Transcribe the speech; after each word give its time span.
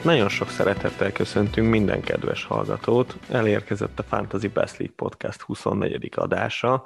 Hát 0.00 0.08
nagyon 0.08 0.28
sok 0.28 0.48
szeretettel 0.48 1.12
köszöntünk 1.12 1.70
minden 1.70 2.00
kedves 2.00 2.44
hallgatót. 2.44 3.16
Elérkezett 3.30 3.98
a 3.98 4.02
Fantasy 4.02 4.48
Best 4.48 4.78
League 4.78 4.94
Podcast 4.96 5.40
24. 5.40 6.08
adása, 6.16 6.84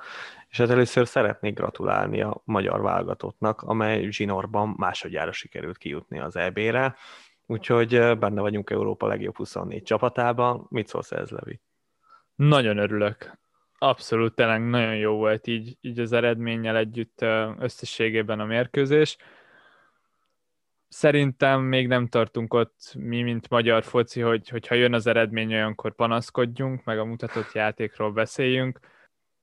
és 0.49 0.57
hát 0.57 0.71
először 0.71 1.07
szeretnék 1.07 1.55
gratulálni 1.55 2.23
a 2.23 2.43
magyar 2.45 2.81
válogatottnak, 2.81 3.63
amely 3.63 4.11
zsinórban 4.11 4.75
másodjára 4.77 5.33
sikerült 5.33 5.79
kijutni 5.79 6.19
az 6.19 6.37
EB-re, 6.37 6.97
úgyhogy 7.47 8.19
benne 8.19 8.41
vagyunk 8.41 8.71
Európa 8.71 9.07
legjobb 9.07 9.37
24 9.37 9.83
csapatában. 9.83 10.67
Mit 10.71 10.89
szólsz 10.89 11.13
ez, 11.13 11.31
Levi? 11.31 11.61
Nagyon 12.35 12.79
örülök. 12.79 13.39
Abszolút, 13.79 14.35
tényleg 14.35 14.69
nagyon 14.69 14.97
jó 14.97 15.17
volt 15.17 15.47
így, 15.47 15.77
így 15.81 15.99
az 15.99 16.13
eredménnyel 16.13 16.77
együtt 16.77 17.25
összességében 17.59 18.41
a 18.41 18.45
mérkőzés. 18.45 19.17
Szerintem 20.97 21.61
még 21.61 21.87
nem 21.87 22.07
tartunk 22.07 22.55
ott 22.55 22.95
mi, 22.99 23.23
mint 23.23 23.49
magyar 23.49 23.85
foci, 23.85 24.21
hogy, 24.21 24.49
hogy 24.49 24.67
ha 24.67 24.75
jön 24.75 24.95
az 24.95 25.07
eredmény, 25.07 25.53
olyankor 25.53 25.95
panaszkodjunk, 25.95 26.85
meg 26.85 26.99
a 26.99 27.05
mutatott 27.05 27.53
játékról 27.53 28.13
beszéljünk. 28.13 28.79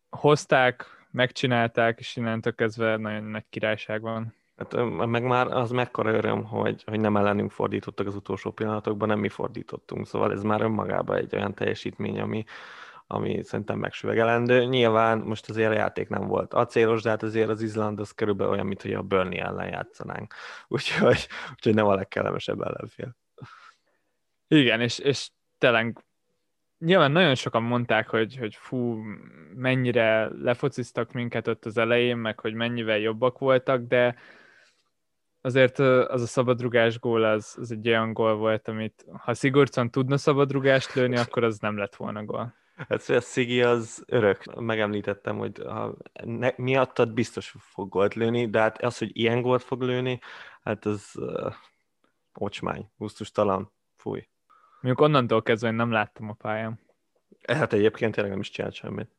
Hozták, 0.09 0.85
megcsinálták, 1.09 1.99
és 1.99 2.15
innentől 2.15 2.55
kezdve 2.55 2.97
nagyon 2.97 3.23
nagy 3.23 3.45
királyság 3.49 4.01
van. 4.01 4.35
Hát, 4.55 4.75
meg 5.05 5.23
már 5.23 5.47
az 5.47 5.71
mekkora 5.71 6.11
öröm, 6.11 6.43
hogy, 6.43 6.83
hogy 6.85 6.99
nem 6.99 7.17
ellenünk 7.17 7.51
fordítottak 7.51 8.07
az 8.07 8.15
utolsó 8.15 8.51
pillanatokban, 8.51 9.07
nem 9.07 9.19
mi 9.19 9.29
fordítottunk, 9.29 10.07
szóval 10.07 10.31
ez 10.31 10.43
már 10.43 10.61
önmagában 10.61 11.17
egy 11.17 11.35
olyan 11.35 11.53
teljesítmény, 11.53 12.19
ami, 12.19 12.43
ami 13.11 13.43
szerintem 13.43 13.79
megsüvegelendő. 13.79 14.63
Nyilván 14.63 15.17
most 15.17 15.49
azért 15.49 15.71
a 15.71 15.73
játék 15.73 16.09
nem 16.09 16.27
volt 16.27 16.53
acélos, 16.53 17.01
de 17.01 17.09
hát 17.09 17.23
azért 17.23 17.49
az 17.49 17.61
Izland 17.61 17.99
az 17.99 18.11
körülbelül 18.11 18.53
olyan, 18.53 18.65
mint 18.65 18.81
hogy 18.81 18.93
a 18.93 19.01
Burnley 19.01 19.39
ellen 19.39 19.67
játszanánk. 19.67 20.33
Úgyhogy, 20.67 21.27
úgyhogy 21.51 21.73
nem 21.73 21.85
a 21.85 21.95
legkellemesebb 21.95 22.61
ellenfél. 22.61 23.15
Igen, 24.47 24.81
és, 24.81 24.99
és 24.99 25.29
tényleg 25.57 26.03
nyilván 26.77 27.11
nagyon 27.11 27.35
sokan 27.35 27.63
mondták, 27.63 28.09
hogy, 28.09 28.37
hogy 28.37 28.55
fú, 28.55 29.01
mennyire 29.55 30.29
lefociztak 30.41 31.11
minket 31.11 31.47
ott 31.47 31.65
az 31.65 31.77
elején, 31.77 32.17
meg 32.17 32.39
hogy 32.39 32.53
mennyivel 32.53 32.97
jobbak 32.97 33.39
voltak, 33.39 33.81
de 33.81 34.15
azért 35.41 35.79
az 35.79 36.21
a 36.21 36.27
szabadrugás 36.27 36.99
gól 36.99 37.23
az, 37.23 37.55
az 37.59 37.71
egy 37.71 37.87
olyan 37.87 38.13
gól 38.13 38.35
volt, 38.35 38.67
amit 38.67 39.05
ha 39.17 39.33
Sigurdsson 39.33 39.89
tudna 39.89 40.17
szabadrugást 40.17 40.93
lőni, 40.93 41.17
akkor 41.23 41.43
az 41.43 41.59
nem 41.59 41.77
lett 41.77 41.95
volna 41.95 42.23
gól. 42.23 42.60
Hát 42.89 43.09
a 43.09 43.21
Szigi 43.21 43.61
az 43.61 44.03
örök. 44.07 44.59
Megemlítettem, 44.59 45.37
hogy 45.37 45.61
ha 45.65 45.95
ne, 46.23 46.49
miattad 46.55 47.13
biztos 47.13 47.55
fog 47.59 47.89
gólt 47.89 48.13
lőni, 48.13 48.49
de 48.49 48.59
hát 48.59 48.81
az, 48.81 48.97
hogy 48.97 49.17
ilyen 49.17 49.41
gólt 49.41 49.63
fog 49.63 49.81
lőni, 49.81 50.19
hát 50.63 50.85
az 50.85 51.11
uh, 51.15 51.53
ocsmány, 52.33 52.89
gusztustalan, 52.97 53.71
fúj. 53.95 54.27
Mondjuk 54.81 55.05
onnantól 55.05 55.41
kezdve 55.41 55.67
én 55.67 55.75
nem 55.75 55.91
láttam 55.91 56.29
a 56.29 56.33
pályán. 56.33 56.79
Hát 57.47 57.73
egyébként 57.73 58.13
tényleg 58.13 58.31
nem 58.31 58.41
is 58.41 58.49
csinált 58.49 58.73
semmit. 58.73 59.09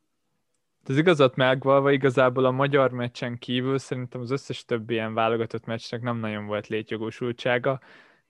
Az 0.85 0.97
igazat 0.97 1.35
megvalva 1.35 1.91
igazából 1.91 2.45
a 2.45 2.51
magyar 2.51 2.91
meccsen 2.91 3.37
kívül 3.37 3.77
szerintem 3.77 4.21
az 4.21 4.31
összes 4.31 4.65
többi 4.65 4.93
ilyen 4.93 5.13
válogatott 5.13 5.65
meccsnek 5.65 6.01
nem 6.01 6.17
nagyon 6.17 6.45
volt 6.45 6.67
létjogosultsága. 6.67 7.79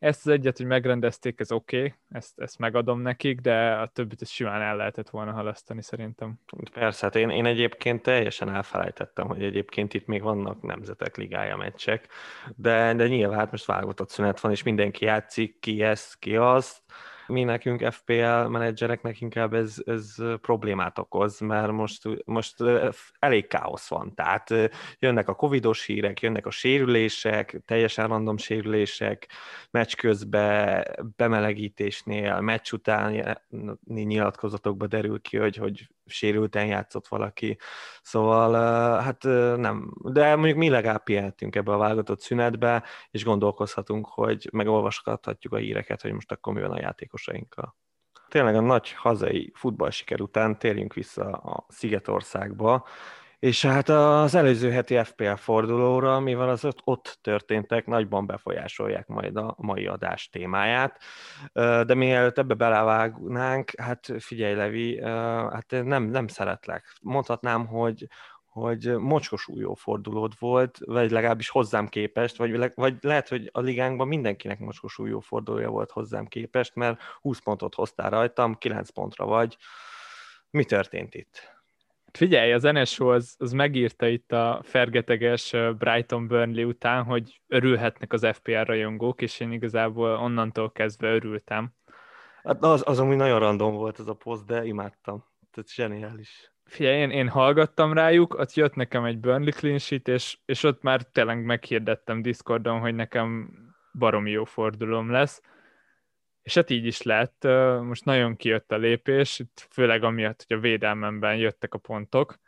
Ezt 0.04 0.26
az 0.26 0.32
egyet, 0.32 0.58
hogy 0.58 0.66
megrendezték, 0.66 1.40
ez 1.40 1.52
oké, 1.52 1.78
okay, 1.78 1.94
ezt, 2.10 2.40
ezt 2.40 2.60
megadom 2.60 3.02
nekik, 3.02 3.40
de 3.40 3.72
a 3.72 3.88
többit 3.88 4.22
is 4.22 4.30
simán 4.30 4.62
el 4.62 4.76
lehetett 4.76 5.10
volna 5.10 5.32
halasztani 5.32 5.82
szerintem. 5.82 6.40
Persze, 6.74 7.06
hát 7.06 7.16
én, 7.16 7.30
én 7.30 7.46
egyébként 7.46 8.02
teljesen 8.02 8.50
elfelejtettem, 8.50 9.28
hogy 9.28 9.44
egyébként 9.44 9.94
itt 9.94 10.06
még 10.06 10.22
vannak 10.22 10.62
nemzetek 10.62 11.18
ligája 11.18 11.58
meccsek, 11.58 12.08
de, 12.56 12.94
de 12.94 13.08
nyilván 13.08 13.38
hát 13.38 13.52
most 13.52 13.66
válogatott 13.66 14.10
szünet 14.10 14.40
van, 14.40 14.52
és 14.52 14.64
mindenki 14.64 15.06
játszik, 15.06 15.60
ki 15.60 15.84
ezt, 15.84 16.20
ki 16.20 16.36
azt, 16.36 16.82
mi 17.28 17.44
nekünk 17.44 17.92
FPL 17.92 18.48
menedzsereknek 18.48 19.22
inkább 19.22 19.54
ez, 19.54 19.76
ez 19.86 20.16
problémát 20.42 20.98
okoz, 21.00 21.40
mert 21.40 21.72
most, 21.72 22.02
most 22.26 22.56
elég 23.20 23.48
káosz 23.48 23.88
van. 23.88 24.14
Tehát 24.16 24.50
jönnek 25.00 25.30
a 25.30 25.36
covidos 25.36 25.86
hírek, 25.86 26.22
jönnek 26.22 26.46
a 26.46 26.52
sérülések, 26.52 27.62
teljesen 27.66 28.08
random 28.08 28.38
sérülések, 28.38 29.28
meccs 29.72 29.96
közben, 29.96 30.86
bemelegítésnél, 31.16 32.40
meccs 32.40 32.72
utáni 32.72 33.24
nyilatkozatokba 33.86 34.88
derül 34.88 35.22
ki, 35.22 35.38
hogy, 35.38 35.56
hogy 35.56 35.88
sérülten 36.06 36.66
játszott 36.66 37.08
valaki. 37.08 37.58
Szóval 38.02 38.54
hát 39.02 39.24
nem, 39.58 39.94
de 40.04 40.36
mondjuk 40.36 40.58
mi 40.58 40.70
legalább 40.70 41.04
pihenhetünk 41.04 41.56
ebbe 41.56 41.72
a 41.72 41.78
válogatott 41.78 42.22
szünetbe, 42.22 42.84
és 43.12 43.24
gondolkozhatunk, 43.24 44.08
hogy 44.08 44.50
megolvashatjuk 44.52 45.54
a 45.54 45.58
híreket, 45.58 46.02
hogy 46.02 46.14
most 46.14 46.32
akkor 46.32 46.54
mi 46.54 46.62
van 46.62 46.72
a 46.72 46.80
játékosainkkal. 46.80 47.76
Tényleg 48.28 48.56
a 48.56 48.62
nagy 48.62 48.92
hazai 48.92 49.52
futballsiker 49.56 50.22
után 50.22 50.60
térjünk 50.60 50.94
vissza 50.94 51.32
a 51.32 51.66
Szigetországba, 51.70 52.86
és 53.44 53.66
hát 53.66 53.90
az 53.90 54.36
előző 54.36 54.72
heti 54.72 55.04
FPL 55.04 55.34
fordulóra, 55.34 56.20
mivel 56.20 56.50
az 56.50 56.68
ott 56.84 57.18
történtek, 57.22 57.86
nagyban 57.86 58.26
befolyásolják 58.26 59.08
majd 59.08 59.36
a 59.36 59.56
mai 59.58 59.88
adás 59.88 60.30
témáját. 60.30 61.00
De 61.54 61.94
mielőtt 61.94 62.38
ebbe 62.38 62.54
belevágnánk, 62.54 63.72
hát 63.78 64.14
figyelj 64.20 64.56
Levi, 64.56 65.02
hát 65.02 65.66
nem, 65.70 66.04
nem 66.04 66.28
szeretlek. 66.28 66.96
Mondhatnám, 67.02 67.66
hogy, 67.66 68.08
hogy 68.46 68.96
mocskos 68.98 69.48
újó 69.48 69.74
fordulód 69.74 70.34
volt, 70.40 70.78
vagy 70.86 71.12
legalábbis 71.12 71.50
hozzám 71.50 71.88
képest, 71.88 72.38
vagy, 72.38 72.50
le, 72.50 72.72
vagy 72.76 72.96
lehet, 73.02 73.30
hogy 73.30 73.50
a 73.52 73.60
ligánkban 73.60 74.08
mindenkinek 74.08 74.60
mocskos 74.60 75.00
újó 75.00 75.20
fordulója 75.20 75.70
volt 75.70 75.92
hozzám 75.92 76.26
képest, 76.26 76.76
mert 76.76 77.02
20 77.22 77.40
pontot 77.40 77.76
hoztál 77.76 78.10
rajtam, 78.10 78.56
9 78.56 78.90
pontra 78.90 79.26
vagy. 79.26 79.58
Mi 80.50 80.64
történt 80.64 81.16
itt? 81.16 81.63
Figyelj, 82.18 82.54
az 82.54 82.64
NSO 82.64 83.14
az, 83.14 83.36
az 83.40 83.52
megírta 83.52 84.08
itt 84.08 84.32
a 84.32 84.62
fergeteges 84.64 85.56
Brighton 85.78 86.28
Burnley 86.28 86.68
után, 86.68 87.04
hogy 87.04 87.42
örülhetnek 87.48 88.14
az 88.14 88.28
FPR 88.34 88.66
rajongók, 88.68 89.22
és 89.22 89.40
én 89.40 89.52
igazából 89.52 90.16
onnantól 90.16 90.72
kezdve 90.72 91.14
örültem. 91.14 91.74
Hát 92.44 92.64
az, 92.64 92.84
az 92.86 93.00
ami 93.00 93.16
nagyon 93.16 93.40
random 93.40 93.74
volt 93.76 94.00
ez 94.00 94.08
a 94.08 94.14
poszt, 94.14 94.46
de 94.46 94.66
imádtam. 94.66 95.26
Tehát 95.52 95.74
zseniális. 95.74 96.52
Figyelj, 96.64 96.98
én, 96.98 97.10
én 97.10 97.30
hallgattam 97.30 97.94
rájuk, 97.94 98.34
ott 98.34 98.54
jött 98.54 98.76
nekem 98.76 99.04
egy 99.04 99.20
Burnley 99.20 99.52
clean 99.52 99.78
sheet, 99.78 100.08
és, 100.08 100.38
és 100.46 100.64
ott 100.64 100.82
már 100.82 101.02
tényleg 101.02 101.46
meghirdettem 101.46 102.22
Discordon, 102.22 102.80
hogy 102.80 102.96
nekem 102.96 103.50
baromi 103.94 104.32
jó 104.32 104.44
fordulom 104.44 105.12
lesz 105.12 105.42
és 106.44 106.54
hát 106.54 106.70
így 106.70 106.86
is 106.86 107.02
lett. 107.02 107.44
Most 107.82 108.06
nagyon 108.06 108.36
kijött 108.36 108.72
a 108.72 108.78
lépés, 108.78 109.40
itt 109.40 109.68
főleg 109.70 110.04
amiatt, 110.04 110.46
hogy 110.48 110.58
a 110.58 110.60
védelmemben 110.60 111.36
jöttek 111.36 111.74
a 111.74 111.78
pontok, 111.78 112.40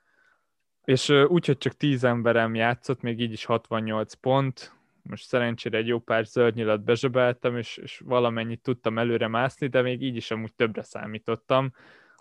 és 0.83 1.09
úgy, 1.09 1.45
hogy 1.45 1.57
csak 1.57 1.73
10 1.73 2.03
emberem 2.03 2.55
játszott, 2.55 3.01
még 3.01 3.19
így 3.19 3.31
is 3.31 3.45
68 3.45 4.13
pont, 4.13 4.75
most 5.09 5.27
szerencsére 5.27 5.77
egy 5.77 5.87
jó 5.87 5.99
pár 5.99 6.25
zöld 6.25 6.55
nyilat 6.55 6.83
bezsebeltem, 6.83 7.57
és, 7.57 7.77
és 7.77 8.01
valamennyit 8.05 8.61
tudtam 8.61 8.97
előre 8.97 9.27
mászni, 9.27 9.67
de 9.67 9.81
még 9.81 10.01
így 10.01 10.15
is 10.15 10.31
amúgy 10.31 10.53
többre 10.53 10.83
számítottam. 10.83 11.73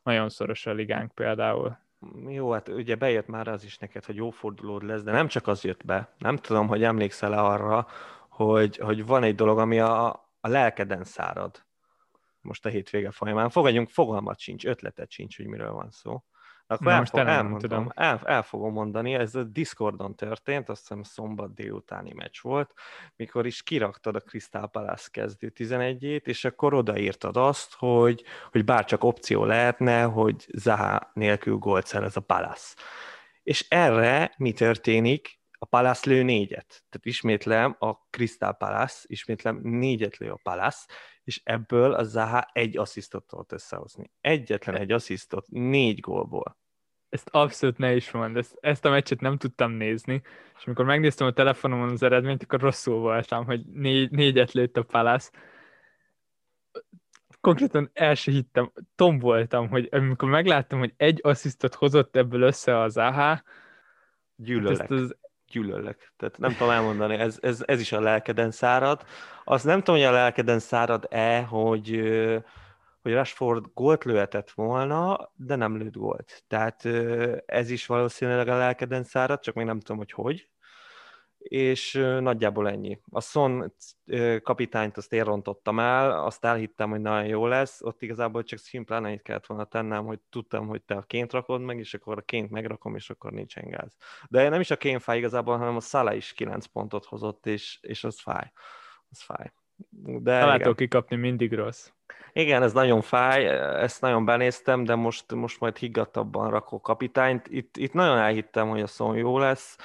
Nagyon 0.02 0.28
szoros 0.28 0.66
a 0.66 0.72
ligánk 0.72 1.14
például. 1.14 1.78
Jó, 2.28 2.50
hát 2.50 2.68
ugye 2.68 2.94
bejött 2.94 3.26
már 3.26 3.48
az 3.48 3.64
is 3.64 3.78
neked, 3.78 4.04
hogy 4.04 4.14
jó 4.14 4.30
fordulód 4.30 4.82
lesz, 4.82 5.02
de 5.02 5.12
nem 5.12 5.28
csak 5.28 5.46
az 5.46 5.64
jött 5.64 5.84
be. 5.84 6.14
Nem 6.18 6.36
tudom, 6.36 6.66
hogy 6.66 6.82
emlékszel-e 6.82 7.40
arra, 7.40 7.86
hogy, 8.28 8.76
hogy 8.76 9.06
van 9.06 9.22
egy 9.22 9.34
dolog, 9.34 9.58
ami 9.58 9.80
a, 9.80 10.23
a 10.44 10.48
lelkeden 10.48 11.04
szárad 11.04 11.64
most 12.40 12.66
a 12.66 12.68
hétvége 12.68 13.10
folyamán. 13.10 13.50
Fogadjunk, 13.50 13.88
fogalmat 13.88 14.38
sincs, 14.38 14.66
ötletet 14.66 15.10
sincs, 15.10 15.36
hogy 15.36 15.46
miről 15.46 15.72
van 15.72 15.90
szó. 15.90 16.24
Akkor 16.66 16.86
Na, 16.86 16.98
most 16.98 17.14
elmondom, 17.14 17.58
tudom. 17.58 17.90
El, 17.94 18.20
el 18.24 18.42
fogom 18.42 18.72
mondani, 18.72 19.14
ez 19.14 19.34
a 19.34 19.42
Discordon 19.42 20.14
történt, 20.16 20.68
azt 20.68 20.80
hiszem 20.80 21.02
szombat 21.02 21.54
délutáni 21.54 22.12
meccs 22.12 22.40
volt, 22.40 22.72
mikor 23.16 23.46
is 23.46 23.62
kiraktad 23.62 24.16
a 24.16 24.20
Crystal 24.20 24.70
Palace 24.70 25.08
kezdő 25.10 25.52
11-ét, 25.56 26.26
és 26.26 26.44
akkor 26.44 26.74
odaírtad 26.74 27.36
azt, 27.36 27.74
hogy, 27.74 28.24
hogy 28.50 28.64
bárcsak 28.64 29.04
opció 29.04 29.44
lehetne, 29.44 30.02
hogy 30.02 30.46
Zaha 30.54 31.10
nélkül 31.14 31.56
gólt 31.56 31.94
ez 31.94 32.16
a 32.16 32.20
Palace. 32.20 32.74
És 33.42 33.68
erre 33.68 34.34
mi 34.36 34.52
történik? 34.52 35.42
A 35.64 35.66
Palace 35.66 36.10
lő 36.10 36.22
négyet. 36.22 36.66
Tehát 36.66 37.06
ismétlem, 37.06 37.76
a 37.78 37.92
Crystal 38.10 38.52
Palace, 38.52 39.04
ismétlem, 39.06 39.60
négyet 39.62 40.16
lő 40.16 40.30
a 40.30 40.40
Palace, 40.42 40.86
és 41.22 41.40
ebből 41.44 41.92
a 41.92 42.02
Zaha 42.02 42.50
egy 42.52 42.76
asszisztot 42.76 43.26
tudott 43.26 43.52
összehozni. 43.52 44.10
Egyetlen 44.20 44.76
egy 44.76 44.92
asszisztot, 44.92 45.46
négy 45.48 46.00
gólból. 46.00 46.58
Ezt 47.08 47.28
abszolút 47.28 47.78
ne 47.78 47.94
is 47.94 48.10
mondd, 48.10 48.36
ezt, 48.36 48.56
ezt 48.60 48.84
a 48.84 48.90
meccset 48.90 49.20
nem 49.20 49.36
tudtam 49.36 49.72
nézni, 49.72 50.22
és 50.58 50.66
amikor 50.66 50.84
megnéztem 50.84 51.26
a 51.26 51.32
telefonomon 51.32 51.88
az 51.88 52.02
eredményt, 52.02 52.42
akkor 52.42 52.60
rosszul 52.60 52.98
voltam, 52.98 53.44
hogy 53.44 53.66
négy, 53.66 54.10
négyet 54.10 54.52
lőtt 54.52 54.76
a 54.76 54.82
Palace. 54.82 55.30
Konkrétan 57.40 57.90
el 57.92 58.14
se 58.14 58.30
hittem, 58.30 58.72
tom 58.94 59.18
voltam, 59.18 59.68
hogy 59.68 59.88
amikor 59.90 60.28
megláttam, 60.28 60.78
hogy 60.78 60.94
egy 60.96 61.20
asszisztot 61.22 61.74
hozott 61.74 62.16
ebből 62.16 62.42
össze 62.42 62.78
az 62.78 62.96
AH, 62.96 63.38
Gyűlölek. 64.36 64.80
Ezt 64.80 64.90
az 64.90 65.16
gyűlöllek. 65.54 66.12
Tehát 66.16 66.38
nem 66.38 66.52
tudom 66.52 66.70
elmondani, 66.70 67.14
ez, 67.14 67.38
ez, 67.40 67.62
ez 67.66 67.80
is 67.80 67.92
a 67.92 68.00
lelkeden 68.00 68.50
szárad. 68.50 69.04
Azt 69.44 69.64
nem 69.64 69.78
tudom, 69.78 70.00
hogy 70.00 70.08
a 70.08 70.12
lelkeden 70.12 70.58
szárad-e, 70.58 71.42
hogy, 71.42 71.88
hogy 73.02 73.12
Rashford 73.12 73.64
gólt 73.74 74.04
lőhetett 74.04 74.50
volna, 74.50 75.30
de 75.36 75.56
nem 75.56 75.76
lőtt 75.76 75.96
gólt. 75.96 76.44
Tehát 76.48 76.84
ez 77.46 77.70
is 77.70 77.86
valószínűleg 77.86 78.48
a 78.48 78.56
lelkeden 78.56 79.04
szárad, 79.04 79.40
csak 79.40 79.54
még 79.54 79.66
nem 79.66 79.80
tudom, 79.80 79.96
hogy 79.96 80.12
hogy 80.12 80.48
és 81.48 81.92
nagyjából 82.20 82.68
ennyi. 82.68 83.00
A 83.10 83.20
Son 83.20 83.72
kapitányt 84.42 84.96
azt 84.96 85.12
én 85.12 85.24
rontottam 85.24 85.78
el, 85.78 86.24
azt 86.24 86.44
elhittem, 86.44 86.90
hogy 86.90 87.00
nagyon 87.00 87.26
jó 87.26 87.46
lesz, 87.46 87.82
ott 87.82 88.02
igazából 88.02 88.42
csak 88.42 88.58
szimplán 88.58 89.06
ennyit 89.06 89.22
kellett 89.22 89.46
volna 89.46 89.64
tennem, 89.64 90.04
hogy 90.06 90.18
tudtam, 90.30 90.66
hogy 90.66 90.82
te 90.82 90.94
a 90.94 91.02
ként 91.02 91.32
rakod 91.32 91.60
meg, 91.60 91.78
és 91.78 91.94
akkor 91.94 92.18
a 92.18 92.22
ként 92.22 92.50
megrakom, 92.50 92.94
és 92.94 93.10
akkor 93.10 93.32
nincsen 93.32 93.68
gáz. 93.68 93.96
De 94.28 94.48
nem 94.48 94.60
is 94.60 94.70
a 94.70 94.76
ként 94.76 95.02
fáj 95.02 95.18
igazából, 95.18 95.58
hanem 95.58 95.76
a 95.76 95.80
Szala 95.80 96.14
is 96.14 96.32
9 96.32 96.66
pontot 96.66 97.04
hozott, 97.04 97.46
és, 97.46 97.78
és 97.80 98.04
az 98.04 98.20
fáj. 98.20 98.52
Az 99.10 99.22
fáj. 99.22 99.52
De 99.96 100.40
Találtól 100.40 100.74
kikapni 100.74 101.16
mindig 101.16 101.52
rossz. 101.52 101.90
Igen, 102.32 102.62
ez 102.62 102.72
nagyon 102.72 103.00
fáj, 103.00 103.46
ezt 103.82 104.00
nagyon 104.00 104.24
benéztem, 104.24 104.84
de 104.84 104.94
most, 104.94 105.32
most 105.32 105.60
majd 105.60 105.76
higgadtabban 105.76 106.50
rakok 106.50 106.82
kapitányt. 106.82 107.48
Itt, 107.48 107.76
itt 107.76 107.92
nagyon 107.92 108.18
elhittem, 108.18 108.68
hogy 108.68 108.80
a 108.80 108.86
szó 108.86 109.14
jó 109.14 109.38
lesz 109.38 109.76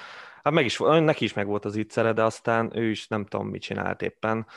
Hát 0.43 0.53
meg 0.53 0.65
is, 0.65 0.77
neki 0.77 1.23
is 1.23 1.33
meg 1.33 1.47
volt 1.47 1.65
az 1.65 1.75
ittszere, 1.75 2.13
de 2.13 2.23
aztán 2.23 2.77
ő 2.77 2.89
is 2.89 3.07
nem 3.07 3.25
tudom, 3.25 3.47
mit 3.47 3.61
csinált 3.61 4.01
éppen. 4.01 4.47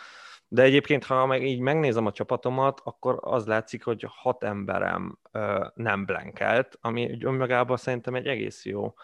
De 0.49 0.62
egyébként, 0.62 1.05
ha 1.05 1.26
meg 1.26 1.46
így 1.46 1.61
megnézem 1.61 2.06
a 2.06 2.12
csapatomat, 2.12 2.81
akkor 2.84 3.19
az 3.20 3.46
látszik, 3.46 3.84
hogy 3.84 4.06
hat 4.08 4.44
emberem 4.44 5.19
ö, 5.31 5.67
nem 5.75 6.05
blankelt, 6.05 6.79
ami 6.81 7.25
önmagában 7.25 7.76
szerintem 7.76 8.14
egy 8.14 8.26
egész 8.26 8.64
jó 8.64 8.94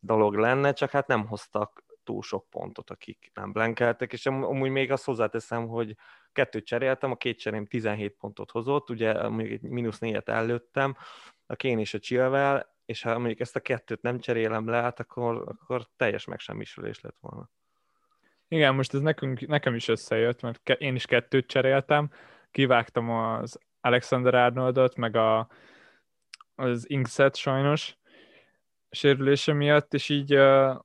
dolog 0.00 0.34
lenne, 0.34 0.72
csak 0.72 0.90
hát 0.90 1.06
nem 1.06 1.26
hoztak 1.26 1.84
túl 2.04 2.22
sok 2.22 2.50
pontot, 2.50 2.90
akik 2.90 3.30
nem 3.34 3.52
blankeltek, 3.52 4.12
és 4.12 4.26
amúgy 4.26 4.70
még 4.70 4.92
azt 4.92 5.04
hozzáteszem, 5.04 5.68
hogy 5.68 5.96
kettőt 6.32 6.66
cseréltem, 6.66 7.10
a 7.10 7.16
két 7.16 7.38
cserém 7.38 7.66
17 7.66 8.16
pontot 8.20 8.50
hozott, 8.50 8.90
ugye 8.90 9.28
mondjuk 9.28 9.50
egy 9.50 9.70
mínusz 9.70 9.98
négyet 9.98 10.28
előttem, 10.28 10.96
a 11.46 11.54
Kén 11.54 11.78
és 11.78 11.94
a 11.94 11.98
Chilwell, 11.98 12.73
és 12.84 13.02
ha 13.02 13.18
mondjuk 13.18 13.40
ezt 13.40 13.56
a 13.56 13.60
kettőt 13.60 14.02
nem 14.02 14.18
cserélem 14.18 14.68
le, 14.68 14.76
hát 14.76 15.00
akkor, 15.00 15.44
akkor 15.48 15.86
teljes 15.96 16.24
megsemmisülés 16.24 17.00
lett 17.00 17.16
volna. 17.20 17.50
Igen, 18.48 18.74
most 18.74 18.94
ez 18.94 19.00
nekünk, 19.00 19.46
nekem 19.46 19.74
is 19.74 19.88
összejött, 19.88 20.40
mert 20.40 20.68
én 20.68 20.94
is 20.94 21.06
kettőt 21.06 21.46
cseréltem, 21.46 22.10
kivágtam 22.50 23.10
az 23.10 23.58
Alexander 23.80 24.34
Arnoldot, 24.34 24.96
meg 24.96 25.16
a, 25.16 25.48
az 26.54 26.90
Inkset 26.90 27.36
sajnos 27.36 27.96
sérülése 28.90 29.52
miatt, 29.52 29.94
és 29.94 30.08
így 30.08 30.34
uh, 30.36 30.76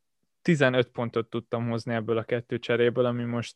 15 0.42 0.88
pontot 0.88 1.30
tudtam 1.30 1.70
hozni 1.70 1.94
ebből 1.94 2.18
a 2.18 2.24
kettő 2.24 2.60
cseréből, 2.60 3.06
ami 3.06 3.24
most 3.24 3.56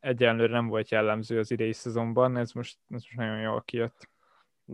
egyenlőre 0.00 0.52
nem 0.52 0.66
volt 0.66 0.90
jellemző 0.90 1.38
az 1.38 1.50
idei 1.50 1.72
szezonban, 1.72 2.36
ez 2.36 2.52
most, 2.52 2.78
ez 2.88 3.02
most 3.02 3.16
nagyon 3.16 3.40
jól 3.40 3.62
kijött. 3.62 4.08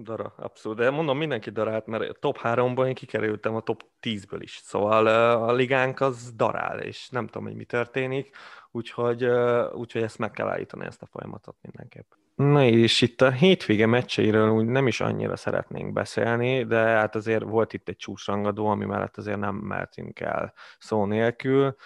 Dara, 0.02 0.34
abszolút. 0.36 0.78
De 0.78 0.90
mondom, 0.90 1.18
mindenki 1.18 1.50
darált, 1.50 1.86
mert 1.86 2.18
top 2.20 2.38
3-ban 2.42 2.86
én 2.86 2.94
kikerültem 2.94 3.54
a 3.54 3.60
top 3.60 3.84
10-ből 4.02 4.38
is. 4.38 4.60
Szóval 4.62 5.06
a 5.46 5.52
ligánk 5.52 6.00
az 6.00 6.32
darál, 6.32 6.80
és 6.80 7.08
nem 7.08 7.26
tudom, 7.26 7.42
hogy 7.42 7.56
mi 7.56 7.64
történik, 7.64 8.36
úgyhogy, 8.70 9.24
úgyhogy 9.72 10.02
ezt 10.02 10.18
meg 10.18 10.30
kell 10.30 10.48
állítani, 10.48 10.84
ezt 10.84 11.02
a 11.02 11.06
folyamatot 11.06 11.56
mindenképp. 11.62 12.10
Na 12.34 12.64
és 12.64 13.00
itt 13.00 13.20
a 13.20 13.30
hétvége 13.30 13.86
meccseiről 13.86 14.50
úgy 14.50 14.66
nem 14.66 14.86
is 14.86 15.00
annyira 15.00 15.36
szeretnénk 15.36 15.92
beszélni, 15.92 16.64
de 16.64 16.78
hát 16.78 17.14
azért 17.14 17.42
volt 17.42 17.72
itt 17.72 17.88
egy 17.88 17.96
csúcsrangadó, 17.96 18.66
ami 18.66 18.84
mellett 18.84 19.16
azért 19.16 19.38
nem 19.38 19.54
mertünk 19.54 20.20
el 20.20 20.52
szó 20.78 21.04
nélkül 21.04 21.76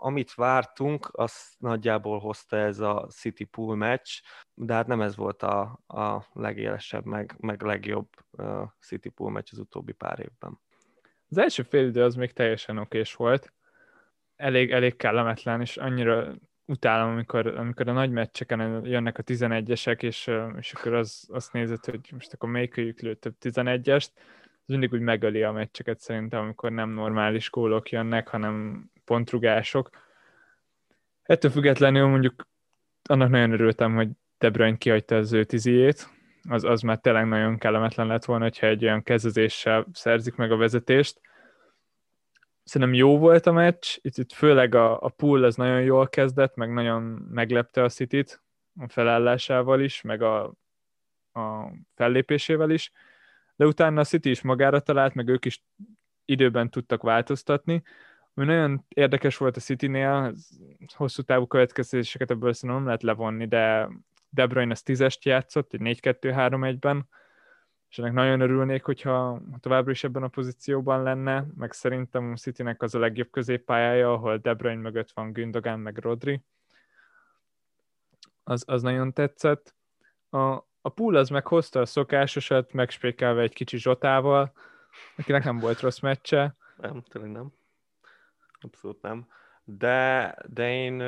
amit 0.00 0.34
vártunk, 0.34 1.08
az 1.12 1.54
nagyjából 1.58 2.18
hozta 2.18 2.56
ez 2.56 2.78
a 2.78 3.06
City 3.10 3.44
Pool 3.44 3.76
meccs, 3.76 4.08
de 4.54 4.74
hát 4.74 4.86
nem 4.86 5.00
ez 5.00 5.16
volt 5.16 5.42
a, 5.42 5.80
a 5.86 6.24
legélesebb, 6.32 7.04
meg, 7.04 7.34
meg 7.38 7.62
legjobb 7.62 8.08
City 8.80 9.08
Pool 9.08 9.30
meccs 9.30 9.48
az 9.52 9.58
utóbbi 9.58 9.92
pár 9.92 10.18
évben. 10.18 10.60
Az 11.28 11.38
első 11.38 11.62
fél 11.62 11.86
idő 11.86 12.02
az 12.02 12.14
még 12.14 12.32
teljesen 12.32 12.78
okés 12.78 13.14
volt, 13.14 13.52
elég, 14.36 14.72
elég 14.72 14.96
kellemetlen, 14.96 15.60
és 15.60 15.76
annyira 15.76 16.34
utálom, 16.64 17.12
amikor, 17.12 17.46
amikor 17.46 17.88
a 17.88 17.92
nagy 17.92 18.10
meccseken 18.10 18.84
jönnek 18.84 19.18
a 19.18 19.22
11-esek, 19.22 20.02
és, 20.02 20.30
és 20.58 20.72
akkor 20.72 20.94
az, 20.94 21.28
azt 21.32 21.52
nézed, 21.52 21.84
hogy 21.84 22.08
most 22.12 22.32
akkor 22.32 22.48
melyikőjük 22.48 23.00
lőtt 23.00 23.20
több 23.20 23.34
11-est, 23.40 24.08
az 24.68 24.74
mindig 24.74 24.92
úgy 24.92 25.00
megöli 25.00 25.42
a 25.42 25.52
meccseket 25.52 26.00
szerintem, 26.00 26.40
amikor 26.40 26.72
nem 26.72 26.90
normális 26.90 27.50
gólok 27.50 27.90
jönnek, 27.90 28.28
hanem 28.28 28.84
pontrugások. 29.04 29.90
Ettől 31.22 31.50
függetlenül 31.50 32.06
mondjuk 32.06 32.48
annak 33.02 33.28
nagyon 33.30 33.52
örültem, 33.52 33.94
hogy 33.94 34.08
De 34.38 34.50
Bruyne 34.50 34.76
kihagyta 34.76 35.16
az 35.16 35.32
ő 35.32 35.44
tiziét, 35.44 36.08
az, 36.48 36.64
az 36.64 36.80
már 36.80 36.98
tényleg 36.98 37.26
nagyon 37.26 37.58
kellemetlen 37.58 38.06
lett 38.06 38.24
volna, 38.24 38.44
hogyha 38.44 38.66
egy 38.66 38.84
olyan 38.84 39.02
kezdezéssel 39.02 39.86
szerzik 39.92 40.34
meg 40.34 40.52
a 40.52 40.56
vezetést. 40.56 41.20
Szerintem 42.64 42.96
jó 42.96 43.18
volt 43.18 43.46
a 43.46 43.52
meccs, 43.52 43.96
itt, 44.00 44.16
itt 44.16 44.32
főleg 44.32 44.74
a, 44.74 45.00
a 45.00 45.08
pool 45.08 45.44
az 45.44 45.56
nagyon 45.56 45.82
jól 45.82 46.08
kezdett, 46.08 46.54
meg 46.54 46.72
nagyon 46.72 47.02
meglepte 47.30 47.82
a 47.82 47.88
city 47.88 48.24
a 48.80 48.88
felállásával 48.88 49.80
is, 49.80 50.02
meg 50.02 50.22
a, 50.22 50.44
a 51.32 51.72
fellépésével 51.94 52.70
is, 52.70 52.92
de 53.58 53.66
utána 53.66 54.00
a 54.00 54.04
City 54.04 54.30
is 54.30 54.42
magára 54.42 54.80
talált, 54.80 55.14
meg 55.14 55.28
ők 55.28 55.44
is 55.44 55.64
időben 56.24 56.70
tudtak 56.70 57.02
változtatni, 57.02 57.82
ami 58.34 58.46
nagyon 58.46 58.84
érdekes 58.88 59.36
volt 59.36 59.56
a 59.56 59.60
City-nél, 59.60 60.34
hosszú 60.94 61.22
távú 61.22 61.46
következtetéseket 61.46 62.30
ebből 62.30 62.52
szerintem 62.52 62.76
nem 62.76 62.86
lehet 62.86 63.02
levonni, 63.02 63.46
de 63.46 63.88
De 64.30 64.46
Bruyne 64.46 64.72
az 64.72 64.82
tízest 64.82 65.24
játszott, 65.24 65.72
egy 65.72 65.80
4-2-3-1-ben, 66.02 67.08
és 67.90 67.98
ennek 67.98 68.12
nagyon 68.12 68.40
örülnék, 68.40 68.84
hogyha 68.84 69.42
továbbra 69.60 69.90
is 69.90 70.04
ebben 70.04 70.22
a 70.22 70.28
pozícióban 70.28 71.02
lenne, 71.02 71.46
meg 71.56 71.72
szerintem 71.72 72.32
a 72.32 72.36
Citynek 72.36 72.82
az 72.82 72.94
a 72.94 72.98
legjobb 72.98 73.30
középpályája, 73.30 74.12
ahol 74.12 74.36
De 74.36 74.54
Bruyne 74.54 74.80
mögött 74.80 75.10
van 75.10 75.32
Gündogan, 75.32 75.80
meg 75.80 75.98
Rodri. 75.98 76.42
Az, 78.44 78.64
az 78.66 78.82
nagyon 78.82 79.12
tetszett. 79.12 79.74
A, 80.30 80.67
a 80.80 80.88
pool 80.88 81.16
az 81.16 81.28
meghozta 81.28 81.80
a 81.80 81.86
szokásosat, 81.86 82.72
megspékelve 82.72 83.42
egy 83.42 83.54
kicsi 83.54 83.78
Zsotával, 83.78 84.52
akinek 85.16 85.44
nem 85.44 85.58
volt 85.58 85.80
rossz 85.80 85.98
meccse. 85.98 86.56
Nem, 86.76 87.02
tényleg 87.02 87.30
nem. 87.30 87.52
Abszolút 88.60 89.02
nem. 89.02 89.28
De, 89.64 90.34
de 90.46 90.70
én 90.70 91.00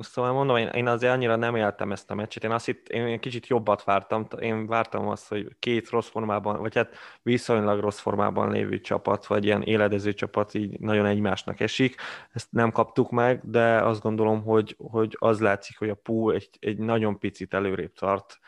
szóval 0.00 0.32
mondom, 0.32 0.56
én, 0.56 0.68
én 0.68 0.86
azért 0.86 1.12
annyira 1.12 1.36
nem 1.36 1.56
éltem 1.56 1.92
ezt 1.92 2.10
a 2.10 2.14
meccset. 2.14 2.44
Én 2.44 2.50
azt 2.50 2.68
itt, 2.68 2.88
én 2.88 3.20
kicsit 3.20 3.46
jobbat 3.46 3.84
vártam. 3.84 4.26
Én 4.40 4.66
vártam 4.66 5.08
azt, 5.08 5.28
hogy 5.28 5.56
két 5.58 5.90
rossz 5.90 6.08
formában, 6.08 6.60
vagy 6.60 6.74
hát 6.74 6.94
viszonylag 7.22 7.80
rossz 7.80 7.98
formában 7.98 8.50
lévő 8.50 8.80
csapat, 8.80 9.26
vagy 9.26 9.44
ilyen 9.44 9.62
éledező 9.62 10.14
csapat 10.14 10.54
így 10.54 10.80
nagyon 10.80 11.06
egymásnak 11.06 11.60
esik. 11.60 12.00
Ezt 12.32 12.52
nem 12.52 12.72
kaptuk 12.72 13.10
meg, 13.10 13.40
de 13.50 13.82
azt 13.82 14.02
gondolom, 14.02 14.42
hogy, 14.42 14.76
hogy 14.90 15.16
az 15.18 15.40
látszik, 15.40 15.78
hogy 15.78 15.88
a 15.88 15.94
Pú 15.94 16.30
egy, 16.30 16.50
egy 16.60 16.78
nagyon 16.78 17.18
picit 17.18 17.54
előrébb 17.54 17.92
tart 17.92 18.38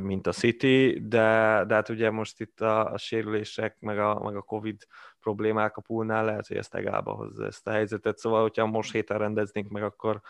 mint 0.00 0.26
a 0.26 0.32
City, 0.32 0.98
de, 1.08 1.64
de 1.66 1.74
hát 1.74 1.88
ugye 1.88 2.10
most 2.10 2.40
itt 2.40 2.60
a, 2.60 2.92
a 2.92 2.98
sérülések, 2.98 3.76
meg 3.80 3.98
a, 3.98 4.20
meg 4.24 4.36
a 4.36 4.42
Covid 4.42 4.86
problémák 5.20 5.76
a 5.76 5.80
poolnál 5.80 6.24
lehet, 6.24 6.46
hogy 6.46 6.56
ezt 6.56 6.74
egába 6.74 7.12
hozza 7.12 7.46
ezt 7.46 7.66
a 7.66 7.70
helyzetet, 7.70 8.18
szóval 8.18 8.42
hogyha 8.42 8.66
most 8.66 8.92
héten 8.92 9.18
rendeznénk 9.18 9.68
meg, 9.68 9.82
akkor 9.82 10.20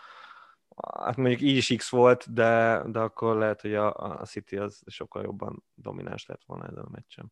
hát 0.99 1.15
mondjuk 1.15 1.41
így 1.41 1.55
is 1.55 1.73
X 1.75 1.89
volt, 1.89 2.33
de, 2.33 2.83
de 2.87 2.99
akkor 2.99 3.37
lehet, 3.37 3.61
hogy 3.61 3.75
a, 3.75 3.93
a 3.95 4.25
City 4.25 4.57
az 4.57 4.81
sokkal 4.85 5.23
jobban 5.23 5.63
domináns 5.73 6.25
lett 6.25 6.43
volna 6.45 6.65
ezen 6.67 6.83
a 6.83 6.89
meccsen. 6.91 7.31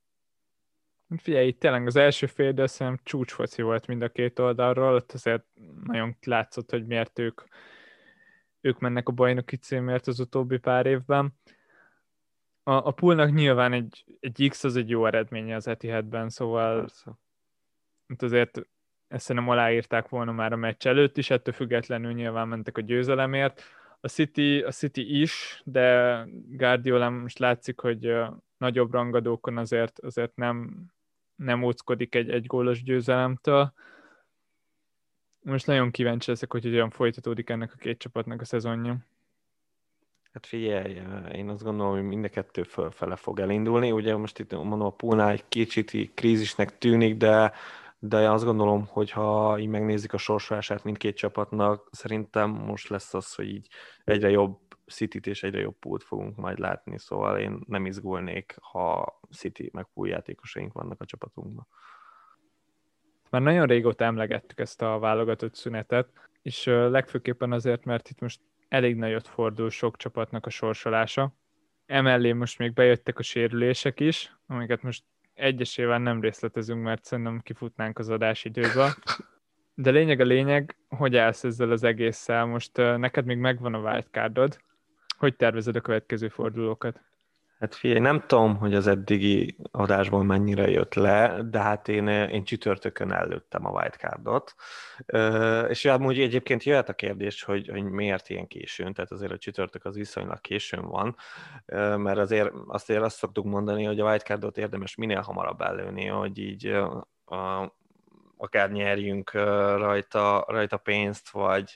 Figyelj, 1.18 1.48
itt 1.48 1.60
tényleg 1.60 1.88
az 1.88 1.96
első 1.96 2.26
fél, 2.26 2.52
de 2.52 2.68
szerintem 2.68 3.04
csúcsfoci 3.06 3.62
volt 3.62 3.88
mind 3.88 4.02
a 4.02 4.10
két 4.10 4.40
oldalról, 4.40 4.94
ott 4.94 5.12
azért 5.12 5.46
nagyon 5.84 6.16
látszott, 6.26 6.70
hogy 6.70 6.86
miért 6.86 7.20
ők, 7.20 7.42
ők 8.62 8.80
mennek 8.80 9.08
a 9.08 9.12
bajnoki 9.12 9.56
címért 9.56 10.08
az 10.08 10.20
utóbbi 10.20 10.58
pár 10.58 10.86
évben 10.86 11.34
a, 12.68 12.74
a 12.74 12.92
poolnak 12.92 13.34
nyilván 13.34 13.74
egy, 13.74 14.04
egy 14.20 14.48
X 14.50 14.64
az 14.64 14.76
egy 14.76 14.90
jó 14.90 15.06
eredménye 15.06 15.56
az 15.56 15.68
Etihadben, 15.68 16.30
szóval 16.30 16.80
Persze. 16.80 17.12
azért 18.18 18.62
ezt 19.08 19.34
nem 19.34 19.50
aláírták 19.50 20.10
volna 20.10 20.32
már 20.32 20.54
a 20.54 20.56
meccs 20.56 20.88
előtt 20.88 21.18
is, 21.18 21.30
ettől 21.30 21.54
függetlenül 21.54 22.12
nyilván 22.12 22.48
mentek 22.48 22.78
a 22.78 22.82
győzelemért. 22.82 23.64
A 24.00 24.08
City, 24.08 24.62
a 24.62 24.72
City 24.72 25.22
is, 25.22 25.62
de 25.66 26.18
Guardiola 26.50 27.10
most 27.10 27.40
látszik, 27.40 27.80
hogy 27.80 28.16
nagyobb 28.58 28.92
rangadókon 28.92 29.58
azért, 29.58 30.00
azért 30.00 30.36
nem, 30.36 30.86
nem 31.36 31.64
óckodik 31.64 32.16
egy, 32.16 32.30
egy 32.30 32.46
gólos 32.46 32.84
győzelemtől. 32.84 33.74
Most 35.42 35.68
nagyon 35.68 35.92
kíváncsi 35.92 36.30
leszek, 36.30 36.52
hogy 36.52 36.64
hogyan 36.64 36.90
folytatódik 36.90 37.50
ennek 37.50 37.74
a 37.74 37.78
két 37.78 37.98
csapatnak 37.98 38.42
a 38.42 38.46
szezonja. 38.46 38.98
Hát 40.36 40.46
figyelj, 40.46 41.02
én 41.34 41.50
azt 41.50 41.64
gondolom, 41.64 41.94
hogy 41.94 42.04
mind 42.04 42.24
a 42.24 42.30
kettő 42.30 42.64
fölfele 42.64 43.16
fog 43.16 43.40
elindulni. 43.40 43.92
Ugye 43.92 44.16
most 44.16 44.40
itt 44.40 44.52
mondom, 44.52 44.82
a 44.82 44.90
Pulnál 44.90 45.30
egy 45.30 45.44
kicsit 45.48 46.14
krízisnek 46.14 46.78
tűnik, 46.78 47.18
de, 47.18 47.52
de 48.00 48.32
azt 48.32 48.44
gondolom, 48.44 48.86
hogy 48.88 49.12
ha 49.12 49.60
így 49.60 49.68
megnézik 49.68 50.14
a 50.14 50.18
sorsolását 50.18 50.84
mindkét 50.84 51.16
csapatnak, 51.16 51.88
szerintem 51.92 52.50
most 52.50 52.88
lesz 52.88 53.14
az, 53.14 53.36
hogy 53.36 53.50
így 53.50 53.68
egyre 54.04 54.30
jobb 54.30 54.58
city 54.88 55.20
és 55.24 55.44
egyre 55.44 55.60
jobb 55.60 55.76
pult 55.80 56.04
fogunk 56.04 56.36
majd 56.36 56.60
látni, 56.60 57.00
szóval 57.00 57.40
én 57.40 57.60
nem 57.68 57.86
izgulnék, 57.86 58.56
ha 58.62 59.20
City 59.32 59.70
meg 59.74 59.88
pool 59.94 60.08
játékosaink 60.08 60.74
vannak 60.74 61.02
a 61.02 61.06
csapatunkban. 61.06 61.68
Már 63.30 63.42
nagyon 63.42 63.68
régóta 63.68 64.04
emlegettük 64.04 64.60
ezt 64.60 64.82
a 64.82 65.00
válogatott 65.00 65.56
szünetet, 65.56 66.08
és 66.42 66.66
legfőképpen 66.66 67.52
azért, 67.52 67.86
mert 67.86 68.10
itt 68.10 68.20
most 68.20 68.40
elég 68.68 68.96
nagyot 68.96 69.28
fordul 69.28 69.70
sok 69.70 69.98
csapatnak 69.98 70.46
a 70.46 70.50
sorsolása. 70.50 71.34
Emellé 71.86 72.32
most 72.32 72.58
még 72.58 72.74
bejöttek 72.74 73.20
a 73.20 73.24
sérülések 73.24 74.00
is, 74.00 74.36
amiket 74.48 74.82
most 74.82 75.04
egyesével 75.34 76.00
nem 76.00 76.22
részletezünk, 76.22 76.84
mert 76.84 77.04
szerintem 77.04 77.40
kifutnánk 77.40 78.00
az 78.00 78.10
adásidőbe. 78.10 78.96
De 79.74 79.90
lényeg 79.90 80.20
a 80.20 80.24
lényeg, 80.24 80.76
hogy 80.90 81.18
állsz 81.18 81.44
ezzel 81.44 81.72
az 81.72 81.84
egésszel. 81.84 82.46
Most 82.46 82.76
neked 82.76 83.26
még 83.26 83.38
megvan 83.38 83.74
a 83.74 83.80
wildcardod. 83.80 84.58
Hogy 85.18 85.36
tervezed 85.36 85.76
a 85.76 85.82
következő 85.82 86.28
fordulókat? 86.28 87.02
Hát 87.66 87.76
figyelj, 87.76 88.00
nem 88.00 88.24
tudom, 88.28 88.58
hogy 88.58 88.76
az 88.76 88.88
eddigi 88.88 89.58
adásból 89.72 90.24
mennyire 90.24 90.70
jött 90.70 90.94
le, 90.94 91.42
de 91.44 91.60
hát 91.60 91.88
én, 91.88 92.08
én 92.08 92.44
csütörtökön 92.44 93.12
előttem 93.12 93.66
a 93.66 93.70
wildcardot, 93.70 94.56
és 95.70 95.86
amúgy 95.86 96.20
egyébként 96.20 96.64
jöhet 96.64 96.90
a 96.90 96.94
kérdés, 96.94 97.44
hogy, 97.44 97.68
hogy 97.68 97.84
miért 97.84 98.30
ilyen 98.30 98.48
későn, 98.48 98.94
tehát 98.94 99.12
azért 99.12 99.32
a 99.32 99.38
csütörtök 99.38 99.86
az 99.86 99.96
viszonylag 99.96 100.42
későn 100.42 100.88
van, 100.88 101.16
mert 101.98 102.18
azért 102.18 102.52
azt, 102.68 102.84
azért 102.90 103.02
azt 103.04 103.18
szoktuk 103.18 103.46
mondani, 103.46 103.84
hogy 103.84 104.00
a 104.00 104.06
wildcardot 104.06 104.58
érdemes 104.58 104.96
minél 104.96 105.22
hamarabb 105.22 105.62
előni, 105.62 106.06
hogy 106.06 106.38
így 106.38 106.68
a, 107.26 107.76
akár 108.38 108.72
nyerjünk 108.72 109.32
rajta, 109.78 110.46
rajta 110.48 110.78
pénzt, 110.78 111.30
vagy, 111.30 111.76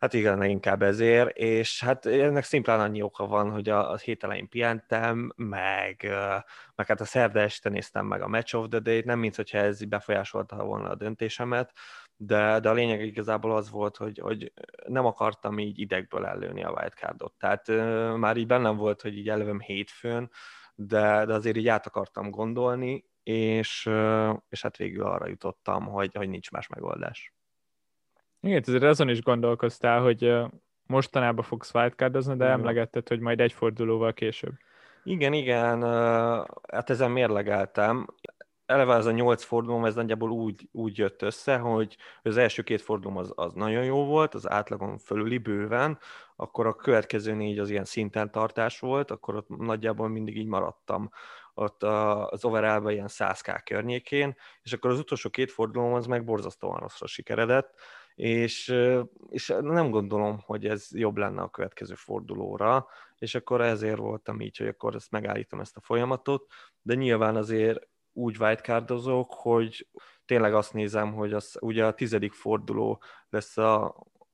Hát 0.00 0.14
igen, 0.14 0.42
inkább 0.42 0.82
ezért, 0.82 1.36
és 1.36 1.84
hát 1.84 2.06
ennek 2.06 2.44
szimplán 2.44 2.80
annyi 2.80 3.02
oka 3.02 3.26
van, 3.26 3.50
hogy 3.50 3.68
a, 3.68 3.90
a 3.90 3.96
hét 3.96 4.24
elején 4.24 4.48
pihentem, 4.48 5.32
meg, 5.36 6.08
meg 6.74 6.86
hát 6.86 7.00
a 7.00 7.04
szerda 7.04 7.40
este 7.40 7.68
néztem 7.68 8.06
meg 8.06 8.22
a 8.22 8.28
Match 8.28 8.54
of 8.54 8.68
the 8.68 8.78
Day-t, 8.78 9.04
nem 9.04 9.18
mint 9.18 9.36
hogyha 9.36 9.58
ez 9.58 9.84
befolyásolta 9.84 10.64
volna 10.64 10.88
a 10.88 10.94
döntésemet, 10.94 11.72
de, 12.16 12.60
de 12.60 12.68
a 12.68 12.72
lényeg 12.72 13.00
igazából 13.04 13.56
az 13.56 13.70
volt, 13.70 13.96
hogy, 13.96 14.18
hogy 14.18 14.52
nem 14.86 15.06
akartam 15.06 15.58
így 15.58 15.78
idegből 15.78 16.26
előni 16.26 16.64
a 16.64 16.70
wildcardot. 16.70 17.32
Tehát 17.38 17.66
már 18.16 18.36
így 18.36 18.46
bennem 18.46 18.76
volt, 18.76 19.02
hogy 19.02 19.16
így 19.18 19.28
elővem 19.28 19.60
hétfőn, 19.60 20.30
de, 20.74 21.24
de 21.24 21.34
azért 21.34 21.56
így 21.56 21.68
át 21.68 21.86
akartam 21.86 22.30
gondolni, 22.30 23.04
és, 23.22 23.90
és 24.48 24.62
hát 24.62 24.76
végül 24.76 25.04
arra 25.04 25.28
jutottam, 25.28 25.86
hogy, 25.86 26.14
hogy 26.14 26.28
nincs 26.28 26.50
más 26.50 26.66
megoldás. 26.68 27.34
Igen, 28.40 28.62
ezért 28.66 28.82
azon 28.82 29.08
is 29.08 29.22
gondolkoztál, 29.22 30.00
hogy 30.00 30.32
mostanában 30.86 31.44
fogsz 31.44 31.74
wildcardozni, 31.74 32.36
de 32.36 32.44
emlegetted, 32.44 33.08
hogy 33.08 33.20
majd 33.20 33.40
egy 33.40 33.52
fordulóval 33.52 34.12
később. 34.12 34.52
Igen, 35.04 35.32
igen, 35.32 35.82
hát 36.72 36.90
ezen 36.90 37.10
mérlegeltem. 37.10 38.06
Eleve 38.66 38.94
ez 38.94 39.06
a 39.06 39.10
nyolc 39.10 39.42
fordulóm, 39.42 39.84
ez 39.84 39.94
nagyjából 39.94 40.30
úgy, 40.30 40.68
úgy 40.72 40.98
jött 40.98 41.22
össze, 41.22 41.56
hogy 41.56 41.96
az 42.22 42.36
első 42.36 42.62
két 42.62 42.80
fordulóm 42.80 43.16
az, 43.16 43.32
az 43.34 43.52
nagyon 43.52 43.84
jó 43.84 44.04
volt, 44.04 44.34
az 44.34 44.50
átlagon 44.50 44.98
fölüli 44.98 45.38
bőven, 45.38 45.98
akkor 46.36 46.66
a 46.66 46.74
következő 46.74 47.34
négy 47.34 47.58
az 47.58 47.70
ilyen 47.70 47.84
szinten 47.84 48.30
tartás 48.30 48.80
volt, 48.80 49.10
akkor 49.10 49.34
ott 49.34 49.48
nagyjából 49.48 50.08
mindig 50.08 50.36
így 50.36 50.46
maradtam 50.46 51.10
ott 51.54 51.82
az 51.82 52.44
overall 52.44 52.90
ilyen 52.90 53.08
100k 53.08 53.60
környékén, 53.64 54.36
és 54.62 54.72
akkor 54.72 54.90
az 54.90 54.98
utolsó 54.98 55.30
két 55.30 55.50
fordulóm 55.50 55.94
az 55.94 56.06
meg 56.06 56.24
borzasztóan 56.24 56.78
rosszra 56.78 57.06
sikeredett, 57.06 57.74
és, 58.20 58.74
és 59.30 59.54
nem 59.60 59.90
gondolom, 59.90 60.38
hogy 60.44 60.66
ez 60.66 60.88
jobb 60.92 61.16
lenne 61.16 61.42
a 61.42 61.50
következő 61.50 61.94
fordulóra, 61.94 62.86
és 63.18 63.34
akkor 63.34 63.60
ezért 63.60 63.96
voltam 63.96 64.40
így, 64.40 64.56
hogy 64.56 64.66
akkor 64.66 64.94
ezt 64.94 65.10
megállítom 65.10 65.60
ezt 65.60 65.76
a 65.76 65.80
folyamatot, 65.80 66.52
de 66.82 66.94
nyilván 66.94 67.36
azért 67.36 67.88
úgy 68.12 68.36
wildcardozok, 68.40 69.32
hogy 69.32 69.88
tényleg 70.24 70.54
azt 70.54 70.72
nézem, 70.72 71.12
hogy 71.12 71.32
az 71.32 71.56
ugye 71.60 71.86
a 71.86 71.94
tizedik 71.94 72.32
forduló 72.32 73.02
lesz 73.30 73.56
a, 73.56 73.84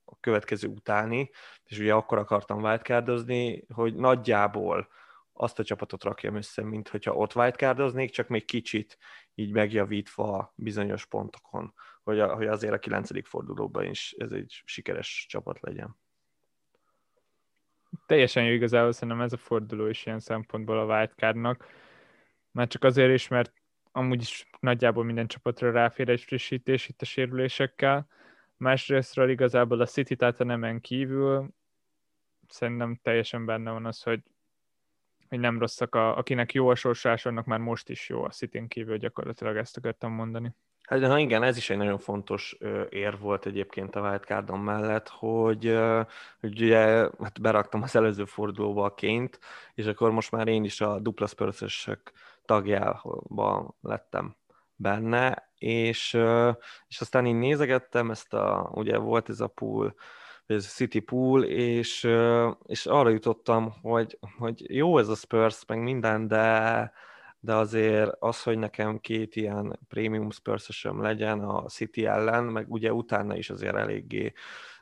a 0.04 0.20
következő 0.20 0.68
utáni, 0.68 1.30
és 1.64 1.78
ugye 1.78 1.94
akkor 1.94 2.18
akartam 2.18 2.62
wildcardozni, 2.62 3.64
hogy 3.74 3.94
nagyjából 3.94 4.88
azt 5.32 5.58
a 5.58 5.64
csapatot 5.64 6.04
rakjam 6.04 6.36
össze, 6.36 6.62
mint 6.62 6.88
hogyha 6.88 7.14
ott 7.14 7.34
wildcardoznék, 7.34 8.10
csak 8.10 8.28
még 8.28 8.44
kicsit 8.44 8.98
így 9.34 9.52
megjavítva 9.52 10.52
bizonyos 10.56 11.06
pontokon 11.06 11.74
hogy, 12.06 12.20
a, 12.20 12.34
hogy 12.34 12.46
azért 12.46 12.72
a 12.72 12.78
kilencedik 12.78 13.26
fordulóban 13.26 13.84
is 13.84 14.14
ez 14.18 14.30
egy 14.30 14.62
sikeres 14.64 15.26
csapat 15.28 15.60
legyen. 15.60 15.96
Teljesen 18.06 18.44
jó 18.44 18.52
igazából 18.52 18.92
szerintem 18.92 19.20
ez 19.20 19.32
a 19.32 19.36
forduló 19.36 19.86
is 19.86 20.06
ilyen 20.06 20.20
szempontból 20.20 20.78
a 20.78 20.84
wildcardnak. 20.84 21.66
Már 22.50 22.66
csak 22.66 22.84
azért 22.84 23.12
is, 23.12 23.28
mert 23.28 23.52
amúgy 23.92 24.20
is 24.20 24.48
nagyjából 24.60 25.04
minden 25.04 25.26
csapatra 25.26 25.70
ráfér 25.70 26.08
egy 26.08 26.20
frissítés 26.20 26.88
itt 26.88 27.02
a 27.02 27.04
sérülésekkel. 27.04 28.08
Másrésztről 28.56 29.30
igazából 29.30 29.80
a 29.80 29.86
City 29.86 30.16
tehát 30.16 30.40
a 30.40 30.44
nemen 30.44 30.80
kívül 30.80 31.48
szerintem 32.48 32.98
teljesen 33.02 33.44
benne 33.44 33.70
van 33.70 33.86
az, 33.86 34.02
hogy, 34.02 34.22
hogy 35.28 35.38
nem 35.38 35.58
rosszak, 35.58 35.94
a, 35.94 36.16
akinek 36.16 36.52
jó 36.52 36.68
a 36.68 36.74
sorsás, 36.74 37.26
annak 37.26 37.44
már 37.44 37.58
most 37.58 37.88
is 37.88 38.08
jó 38.08 38.24
a 38.24 38.30
City-n 38.30 38.66
kívül, 38.66 38.96
gyakorlatilag 38.96 39.56
ezt 39.56 39.76
akartam 39.76 40.12
mondani. 40.12 40.54
Hát 40.86 40.98
de 40.98 41.18
igen, 41.18 41.42
ez 41.42 41.56
is 41.56 41.70
egy 41.70 41.76
nagyon 41.76 41.98
fontos 41.98 42.58
ér 42.88 43.18
volt 43.18 43.46
egyébként 43.46 43.96
a 43.96 44.00
wildcardon 44.00 44.58
mellett, 44.58 45.08
hogy, 45.08 45.78
hogy 46.40 46.62
ugye 46.62 46.78
hát 47.22 47.40
beraktam 47.40 47.82
az 47.82 47.96
előző 47.96 48.24
fordulóba 48.24 48.84
a 48.84 48.94
ként, 48.94 49.38
és 49.74 49.86
akkor 49.86 50.10
most 50.10 50.30
már 50.30 50.48
én 50.48 50.64
is 50.64 50.80
a 50.80 50.98
dupla 50.98 51.26
spurs 51.26 51.88
tagjában 52.44 53.74
lettem 53.80 54.36
benne, 54.76 55.50
és, 55.58 56.18
és 56.88 57.00
aztán 57.00 57.26
én 57.26 57.36
nézegettem 57.36 58.10
ezt 58.10 58.34
a, 58.34 58.70
ugye 58.74 58.98
volt 58.98 59.28
ez 59.28 59.40
a 59.40 59.46
pool, 59.46 59.94
ez 60.46 60.64
a 60.64 60.68
City 60.68 61.00
Pool, 61.00 61.44
és, 61.44 62.08
és 62.66 62.86
arra 62.86 63.08
jutottam, 63.08 63.74
hogy, 63.82 64.18
hogy 64.38 64.74
jó 64.74 64.98
ez 64.98 65.08
a 65.08 65.14
Spurs, 65.14 65.62
meg 65.66 65.82
minden, 65.82 66.28
de, 66.28 66.92
de 67.46 67.54
azért 67.54 68.10
az, 68.18 68.42
hogy 68.42 68.58
nekem 68.58 68.98
két 68.98 69.36
ilyen 69.36 69.78
premium 69.88 70.30
spurs 70.30 70.84
legyen 70.84 71.40
a 71.40 71.68
City 71.68 72.06
ellen, 72.06 72.44
meg 72.44 72.72
ugye 72.72 72.92
utána 72.92 73.36
is 73.36 73.50
azért 73.50 73.76
eléggé 73.76 74.32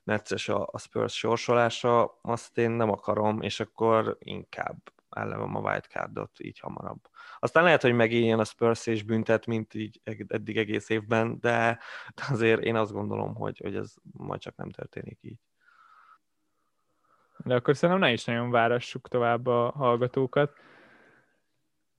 necces 0.03 0.49
a, 0.49 0.69
a 0.73 0.79
Spurs 0.79 1.15
sorsolása, 1.17 2.19
azt 2.23 2.59
én 2.59 2.71
nem 2.71 2.91
akarom, 2.91 3.43
és 3.43 3.61
akkor 3.61 4.17
inkább 4.19 4.77
ellevem 5.11 5.57
a 5.57 5.61
wildcardot 5.61 6.41
így 6.41 6.59
hamarabb. 6.59 7.09
Aztán 7.39 7.65
lehet, 7.65 7.83
hogy 7.83 7.93
megéljen 7.93 8.39
a 8.39 8.45
Spurs 8.45 8.87
és 8.87 9.03
büntet, 9.03 9.47
mint 9.47 9.75
így 9.75 10.01
eddig 10.27 10.57
egész 10.57 10.89
évben, 10.89 11.39
de 11.41 11.79
azért 12.31 12.63
én 12.63 12.77
azt 12.77 12.93
gondolom, 12.93 13.35
hogy, 13.35 13.59
hogy 13.59 13.77
ez 13.77 13.95
majd 14.13 14.41
csak 14.41 14.57
nem 14.57 14.71
történik 14.71 15.19
így. 15.21 15.41
De 17.45 17.55
akkor 17.55 17.77
szerintem 17.77 18.05
ne 18.05 18.13
is 18.13 18.25
nagyon 18.25 18.51
várassuk 18.51 19.09
tovább 19.09 19.47
a 19.47 19.71
hallgatókat 19.71 20.53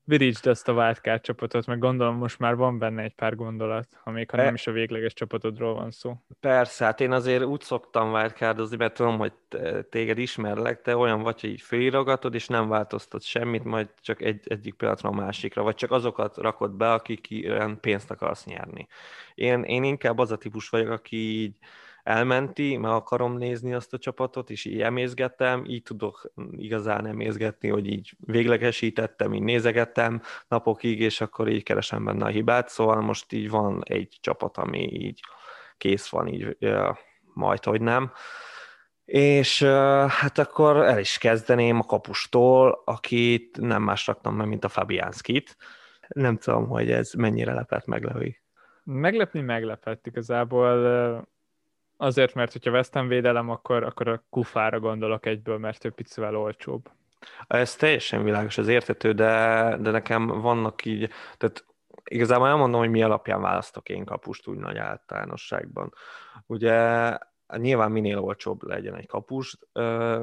virítsd 0.05 0.47
ezt 0.47 0.67
a 0.67 0.73
wildcard 0.73 1.21
csapatot, 1.21 1.65
meg 1.65 1.79
gondolom 1.79 2.15
most 2.15 2.39
már 2.39 2.55
van 2.55 2.79
benne 2.79 3.03
egy 3.03 3.13
pár 3.13 3.35
gondolat, 3.35 3.87
ha 4.03 4.11
még 4.11 4.29
ha 4.29 4.37
nem 4.37 4.53
is 4.53 4.67
a 4.67 4.71
végleges 4.71 5.13
csapatodról 5.13 5.73
van 5.73 5.91
szó. 5.91 6.15
Persze, 6.39 6.85
hát 6.85 7.01
én 7.01 7.11
azért 7.11 7.43
úgy 7.43 7.61
szoktam 7.61 8.13
wildcardozni, 8.13 8.77
mert 8.77 8.93
tudom, 8.93 9.17
hogy 9.17 9.33
téged 9.89 10.17
ismerlek, 10.17 10.81
te 10.81 10.97
olyan 10.97 11.21
vagy, 11.21 11.41
hogy 11.41 11.49
így 11.49 11.61
felirogatod, 11.61 12.33
és 12.33 12.47
nem 12.47 12.67
változtat 12.67 13.21
semmit, 13.21 13.63
majd 13.63 13.87
csak 14.01 14.21
egy, 14.21 14.43
egyik 14.47 14.73
pillanatra 14.73 15.09
a 15.09 15.13
másikra, 15.13 15.63
vagy 15.63 15.75
csak 15.75 15.91
azokat 15.91 16.37
rakod 16.37 16.71
be, 16.71 16.91
akik 16.91 17.29
ilyen 17.29 17.79
pénzt 17.79 18.11
akarsz 18.11 18.45
nyerni. 18.45 18.87
Én, 19.35 19.63
én 19.63 19.83
inkább 19.83 20.17
az 20.17 20.31
a 20.31 20.37
típus 20.37 20.69
vagyok, 20.69 20.89
aki 20.89 21.15
így 21.15 21.53
elmenti, 22.05 22.77
meg 22.77 22.91
akarom 22.91 23.37
nézni 23.37 23.73
azt 23.73 23.93
a 23.93 23.97
csapatot, 23.97 24.49
és 24.49 24.65
így 24.65 24.81
emészgettem, 24.81 25.63
így 25.65 25.83
tudok 25.83 26.31
igazán 26.51 27.05
emészgetni, 27.05 27.69
hogy 27.69 27.87
így 27.87 28.13
véglegesítettem, 28.19 29.33
így 29.33 29.41
nézegettem 29.41 30.21
napokig, 30.47 30.99
és 30.99 31.21
akkor 31.21 31.47
így 31.47 31.63
keresem 31.63 32.05
benne 32.05 32.25
a 32.25 32.29
hibát, 32.29 32.69
szóval 32.69 33.01
most 33.01 33.33
így 33.33 33.49
van 33.49 33.81
egy 33.83 34.17
csapat, 34.21 34.57
ami 34.57 34.93
így 34.93 35.19
kész 35.77 36.07
van, 36.07 36.27
így 36.27 36.57
majd, 37.33 37.63
hogy 37.63 37.81
nem. 37.81 38.11
És 39.05 39.63
hát 40.07 40.37
akkor 40.37 40.77
el 40.77 40.99
is 40.99 41.17
kezdeném 41.17 41.79
a 41.79 41.85
kapustól, 41.85 42.81
akit 42.85 43.57
nem 43.61 43.83
más 43.83 44.07
raktam 44.07 44.35
meg, 44.35 44.47
mint 44.47 44.63
a 44.63 44.69
Fabianskit. 44.69 45.57
Nem 46.07 46.37
tudom, 46.37 46.67
hogy 46.67 46.91
ez 46.91 47.13
mennyire 47.13 47.53
lepett 47.53 47.85
meg, 47.85 48.03
Levi. 48.03 48.39
Meglepni 48.83 49.41
meglepett 49.41 50.07
igazából 50.07 51.33
Azért, 51.97 52.33
mert 52.33 52.51
hogyha 52.51 52.83
Ham 52.91 53.07
védelem, 53.07 53.49
akkor, 53.49 53.83
akkor 53.83 54.07
a 54.07 54.23
kufára 54.29 54.79
gondolok 54.79 55.25
egyből, 55.25 55.57
mert 55.57 55.85
ő 55.85 55.89
picivel 55.89 56.35
olcsóbb. 56.35 56.89
Ez 57.47 57.75
teljesen 57.75 58.23
világos, 58.23 58.57
ez 58.57 58.67
értető, 58.67 59.11
de, 59.11 59.77
de 59.79 59.91
nekem 59.91 60.27
vannak 60.27 60.85
így, 60.85 61.09
tehát 61.37 61.65
igazából 62.03 62.47
elmondom, 62.47 62.79
hogy 62.79 62.89
mi 62.89 63.03
alapján 63.03 63.41
választok 63.41 63.89
én 63.89 64.05
kapust 64.05 64.47
úgy 64.47 64.57
nagy 64.57 64.77
általánosságban. 64.77 65.93
Ugye 66.45 67.17
nyilván 67.57 67.91
minél 67.91 68.19
olcsóbb 68.19 68.63
legyen 68.63 68.95
egy 68.95 69.07
kapus, 69.07 69.57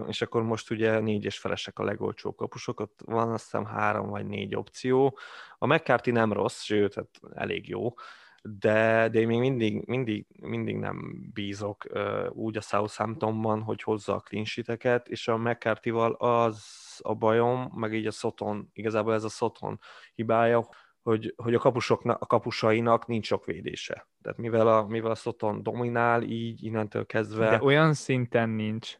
és 0.06 0.22
akkor 0.22 0.42
most 0.42 0.70
ugye 0.70 0.98
négy 0.98 1.24
és 1.24 1.38
felesek 1.38 1.78
a 1.78 1.84
legolcsóbb 1.84 2.36
kapusok, 2.36 2.80
ott 2.80 3.00
van 3.04 3.32
azt 3.32 3.42
hiszem 3.42 3.64
három 3.64 4.08
vagy 4.08 4.26
négy 4.26 4.54
opció. 4.54 5.18
A 5.58 5.66
McCarthy 5.66 6.10
nem 6.10 6.32
rossz, 6.32 6.62
sőt, 6.62 6.94
hát 6.94 7.08
elég 7.34 7.68
jó, 7.68 7.94
de, 8.42 9.08
de 9.08 9.20
én 9.20 9.26
még 9.26 9.38
mindig, 9.38 9.86
mindig, 9.86 10.26
mindig 10.40 10.76
nem 10.76 11.28
bízok 11.32 11.84
uh, 11.90 12.26
úgy 12.30 12.56
a 12.56 12.60
Southamptonban, 12.60 13.62
hogy 13.62 13.82
hozza 13.82 14.14
a 14.14 14.20
clean 14.20 15.02
és 15.04 15.28
a 15.28 15.36
mccarthy 15.36 15.90
az 16.18 16.64
a 17.02 17.14
bajom, 17.14 17.72
meg 17.74 17.94
így 17.94 18.06
a 18.06 18.10
Soton, 18.10 18.70
igazából 18.72 19.14
ez 19.14 19.24
a 19.24 19.28
Soton 19.28 19.78
hibája, 20.14 20.68
hogy, 21.02 21.34
hogy 21.36 21.54
a, 21.54 21.58
kapusoknak, 21.58 22.20
a 22.20 22.26
kapusainak 22.26 23.06
nincs 23.06 23.26
sok 23.26 23.44
védése. 23.44 24.08
Tehát 24.22 24.38
mivel 24.38 24.68
a, 24.68 24.86
mivel 24.86 25.10
a 25.10 25.14
Soton 25.14 25.62
dominál, 25.62 26.22
így 26.22 26.64
innentől 26.64 27.06
kezdve... 27.06 27.50
De 27.50 27.62
olyan 27.62 27.94
szinten 27.94 28.48
nincs. 28.48 28.98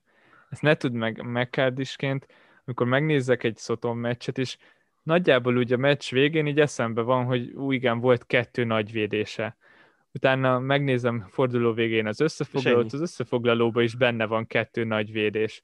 Ezt 0.50 0.62
ne 0.62 0.75
tudd 0.75 0.92
meg 0.92 1.22
McCardisként, 1.22 2.26
amikor 2.64 2.87
megnézzek 2.87 3.44
egy 3.44 3.58
Soton 3.58 3.96
meccset 3.96 4.38
is, 4.38 4.58
nagyjából 5.02 5.56
ugye 5.56 5.75
a 5.75 5.78
meccs 5.78 6.11
végén 6.11 6.47
így 6.47 6.61
eszembe 6.61 7.00
van, 7.02 7.25
hogy 7.25 7.52
ú, 7.54 7.73
igen, 7.73 8.00
volt 8.00 8.26
kettő 8.26 8.64
nagy 8.64 8.92
védése. 8.92 9.56
Utána 10.12 10.59
megnézem 10.59 11.26
forduló 11.28 11.73
végén 11.73 12.06
az 12.06 12.21
összefoglalót, 12.21 12.92
az 12.92 13.00
összefoglalóban 13.00 13.82
is 13.82 13.94
benne 13.94 14.26
van 14.26 14.47
kettő 14.47 14.85
nagy 14.85 15.12
védés. 15.12 15.62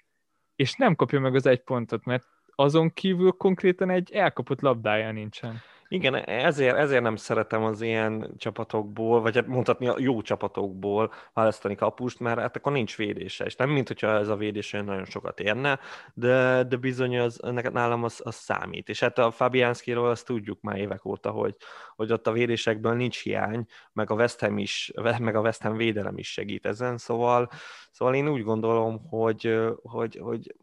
És 0.57 0.75
nem 0.75 0.95
kapja 0.95 1.21
meg 1.21 1.35
az 1.35 1.47
egy 1.47 1.61
pontot, 1.61 2.05
mert 2.05 2.27
azon 2.55 2.93
kívül 2.93 3.31
konkrétan 3.31 3.91
egy 3.91 4.13
elkapott 4.13 4.61
labdája 4.61 5.13
nincsen. 5.13 5.61
Igen, 5.91 6.15
ezért, 6.15 6.77
ezért 6.77 7.03
nem 7.03 7.17
szeretem 7.17 7.63
az 7.63 7.81
ilyen 7.81 8.35
csapatokból, 8.37 9.21
vagy 9.21 9.35
hát 9.35 9.47
mondhatni 9.47 9.89
a 9.89 9.95
jó 9.99 10.23
csapatokból 10.23 11.13
választani 11.33 11.75
kapust, 11.75 12.21
mert 12.21 12.39
hát 12.39 12.57
akkor 12.57 12.73
nincs 12.73 12.97
védése, 12.97 13.45
és 13.45 13.57
nem 13.57 13.71
mint 13.71 13.89
hogyha 13.89 14.09
ez 14.09 14.29
a 14.29 14.37
védés 14.37 14.71
nagyon 14.71 15.05
sokat 15.05 15.41
érne, 15.41 15.79
de, 16.15 16.65
de 16.65 16.77
bizony 16.77 17.19
az, 17.19 17.41
nálam 17.73 18.05
az, 18.05 18.21
az 18.25 18.35
számít. 18.35 18.89
És 18.89 19.01
hát 19.01 19.19
a 19.19 19.31
Fabianskiról 19.31 20.11
azt 20.11 20.27
tudjuk 20.27 20.61
már 20.61 20.77
évek 20.77 21.05
óta, 21.05 21.31
hogy, 21.31 21.57
hogy 21.97 22.13
ott 22.13 22.27
a 22.27 22.33
védésekből 22.33 22.95
nincs 22.95 23.23
hiány, 23.23 23.67
meg 23.93 24.11
a 24.11 24.15
West 24.15 24.41
Ham, 24.41 24.59
is, 24.59 24.93
meg 25.19 25.35
a 25.35 25.41
West 25.41 25.63
Ham 25.63 25.77
védelem 25.77 26.19
is 26.19 26.33
segít 26.33 26.67
ezen, 26.67 26.99
szóval, 26.99 27.51
szóval 27.91 28.15
én 28.15 28.29
úgy 28.29 28.43
gondolom, 28.43 29.07
hogy, 29.09 29.59
hogy, 29.83 30.19
hogy 30.23 30.55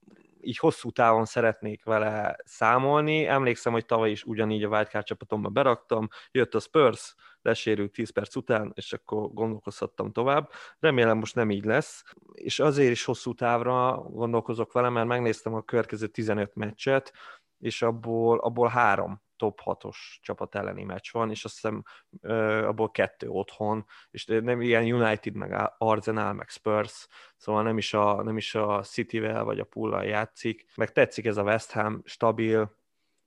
így 0.46 0.58
hosszú 0.58 0.92
távon 0.92 1.26
szeretnék 1.26 1.84
vele 1.84 2.36
számolni. 2.44 3.26
Emlékszem, 3.26 3.74
hogy 3.74 3.86
tavaly 3.86 4.12
is 4.12 4.24
ugyanígy 4.24 4.64
a 4.64 4.68
wildcard 4.68 5.06
csapatomba 5.06 5.50
beraktam, 5.50 6.08
jött 6.32 6.56
a 6.56 6.60
Spurs, 6.60 7.16
lesérült 7.42 7.92
10 7.92 8.10
perc 8.10 8.36
után, 8.36 8.72
és 8.76 8.94
akkor 8.94 9.34
gondolkozhattam 9.34 10.12
tovább. 10.12 10.52
Remélem 10.80 11.18
most 11.18 11.36
nem 11.36 11.52
így 11.52 11.66
lesz, 11.66 12.04
és 12.34 12.60
azért 12.60 12.92
is 12.92 13.06
hosszú 13.06 13.34
távra 13.34 13.96
gondolkozok 14.10 14.74
vele, 14.74 14.90
mert 14.90 15.08
megnéztem 15.08 15.54
a 15.54 15.62
következő 15.62 16.08
15 16.08 16.56
meccset, 16.56 17.14
és 17.66 17.82
abból, 17.82 18.38
abból 18.38 18.68
három 18.68 19.24
top 19.38 19.60
6-os 19.66 19.96
csapat 20.22 20.56
elleni 20.56 20.84
meccs 20.84 21.12
van, 21.12 21.30
és 21.30 21.46
azt 21.46 21.54
hiszem 21.54 21.84
abból 22.66 22.92
kettő 22.92 23.30
otthon, 23.30 23.86
és 24.12 24.26
nem 24.26 24.62
ilyen 24.62 24.94
United, 24.94 25.36
meg 25.36 25.72
Arsenal, 25.78 26.34
meg 26.34 26.50
Spurs, 26.50 27.08
szóval 27.38 27.64
nem 27.64 27.78
is 27.78 27.94
a, 27.94 28.24
nem 28.24 28.38
is 28.38 28.56
a 28.56 28.82
City-vel 28.82 29.44
vagy 29.44 29.60
a 29.60 29.64
Pullal 29.64 30.04
játszik, 30.04 30.66
meg 30.76 30.92
tetszik 30.92 31.26
ez 31.26 31.38
a 31.38 31.44
West 31.44 31.72
Ham, 31.72 32.02
stabil, 32.06 32.76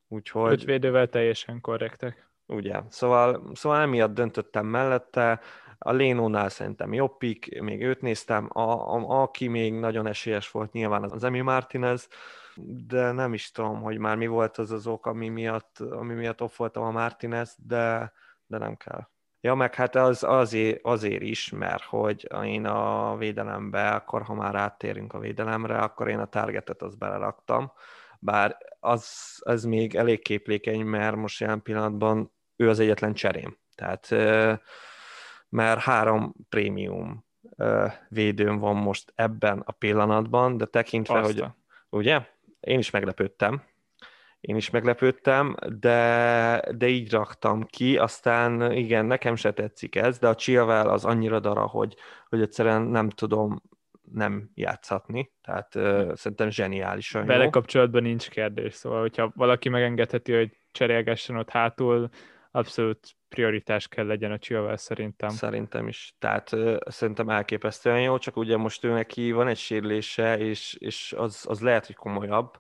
úgyhogy... 0.09 0.53
Öt 0.53 0.65
védővel 0.65 1.09
teljesen 1.09 1.61
korrektek. 1.61 2.31
Ugye, 2.47 2.81
szóval, 2.89 3.51
szóval 3.55 3.81
emiatt 3.81 4.15
döntöttem 4.15 4.67
mellette, 4.67 5.41
a 5.79 5.93
Lénónál 5.93 6.49
szerintem 6.49 6.93
jobb 6.93 7.17
pick, 7.17 7.61
még 7.61 7.83
őt 7.83 8.01
néztem, 8.01 8.49
a, 8.53 8.95
a, 8.95 9.23
aki 9.23 9.49
még 9.49 9.75
nagyon 9.75 10.07
esélyes 10.07 10.51
volt 10.51 10.73
nyilván 10.73 11.03
az 11.11 11.25
Emi 11.25 11.41
Martinez, 11.41 12.09
de 12.87 13.13
nem 13.13 13.35
is 13.35 13.51
tudom, 13.51 13.83
hogy 13.83 13.99
már 13.99 14.17
mi 14.17 14.27
volt 14.27 14.59
az 14.59 14.71
az 14.71 14.87
ok, 14.87 15.07
ami 15.07 15.29
miatt, 15.29 15.79
ami 15.79 16.15
miatt 16.15 16.43
off 16.43 16.57
voltam 16.57 16.83
a 16.83 16.91
Martinez, 16.91 17.57
de, 17.67 18.13
de 18.47 18.59
nem 18.59 18.77
kell. 18.77 19.09
Ja, 19.41 19.55
meg 19.55 19.75
hát 19.75 19.95
az 19.95 20.23
azért, 20.23 20.79
azért 20.83 21.23
is, 21.23 21.51
mert 21.51 21.83
hogy 21.83 22.29
én 22.45 22.67
a 22.67 23.17
védelembe, 23.17 23.91
akkor 23.91 24.23
ha 24.23 24.35
már 24.35 24.55
áttérünk 24.55 25.13
a 25.13 25.19
védelemre, 25.19 25.79
akkor 25.79 26.09
én 26.09 26.19
a 26.19 26.27
targetet 26.27 26.83
azt 26.83 26.99
beleraktam, 26.99 27.73
bár 28.19 28.57
az, 28.81 29.37
az 29.45 29.65
még 29.65 29.95
elég 29.95 30.23
képlékeny, 30.23 30.85
mert 30.85 31.17
most 31.17 31.41
jelen 31.41 31.63
pillanatban 31.63 32.33
ő 32.57 32.69
az 32.69 32.79
egyetlen 32.79 33.15
cserém. 33.15 33.59
Tehát 33.75 34.09
mert 35.49 35.81
három 35.81 36.35
prémium 36.49 37.27
védőm 38.09 38.59
van 38.59 38.77
most 38.77 39.13
ebben 39.15 39.63
a 39.67 39.73
pillanatban, 39.73 40.57
de 40.57 40.67
tekintve, 40.67 41.19
Aztán. 41.19 41.55
hogy 41.89 42.01
ugye? 42.01 42.21
Én 42.61 42.79
is 42.79 42.91
meglepődtem. 42.91 43.63
Én 44.41 44.57
is 44.57 44.71
meglepődtem, 44.71 45.57
de, 45.81 46.63
de 46.77 46.89
így 46.89 47.11
raktam 47.11 47.65
ki, 47.65 47.99
aztán 47.99 48.73
igen, 48.73 49.07
nekem 49.07 49.37
se 49.37 49.53
tetszik 49.53 49.97
ez, 49.97 50.19
de 50.19 50.29
a 50.29 50.35
Chilwell 50.35 50.89
az 50.89 51.05
annyira 51.05 51.41
dara, 51.41 51.67
hogy, 51.67 51.97
hogy 52.29 52.41
egyszerűen 52.41 52.83
nem 52.83 53.11
tudom 53.11 53.63
nem 54.13 54.51
játszhatni, 54.55 55.33
tehát 55.43 55.75
uh, 55.75 56.15
szerintem 56.15 56.51
zseniálisan 56.51 57.27
Vele 57.27 57.45
jó. 57.45 57.51
kapcsolatban 57.51 58.03
nincs 58.03 58.29
kérdés, 58.29 58.75
szóval 58.75 59.01
hogyha 59.01 59.33
valaki 59.35 59.69
megengedheti, 59.69 60.33
hogy 60.33 60.57
cserélgessen 60.73 61.37
ott 61.37 61.51
hátul, 61.51 62.09
abszolút 62.51 63.18
prioritás 63.29 63.89
kell 63.89 64.07
legyen 64.07 64.33
a 64.33 64.39
Chilwell 64.39 64.77
szerintem. 64.77 65.29
Szerintem 65.29 65.89
is. 65.89 66.15
Tehát 66.19 66.51
szerintem 66.87 67.29
elképesztően 67.29 68.01
jó, 68.01 68.19
csak 68.19 68.37
ugye 68.37 68.57
most 68.57 68.85
ő 68.85 68.93
neki 68.93 69.33
van 69.33 69.49
egy 69.49 69.59
sérülése, 69.59 70.39
és, 70.39 70.75
és 70.75 71.15
az, 71.19 71.45
az 71.49 71.61
lehet, 71.61 71.87
hogy 71.87 71.97
komolyabb. 71.97 72.59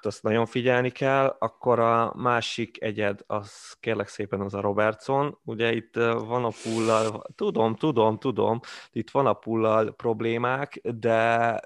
Azt 0.00 0.22
nagyon 0.22 0.46
figyelni 0.46 0.90
kell. 0.90 1.36
Akkor 1.38 1.78
a 1.78 2.12
másik 2.16 2.82
egyed, 2.82 3.20
az 3.26 3.76
kérlek 3.80 4.08
szépen 4.08 4.40
az 4.40 4.54
a 4.54 4.60
Robertson. 4.60 5.38
Ugye 5.44 5.72
itt 5.72 5.94
van 5.94 6.44
a 6.44 6.50
pullal, 6.62 7.24
tudom, 7.34 7.74
tudom, 7.74 8.18
tudom, 8.18 8.60
itt 8.92 9.10
van 9.10 9.26
a 9.26 9.32
pullal 9.32 9.94
problémák, 9.94 10.80
de 10.82 11.60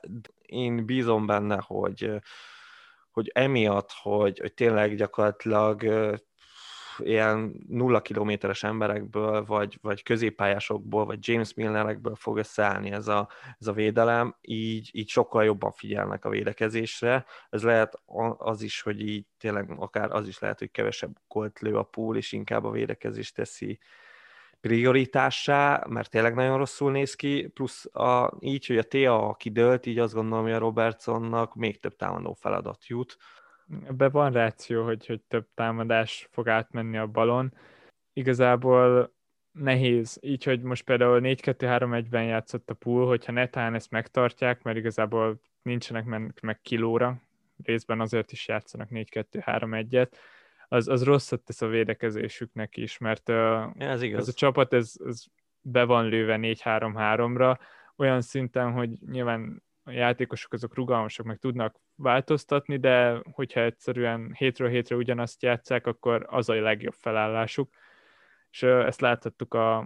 én 0.46 0.86
bízom 0.86 1.26
benne, 1.26 1.62
hogy 1.66 2.20
hogy 3.18 3.30
emiatt, 3.34 3.92
hogy, 4.02 4.38
hogy 4.38 4.54
tényleg 4.54 4.96
gyakorlatilag 4.96 5.82
ilyen 7.02 7.64
nulla 7.68 8.02
kilométeres 8.02 8.62
emberekből, 8.62 9.44
vagy, 9.44 9.78
vagy 9.82 10.02
középpályásokból, 10.02 11.04
vagy 11.04 11.18
James 11.28 11.54
Millerekből 11.54 12.14
fog 12.14 12.36
összeállni 12.36 12.90
ez 12.90 13.08
a, 13.08 13.28
ez 13.58 13.66
a 13.66 13.72
védelem, 13.72 14.36
így, 14.40 14.90
így 14.92 15.08
sokkal 15.08 15.44
jobban 15.44 15.72
figyelnek 15.72 16.24
a 16.24 16.28
védekezésre. 16.28 17.24
Ez 17.50 17.62
lehet 17.62 18.00
az 18.36 18.62
is, 18.62 18.82
hogy 18.82 19.00
így 19.00 19.26
tényleg 19.38 19.74
akár 19.76 20.10
az 20.10 20.28
is 20.28 20.38
lehet, 20.38 20.58
hogy 20.58 20.70
kevesebb 20.70 21.16
kolt 21.28 21.60
lő 21.60 21.76
a 21.76 21.82
pool, 21.82 22.16
és 22.16 22.32
inkább 22.32 22.64
a 22.64 22.70
védekezést 22.70 23.34
teszi 23.34 23.78
prioritássá, 24.60 25.84
mert 25.88 26.10
tényleg 26.10 26.34
nagyon 26.34 26.58
rosszul 26.58 26.90
néz 26.90 27.14
ki, 27.14 27.46
plusz 27.46 27.94
a, 27.94 28.36
így, 28.40 28.66
hogy 28.66 28.78
a 28.78 28.82
TA 28.82 29.34
kidőlt, 29.38 29.86
így 29.86 29.98
azt 29.98 30.14
gondolom, 30.14 30.44
hogy 30.44 30.52
a 30.52 30.58
Robertsonnak 30.58 31.54
még 31.54 31.80
több 31.80 31.96
támadó 31.96 32.32
feladat 32.32 32.86
jut, 32.86 33.16
Ebben 33.86 34.10
van 34.10 34.32
ráció, 34.32 34.84
hogy, 34.84 35.06
hogy 35.06 35.20
több 35.22 35.46
támadás 35.54 36.28
fog 36.30 36.48
átmenni 36.48 36.96
a 36.98 37.06
balon. 37.06 37.54
Igazából 38.12 39.14
nehéz, 39.52 40.18
így, 40.20 40.44
hogy 40.44 40.62
most 40.62 40.84
például 40.84 41.20
4-2-3-1-ben 41.22 42.24
játszott 42.24 42.70
a 42.70 42.74
pool, 42.74 43.06
hogyha 43.06 43.32
netán 43.32 43.74
ezt 43.74 43.90
megtartják, 43.90 44.62
mert 44.62 44.76
igazából 44.76 45.40
nincsenek 45.62 46.04
meg, 46.04 46.34
meg 46.42 46.60
kilóra, 46.60 47.22
részben 47.64 48.00
azért 48.00 48.32
is 48.32 48.48
játszanak 48.48 48.88
4-2-3-1-et, 48.90 50.12
az, 50.68 50.88
az 50.88 51.04
rosszat 51.04 51.42
tesz 51.42 51.62
a 51.62 51.66
védekezésüknek 51.66 52.76
is, 52.76 52.98
mert 52.98 53.28
ja, 53.28 53.72
ez, 53.78 54.02
igaz. 54.02 54.20
ez 54.20 54.28
a 54.28 54.32
csapat 54.32 54.72
ez, 54.72 54.94
ez 55.04 55.24
be 55.60 55.84
van 55.84 56.08
lőve 56.08 56.38
4-3-3-ra, 56.40 57.58
olyan 57.96 58.20
szinten, 58.20 58.72
hogy 58.72 58.90
nyilván 59.06 59.62
a 59.82 59.90
játékosok 59.90 60.52
azok 60.52 60.74
rugalmasak, 60.74 61.26
meg 61.26 61.38
tudnak 61.38 61.80
változtatni, 61.98 62.76
de 62.76 63.22
hogyha 63.32 63.60
egyszerűen 63.60 64.32
hétről 64.34 64.68
hétre 64.68 64.96
ugyanazt 64.96 65.42
játszák, 65.42 65.86
akkor 65.86 66.26
az 66.30 66.48
a 66.48 66.60
legjobb 66.60 66.94
felállásuk. 66.98 67.70
És 68.50 68.62
ezt 68.62 69.00
láthattuk 69.00 69.54
a, 69.54 69.78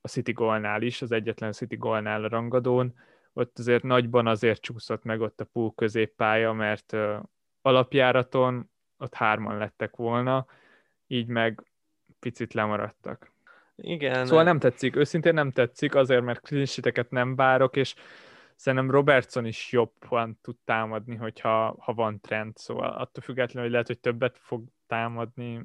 a 0.00 0.08
City 0.08 0.32
Goalnál 0.32 0.82
is, 0.82 1.02
az 1.02 1.12
egyetlen 1.12 1.52
City 1.52 1.76
Goalnál 1.76 2.24
a 2.24 2.28
rangadón, 2.28 2.94
ott 3.32 3.58
azért 3.58 3.82
nagyban 3.82 4.26
azért 4.26 4.60
csúszott 4.60 5.02
meg 5.02 5.20
ott 5.20 5.40
a 5.40 5.48
pool 5.52 5.74
középpálya, 5.74 6.52
mert 6.52 6.96
alapjáraton 7.62 8.70
ott 8.98 9.14
hárman 9.14 9.58
lettek 9.58 9.96
volna, 9.96 10.46
így 11.06 11.26
meg 11.26 11.62
picit 12.18 12.54
lemaradtak. 12.54 13.32
Igen. 13.76 14.26
Szóval 14.26 14.44
nem 14.44 14.58
tetszik, 14.58 14.96
őszintén 14.96 15.34
nem 15.34 15.50
tetszik, 15.50 15.94
azért, 15.94 16.22
mert 16.22 16.40
klinsiteket 16.40 17.10
nem 17.10 17.36
várok, 17.36 17.76
és 17.76 17.94
szerintem 18.62 18.90
Robertson 18.90 19.46
is 19.46 19.72
jobban 19.72 20.38
tud 20.42 20.56
támadni, 20.64 21.16
hogyha 21.16 21.76
ha 21.78 21.92
van 21.94 22.20
trend, 22.20 22.56
szóval 22.56 22.90
attól 22.90 23.22
függetlenül, 23.22 23.62
hogy 23.62 23.70
lehet, 23.70 23.86
hogy 23.86 23.98
többet 23.98 24.38
fog 24.38 24.64
támadni, 24.86 25.62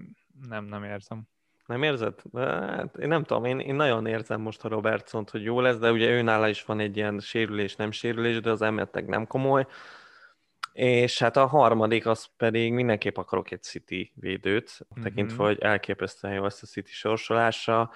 nem, 0.47 0.65
nem 0.65 0.83
érzem. 0.83 1.21
Nem 1.65 1.83
érzed? 1.83 2.21
Hát, 2.33 2.97
én 2.97 3.07
nem 3.07 3.23
tudom, 3.23 3.45
én, 3.45 3.59
én 3.59 3.75
nagyon 3.75 4.05
érzem 4.05 4.41
most 4.41 4.65
a 4.65 4.67
robertson 4.67 5.25
hogy 5.31 5.43
jó 5.43 5.61
lesz, 5.61 5.77
de 5.77 5.91
ugye 5.91 6.09
őnála 6.09 6.47
is 6.47 6.63
van 6.63 6.79
egy 6.79 6.97
ilyen 6.97 7.19
sérülés, 7.19 7.75
nem 7.75 7.91
sérülés, 7.91 8.39
de 8.39 8.51
az 8.51 8.61
emeltek 8.61 9.07
nem 9.07 9.27
komoly. 9.27 9.65
És 10.73 11.19
hát 11.19 11.37
a 11.37 11.45
harmadik, 11.45 12.05
az 12.05 12.25
pedig 12.37 12.73
mindenképp 12.73 13.17
akarok 13.17 13.51
egy 13.51 13.63
City 13.63 14.11
védőt, 14.15 14.79
mm-hmm. 14.79 15.03
tekintve, 15.03 15.43
hogy 15.43 15.59
elképesztően 15.59 16.33
jó 16.33 16.45
ezt 16.45 16.63
a 16.63 16.67
City 16.67 16.91
sorsolása, 16.91 17.91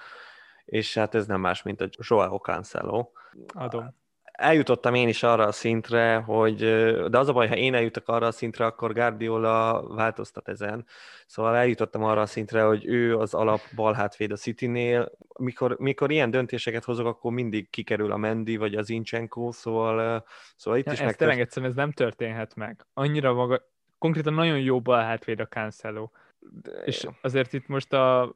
és 0.64 0.94
hát 0.94 1.14
ez 1.14 1.26
nem 1.26 1.40
más, 1.40 1.62
mint 1.62 1.80
a 1.80 1.88
Joao 2.08 2.38
Cancelo. 2.38 3.10
Adom 3.46 4.00
eljutottam 4.42 4.94
én 4.94 5.08
is 5.08 5.22
arra 5.22 5.46
a 5.46 5.52
szintre, 5.52 6.16
hogy, 6.16 6.56
de 7.08 7.18
az 7.18 7.28
a 7.28 7.32
baj, 7.32 7.48
ha 7.48 7.56
én 7.56 7.74
eljutok 7.74 8.08
arra 8.08 8.26
a 8.26 8.32
szintre, 8.32 8.64
akkor 8.64 8.92
Guardiola 8.92 9.86
változtat 9.94 10.48
ezen. 10.48 10.86
Szóval 11.26 11.56
eljutottam 11.56 12.04
arra 12.04 12.20
a 12.20 12.26
szintre, 12.26 12.62
hogy 12.62 12.86
ő 12.86 13.18
az 13.18 13.34
alap 13.34 13.60
balhátvéd 13.74 14.32
a 14.32 14.36
Citynél. 14.36 15.12
Mikor, 15.38 15.76
mikor 15.78 16.10
ilyen 16.10 16.30
döntéseket 16.30 16.84
hozok, 16.84 17.06
akkor 17.06 17.32
mindig 17.32 17.70
kikerül 17.70 18.12
a 18.12 18.16
Mendy 18.16 18.56
vagy 18.56 18.74
az 18.74 18.90
Inchenko, 18.90 19.52
szóval, 19.52 20.24
szóval 20.56 20.78
itt 20.78 20.86
ja, 20.86 20.92
is 20.92 21.00
ez 21.00 21.16
tényleg 21.16 21.40
egyszerűen 21.40 21.70
ez 21.70 21.76
nem 21.76 21.92
történhet 21.92 22.54
meg. 22.54 22.86
Annyira 22.94 23.32
maga, 23.32 23.62
konkrétan 23.98 24.34
nagyon 24.34 24.58
jó 24.58 24.80
balhátvéd 24.80 25.40
a 25.40 25.46
Cancelo. 25.46 26.08
De... 26.62 26.70
És 26.70 27.06
azért 27.20 27.52
itt 27.52 27.66
most 27.66 27.92
a 27.92 28.34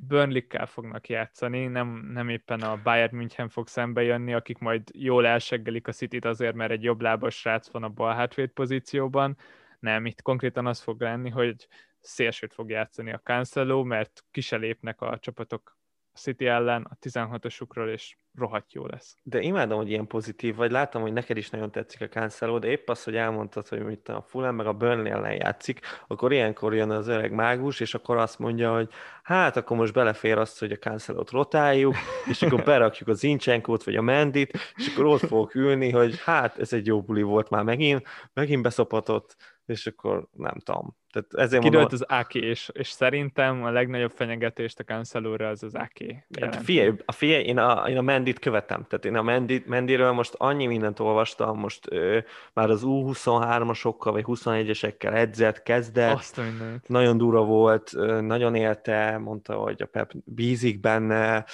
Burnley-kel 0.00 0.66
fognak 0.66 1.08
játszani, 1.08 1.66
nem, 1.66 2.10
nem 2.12 2.28
éppen 2.28 2.60
a 2.60 2.80
Bayern 2.82 3.16
München 3.16 3.48
fog 3.48 3.68
szembe 3.68 4.02
jönni, 4.02 4.34
akik 4.34 4.58
majd 4.58 4.82
jól 4.94 5.26
elseggelik 5.26 5.88
a 5.88 5.92
City-t 5.92 6.24
azért, 6.24 6.54
mert 6.54 6.70
egy 6.70 6.82
jobb 6.82 7.00
lábas 7.00 7.38
srác 7.38 7.70
van 7.70 7.82
a 7.82 7.88
bal 7.88 8.14
hátvéd 8.14 8.50
pozícióban. 8.50 9.36
Nem, 9.78 10.06
itt 10.06 10.22
konkrétan 10.22 10.66
az 10.66 10.80
fog 10.80 11.00
lenni, 11.00 11.30
hogy 11.30 11.68
szélsőt 12.00 12.52
fog 12.52 12.70
játszani 12.70 13.12
a 13.12 13.20
Cancelo, 13.20 13.84
mert 13.84 14.24
kiselépnek 14.30 15.00
a 15.00 15.18
csapatok 15.18 15.77
City 16.18 16.46
ellen 16.46 16.86
a 16.90 16.96
16-osukról, 17.00 17.88
és 17.92 18.16
rohadt 18.34 18.72
jó 18.72 18.86
lesz. 18.86 19.16
De 19.22 19.40
imádom, 19.40 19.78
hogy 19.78 19.90
ilyen 19.90 20.06
pozitív 20.06 20.56
vagy. 20.56 20.70
Látom, 20.70 21.02
hogy 21.02 21.12
neked 21.12 21.36
is 21.36 21.50
nagyon 21.50 21.70
tetszik 21.70 22.00
a 22.00 22.08
Cancelo, 22.08 22.58
de 22.58 22.68
épp 22.68 22.88
az, 22.88 23.04
hogy 23.04 23.16
elmondtad, 23.16 23.68
hogy 23.68 23.82
mit 23.82 24.08
a 24.08 24.22
Fulham 24.26 24.54
meg 24.54 24.66
a 24.66 24.72
Burnley 24.72 25.12
ellen 25.12 25.34
játszik, 25.34 25.80
akkor 26.06 26.32
ilyenkor 26.32 26.74
jön 26.74 26.90
az 26.90 27.08
öreg 27.08 27.32
mágus, 27.32 27.80
és 27.80 27.94
akkor 27.94 28.16
azt 28.16 28.38
mondja, 28.38 28.74
hogy 28.74 28.88
hát 29.22 29.56
akkor 29.56 29.76
most 29.76 29.92
belefér 29.92 30.38
azt, 30.38 30.58
hogy 30.58 30.72
a 30.72 30.76
Cancelot 30.76 31.30
rotáljuk, 31.30 31.94
és 32.28 32.42
akkor 32.42 32.62
berakjuk 32.62 33.08
az 33.08 33.24
Incsenkót, 33.24 33.84
vagy 33.84 33.96
a 33.96 34.02
Mendit, 34.02 34.58
és 34.76 34.92
akkor 34.92 35.04
ott 35.04 35.26
fogok 35.26 35.54
ülni, 35.54 35.90
hogy 35.90 36.20
hát 36.24 36.58
ez 36.58 36.72
egy 36.72 36.86
jó 36.86 37.02
buli 37.02 37.22
volt 37.22 37.50
már 37.50 37.62
megint, 37.62 38.06
megint 38.32 38.62
beszopatott, 38.62 39.36
és 39.68 39.86
akkor 39.86 40.26
nem 40.32 40.54
tudom. 40.64 40.96
Tehát 41.12 41.46
ezért 41.48 41.62
Kidőlt 41.62 41.90
mondom, 41.90 42.08
az 42.08 42.18
AK, 42.18 42.34
és, 42.34 42.70
és 42.72 42.88
szerintem 42.88 43.64
a 43.64 43.70
legnagyobb 43.70 44.10
fenyegetést 44.10 44.78
a 44.78 44.84
cancelo 44.84 45.44
az 45.44 45.62
az 45.62 45.74
AK. 45.74 45.98
Hát 46.40 46.56
figyelj, 46.56 46.92
a 47.04 47.12
figyelj, 47.12 47.44
én 47.44 47.58
a, 47.58 47.88
én 47.88 47.96
a 47.96 48.00
Mendit 48.00 48.38
követem, 48.38 48.86
tehát 48.88 49.04
én 49.04 49.16
a 49.16 49.22
Mendit, 49.22 49.66
Mendiről 49.66 50.12
most 50.12 50.34
annyi 50.36 50.66
mindent 50.66 51.00
olvastam, 51.00 51.58
most 51.58 51.92
ő, 51.92 52.24
már 52.52 52.70
az 52.70 52.82
U23-asokkal, 52.84 54.10
vagy 54.10 54.24
21-esekkel 54.26 55.14
edzett, 55.14 55.62
kezdett, 55.62 56.14
Azt 56.14 56.40
nagyon 56.86 57.18
dura 57.18 57.44
volt, 57.44 57.92
nagyon 58.20 58.54
élte, 58.54 59.18
mondta, 59.18 59.54
hogy 59.54 59.82
a 59.82 59.86
Pep 59.86 60.12
bízik 60.24 60.80
benne, 60.80 61.44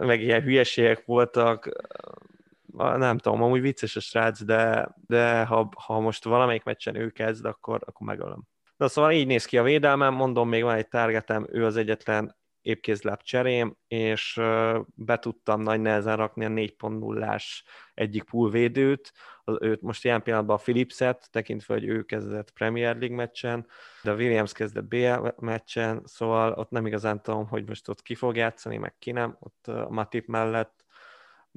meg 0.00 0.20
ilyen 0.20 0.42
hülyeségek 0.42 1.02
voltak, 1.04 1.68
nem 2.76 3.18
tudom, 3.18 3.42
amúgy 3.42 3.60
vicces 3.60 3.96
a 3.96 4.00
srác, 4.00 4.42
de, 4.42 4.88
de 5.06 5.44
ha, 5.44 5.68
ha 5.76 6.00
most 6.00 6.24
valamelyik 6.24 6.64
meccsen 6.64 6.94
ő 6.94 7.10
kezd, 7.10 7.44
akkor, 7.44 7.82
akkor 7.86 8.06
megölöm. 8.06 8.42
Na 8.76 8.88
szóval 8.88 9.12
így 9.12 9.26
néz 9.26 9.44
ki 9.44 9.58
a 9.58 9.62
védelmem, 9.62 10.14
mondom, 10.14 10.48
még 10.48 10.62
van 10.62 10.74
egy 10.74 10.88
targetem, 10.88 11.46
ő 11.50 11.64
az 11.64 11.76
egyetlen 11.76 12.36
épkézláb 12.66 13.22
cserém, 13.22 13.76
és 13.88 14.40
be 14.94 15.18
tudtam 15.18 15.60
nagy 15.60 15.80
nehezen 15.80 16.16
rakni 16.16 16.44
a 16.44 16.48
4.0-ás 16.48 17.64
egyik 17.94 18.22
poolvédőt, 18.22 19.12
őt 19.60 19.82
most 19.82 20.04
ilyen 20.04 20.22
pillanatban 20.22 20.56
a 20.56 20.60
Philipset, 20.60 21.28
tekintve, 21.30 21.74
hogy 21.74 21.84
ő 21.84 22.02
kezdett 22.02 22.50
Premier 22.50 22.96
League 22.96 23.16
meccsen, 23.16 23.66
de 24.02 24.14
Williams 24.14 24.52
kezdett 24.52 24.84
BL 24.84 25.28
meccsen, 25.38 26.02
szóval 26.04 26.52
ott 26.52 26.70
nem 26.70 26.86
igazán 26.86 27.22
tudom, 27.22 27.46
hogy 27.46 27.68
most 27.68 27.88
ott 27.88 28.02
ki 28.02 28.14
fog 28.14 28.36
játszani, 28.36 28.76
meg 28.76 28.94
ki 28.98 29.10
nem, 29.10 29.36
ott 29.40 29.66
a 29.66 29.88
Matip 29.90 30.26
mellett 30.26 30.85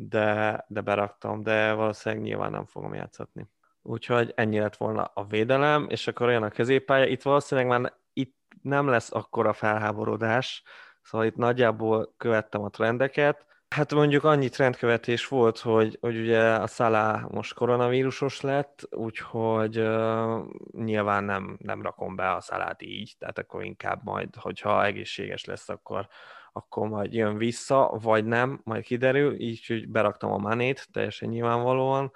de, 0.02 0.66
de 0.68 0.82
beraktam, 0.82 1.44
de 1.44 1.74
valószínűleg 1.74 2.24
nyilván 2.24 2.52
nem 2.52 2.66
fogom 2.66 2.94
játszatni. 2.94 3.50
Úgyhogy 3.82 4.34
ennyi 4.36 4.60
lett 4.60 4.78
volna 4.78 5.12
a 5.14 5.26
védelem, 5.26 5.88
és 5.90 6.08
akkor 6.08 6.28
olyan 6.28 6.44
a 6.44 6.50
középpálya. 6.50 7.06
Itt 7.06 7.22
valószínűleg 7.22 7.70
már 7.70 7.94
itt 8.14 8.38
nem 8.62 8.88
lesz 8.88 9.14
akkora 9.14 9.54
felháborodás, 9.54 10.64
szóval 11.02 11.28
itt 11.28 11.36
nagyjából 11.36 12.14
követtem 12.18 12.64
a 12.64 12.70
trendeket. 12.70 13.46
Hát 13.70 13.94
mondjuk 13.94 14.24
annyi 14.24 14.50
trendkövetés 14.50 15.28
volt, 15.28 15.60
hogy, 15.60 15.98
hogy 16.02 16.18
ugye 16.18 16.54
a 16.54 16.68
Szalá 16.68 17.26
most 17.32 17.54
koronavírusos 17.54 18.42
lett, 18.42 18.88
úgyhogy 18.92 19.80
uh, 19.80 20.46
nyilván 20.72 21.24
nem, 21.24 21.58
nem 21.62 21.82
rakom 21.82 22.16
be 22.16 22.32
a 22.32 22.42
Szalát 22.42 22.82
így, 22.82 23.16
tehát 23.18 23.38
akkor 23.38 23.64
inkább 23.64 24.04
majd, 24.04 24.36
hogyha 24.36 24.86
egészséges 24.86 25.46
lesz, 25.46 25.70
akkor, 25.70 26.08
akkor 26.52 26.88
majd 26.88 27.14
jön 27.14 27.38
vissza, 27.38 27.98
vagy 28.02 28.26
nem, 28.26 28.62
majd 28.64 28.84
kiderül, 28.84 29.40
így, 29.40 29.66
hogy 29.66 29.90
beraktam 29.90 30.32
a 30.32 30.38
manét, 30.38 30.88
teljesen 30.92 31.30
nyilvánvalóan, 31.30 32.12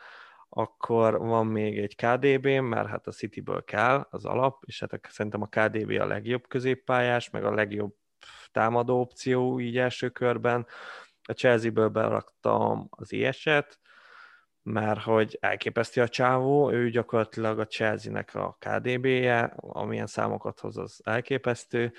akkor 0.49 1.17
van 1.17 1.47
még 1.47 1.77
egy 1.77 1.95
KDB, 1.95 2.47
mert 2.47 2.87
hát 2.87 3.07
a 3.07 3.11
Cityből 3.11 3.63
kell 3.63 4.07
az 4.09 4.25
alap, 4.25 4.63
és 4.65 4.79
hát 4.79 4.99
szerintem 5.09 5.41
a 5.41 5.47
KDB 5.47 5.89
a 5.89 6.05
legjobb 6.05 6.47
középpályás, 6.47 7.29
meg 7.29 7.45
a 7.45 7.53
legjobb 7.53 7.95
támadó 8.51 8.99
opció 8.99 9.59
így 9.59 9.77
első 9.77 10.09
körben. 10.09 10.67
A 11.23 11.31
Chelsea-ből 11.31 11.89
beraktam 11.89 12.87
az 12.89 13.11
IS-et, 13.11 13.79
mert 14.63 15.01
hogy 15.01 15.37
elképeszti 15.41 15.99
a 15.99 16.07
csávó, 16.07 16.71
ő 16.71 16.89
gyakorlatilag 16.89 17.59
a 17.59 17.67
Chelsea-nek 17.67 18.35
a 18.35 18.57
KDB-je, 18.59 19.53
amilyen 19.57 20.07
számokat 20.07 20.59
hoz, 20.59 20.77
az 20.77 21.01
elképesztő, 21.03 21.93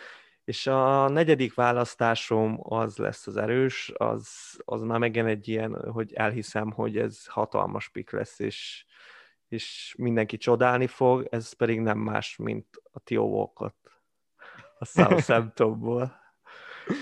és 0.44 0.66
a 0.66 1.08
negyedik 1.08 1.54
választásom 1.54 2.58
az 2.62 2.96
lesz 2.96 3.26
az 3.26 3.36
erős, 3.36 3.92
az, 3.94 4.28
az 4.64 4.82
már 4.82 4.98
megint 4.98 5.26
egy 5.26 5.48
ilyen, 5.48 5.90
hogy 5.90 6.12
elhiszem, 6.12 6.70
hogy 6.70 6.98
ez 6.98 7.26
hatalmas 7.26 7.88
pik 7.88 8.10
lesz, 8.10 8.38
és, 8.38 8.84
és 9.48 9.94
mindenki 9.98 10.36
csodálni 10.36 10.86
fog, 10.86 11.26
ez 11.30 11.52
pedig 11.52 11.80
nem 11.80 11.98
más, 11.98 12.36
mint 12.36 12.66
a 12.92 12.98
Tio 12.98 13.22
Walcott 13.22 13.90
a 14.78 14.84
Southamptonból. 14.84 16.22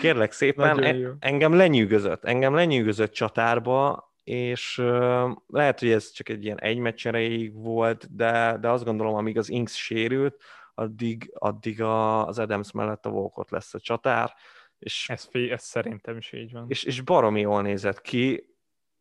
Kérlek 0.01 0.33
szépen, 0.33 0.83
e- 0.83 1.17
engem 1.19 1.55
lenyűgözött, 1.55 2.25
engem 2.25 2.55
lenyűgözött 2.55 3.13
csatárba, 3.13 4.11
és 4.25 4.79
uh, 4.79 5.31
lehet, 5.47 5.79
hogy 5.79 5.91
ez 5.91 6.11
csak 6.11 6.29
egy 6.29 6.45
ilyen 6.45 6.61
egy 6.61 6.79
meccs 6.79 7.07
volt, 7.53 8.17
de, 8.17 8.57
de 8.61 8.71
azt 8.71 8.85
gondolom, 8.85 9.15
amíg 9.15 9.39
az 9.39 9.49
Inks 9.49 9.77
sérült, 9.77 10.43
addig, 10.75 11.31
addig 11.35 11.83
a, 11.83 12.27
az 12.27 12.39
Adams 12.39 12.73
mellett 12.73 13.07
a 13.07 13.11
Volkot 13.11 13.51
lesz 13.51 13.75
a 13.75 13.81
csatár. 13.81 14.35
És, 14.79 15.09
ez, 15.09 15.29
ez 15.33 15.63
szerintem 15.63 16.17
is 16.17 16.33
így 16.33 16.53
van. 16.53 16.65
És, 16.69 16.85
és 16.85 17.01
baromi 17.01 17.41
jól 17.41 17.63
nézett 17.63 18.01
ki. 18.01 18.51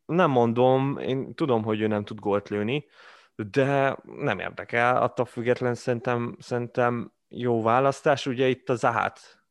Nem 0.05 0.31
mondom, 0.31 0.97
én 0.97 1.33
tudom, 1.35 1.63
hogy 1.63 1.81
ő 1.81 1.87
nem 1.87 2.03
tud 2.03 2.19
gólt 2.19 2.49
lőni, 2.49 2.85
de 3.35 3.97
nem 4.03 4.39
érdekel, 4.39 5.01
attól 5.01 5.25
független 5.25 5.75
szerintem, 5.75 6.35
szerintem 6.39 7.13
jó 7.27 7.61
választás. 7.61 8.25
Ugye 8.25 8.47
itt 8.47 8.69
a 8.69 8.75
Zahát 8.75 9.45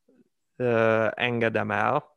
engedem 1.15 1.71
el, 1.71 2.10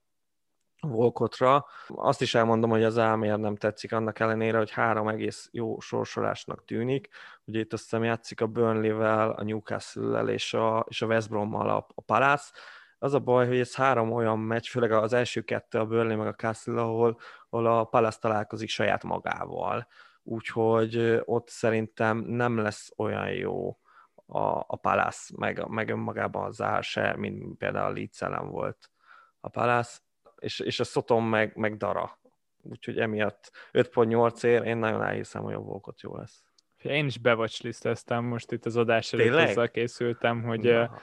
Volkotra. 0.88 1.66
Azt 1.88 2.22
is 2.22 2.36
elmondom, 2.36 2.70
hogy 2.70 2.84
az 2.84 2.98
álmér 2.98 3.38
nem 3.38 3.56
tetszik 3.56 3.94
annak 3.94 4.20
ellenére, 4.20 4.58
hogy 4.58 4.72
három 4.72 5.08
egész 5.08 5.50
jó 5.52 5.80
sorsolásnak 5.80 6.66
tűnik. 6.66 7.10
Ugye 7.46 7.60
itt 7.60 7.74
azt 7.74 7.84
hiszem 7.84 8.04
játszik 8.04 8.42
a 8.42 8.48
Burnley-vel, 8.48 9.30
a 9.30 9.44
Newcastle-lel 9.44 10.30
és 10.30 10.54
a, 10.54 10.86
és 10.90 11.02
a 11.02 11.06
West 11.06 11.30
Brom-mal 11.30 11.70
a, 11.70 11.88
a 11.96 12.02
Palace. 12.02 12.52
Az 13.00 13.14
a 13.14 13.20
baj, 13.20 13.48
hogy 13.48 13.60
ez 13.60 13.76
három 13.76 14.12
olyan 14.12 14.40
meccs, 14.40 14.68
főleg 14.68 14.92
az 14.92 15.14
első 15.14 15.42
kettő 15.42 15.80
a 15.80 15.86
Burnley 15.86 16.18
meg 16.18 16.28
a 16.28 16.34
Castle, 16.36 16.82
ahol, 16.82 17.18
ahol 17.50 17.66
a 17.66 17.84
Palace 17.84 18.20
találkozik 18.20 18.70
saját 18.70 19.04
magával. 19.04 19.88
Úgyhogy 20.24 21.22
ott 21.26 21.50
szerintem 21.50 22.18
nem 22.18 22.58
lesz 22.58 22.92
olyan 22.98 23.30
jó 23.30 23.78
a, 24.26 24.40
a 24.68 24.76
Palace, 24.82 25.34
meg, 25.38 25.68
meg 25.68 25.90
önmagában 25.90 26.46
a 26.46 26.52
Zár 26.52 26.84
se, 26.84 27.16
mint 27.18 27.58
például 27.58 27.86
a 27.86 27.94
Leeds 27.94 28.22
ellen 28.22 28.50
volt 28.50 28.92
a 29.40 29.50
Palace 29.50 29.98
és, 30.44 30.60
és 30.60 30.80
a 30.80 30.84
Szotom 30.84 31.28
meg, 31.28 31.56
meg 31.56 31.78
Dara. 31.78 32.20
Úgyhogy 32.62 33.00
emiatt 33.00 33.52
5.8 33.72 34.44
ér, 34.44 34.64
én 34.64 34.78
nagyon 34.78 35.04
elhiszem, 35.04 35.44
hogy 35.44 35.54
a 35.54 35.60
Volkot 35.60 36.02
jó 36.02 36.18
lesz. 36.18 36.44
Én 36.82 37.06
is 37.06 37.18
bevacsliszteztem, 37.18 38.24
most 38.24 38.52
itt 38.52 38.66
az 38.66 38.78
adás 38.78 39.14
előtt 39.14 39.50
azzal 39.50 39.70
készültem, 39.70 40.44
hogy 40.44 40.62
Na. 40.62 41.00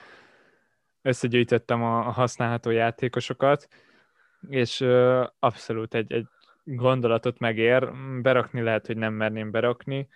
összegyűjtöttem 1.01 1.83
a 1.83 2.01
használható 2.01 2.69
játékosokat, 2.69 3.67
és 4.49 4.81
abszolút 5.39 5.93
egy, 5.93 6.11
egy 6.11 6.27
gondolatot 6.63 7.39
megér. 7.39 7.91
Berakni 8.21 8.61
lehet, 8.61 8.85
hogy 8.85 8.97
nem 8.97 9.13
merném 9.13 9.51
berakni, 9.51 10.07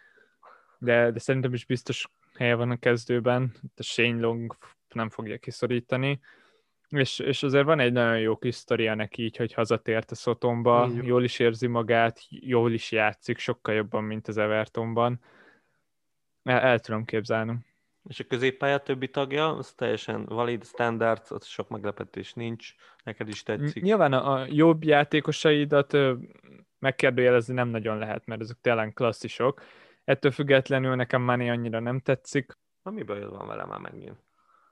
de, 0.77 1.11
de 1.11 1.19
szerintem 1.19 1.53
is 1.53 1.65
biztos 1.65 2.07
helye 2.37 2.55
van 2.55 2.71
a 2.71 2.77
kezdőben. 2.77 3.51
A 3.75 3.83
Shane 3.83 4.19
Long 4.19 4.55
nem 4.93 5.09
fogja 5.09 5.37
kiszorítani 5.37 6.19
És, 6.95 7.19
és 7.19 7.43
azért 7.43 7.65
van 7.65 7.79
egy 7.79 7.91
nagyon 7.91 8.19
jó 8.19 8.37
kis 8.37 8.55
sztoria 8.55 8.95
neki 8.95 9.23
így, 9.23 9.37
hogy 9.37 9.53
hazatért 9.53 10.11
a 10.11 10.15
Szotomba, 10.15 10.89
jól 11.01 11.23
is 11.23 11.39
érzi 11.39 11.67
magát, 11.67 12.19
jól 12.29 12.71
is 12.71 12.91
játszik, 12.91 13.37
sokkal 13.37 13.73
jobban, 13.73 14.03
mint 14.03 14.27
az 14.27 14.37
Evertonban. 14.37 15.19
El, 16.43 16.59
el 16.59 16.79
tudom 16.79 17.05
képzelni. 17.05 17.57
És 18.09 18.19
a 18.19 18.23
középpálya 18.23 18.77
többi 18.77 19.09
tagja, 19.09 19.55
az 19.55 19.73
teljesen 19.73 20.25
valid, 20.25 20.65
standard, 20.65 21.21
ott 21.29 21.43
sok 21.43 21.69
meglepetés 21.69 22.33
nincs, 22.33 22.73
neked 23.03 23.27
is 23.27 23.43
tetszik. 23.43 23.83
Nyilván 23.83 24.13
a, 24.13 24.33
a 24.33 24.45
jobb 24.49 24.83
játékosaidat 24.83 25.97
megkérdőjelezni 26.79 27.53
nem 27.53 27.67
nagyon 27.67 27.97
lehet, 27.97 28.25
mert 28.25 28.41
ezek 28.41 28.57
tényleg 28.61 28.93
klasszisok. 28.93 29.61
Ettől 30.03 30.31
függetlenül 30.31 30.95
nekem 30.95 31.21
Mani 31.21 31.49
annyira 31.49 31.79
nem 31.79 31.99
tetszik. 31.99 32.57
Na 32.83 32.91
mi 32.91 33.03
baj 33.03 33.25
van 33.25 33.47
vele 33.47 33.65
már 33.65 33.79
megint? 33.79 34.24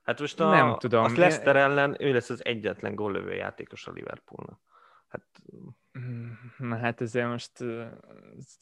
Hát 0.04 0.20
most 0.20 0.40
a, 0.40 0.50
nem 0.50 0.76
tudom. 0.78 1.04
a 1.04 1.08
Leicester 1.08 1.56
ellen 1.56 1.96
ő 2.00 2.14
lesz 2.14 2.30
az 2.30 2.46
egyetlen 2.46 2.96
góllövő 2.96 3.34
játékos 3.34 3.88
a 3.88 3.92
Liverpoolnak. 3.92 4.60
Hát 5.08 5.24
Mm, 6.00 6.30
na 6.58 6.78
hát 6.78 7.02
ezért 7.02 7.28
most 7.28 7.52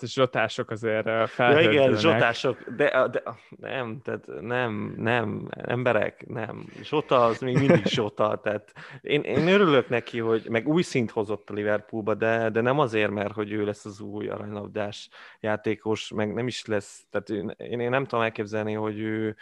zsotások 0.04 0.70
azért 0.70 1.06
Ja 1.38 1.60
igen, 1.60 1.96
zsotások, 1.96 2.70
de, 2.70 3.08
de 3.12 3.24
nem, 3.50 4.02
tehát 4.04 4.28
nem, 4.42 4.94
nem, 4.98 5.48
emberek, 5.52 6.28
nem. 6.28 6.66
Zsota 6.82 7.26
az 7.26 7.40
még 7.40 7.58
mindig 7.58 7.86
zsota, 7.86 8.40
tehát 8.44 8.74
én, 9.02 9.22
én 9.22 9.48
örülök 9.48 9.90
neki, 9.90 10.20
hogy 10.20 10.48
meg 10.50 10.68
új 10.68 10.82
szint 10.82 11.12
hozott 11.12 11.50
a 11.50 11.54
Liverpoolba, 11.54 12.14
de, 12.14 12.50
de 12.50 12.62
nem 12.62 12.80
azért, 12.80 13.12
mert 13.12 13.34
hogy 13.34 13.52
ő 13.52 13.66
lesz 13.66 13.86
az 13.86 14.00
új 14.00 14.28
aranylabdás 14.28 15.10
játékos, 15.40 16.12
meg 16.12 16.34
nem 16.34 16.48
is 16.48 16.66
lesz, 16.66 17.06
tehát 17.10 17.30
én, 17.30 17.80
én 17.80 17.90
nem 17.90 18.06
tudom 18.06 18.24
elképzelni, 18.24 18.74
hogy 18.74 19.00
ő, 19.00 19.36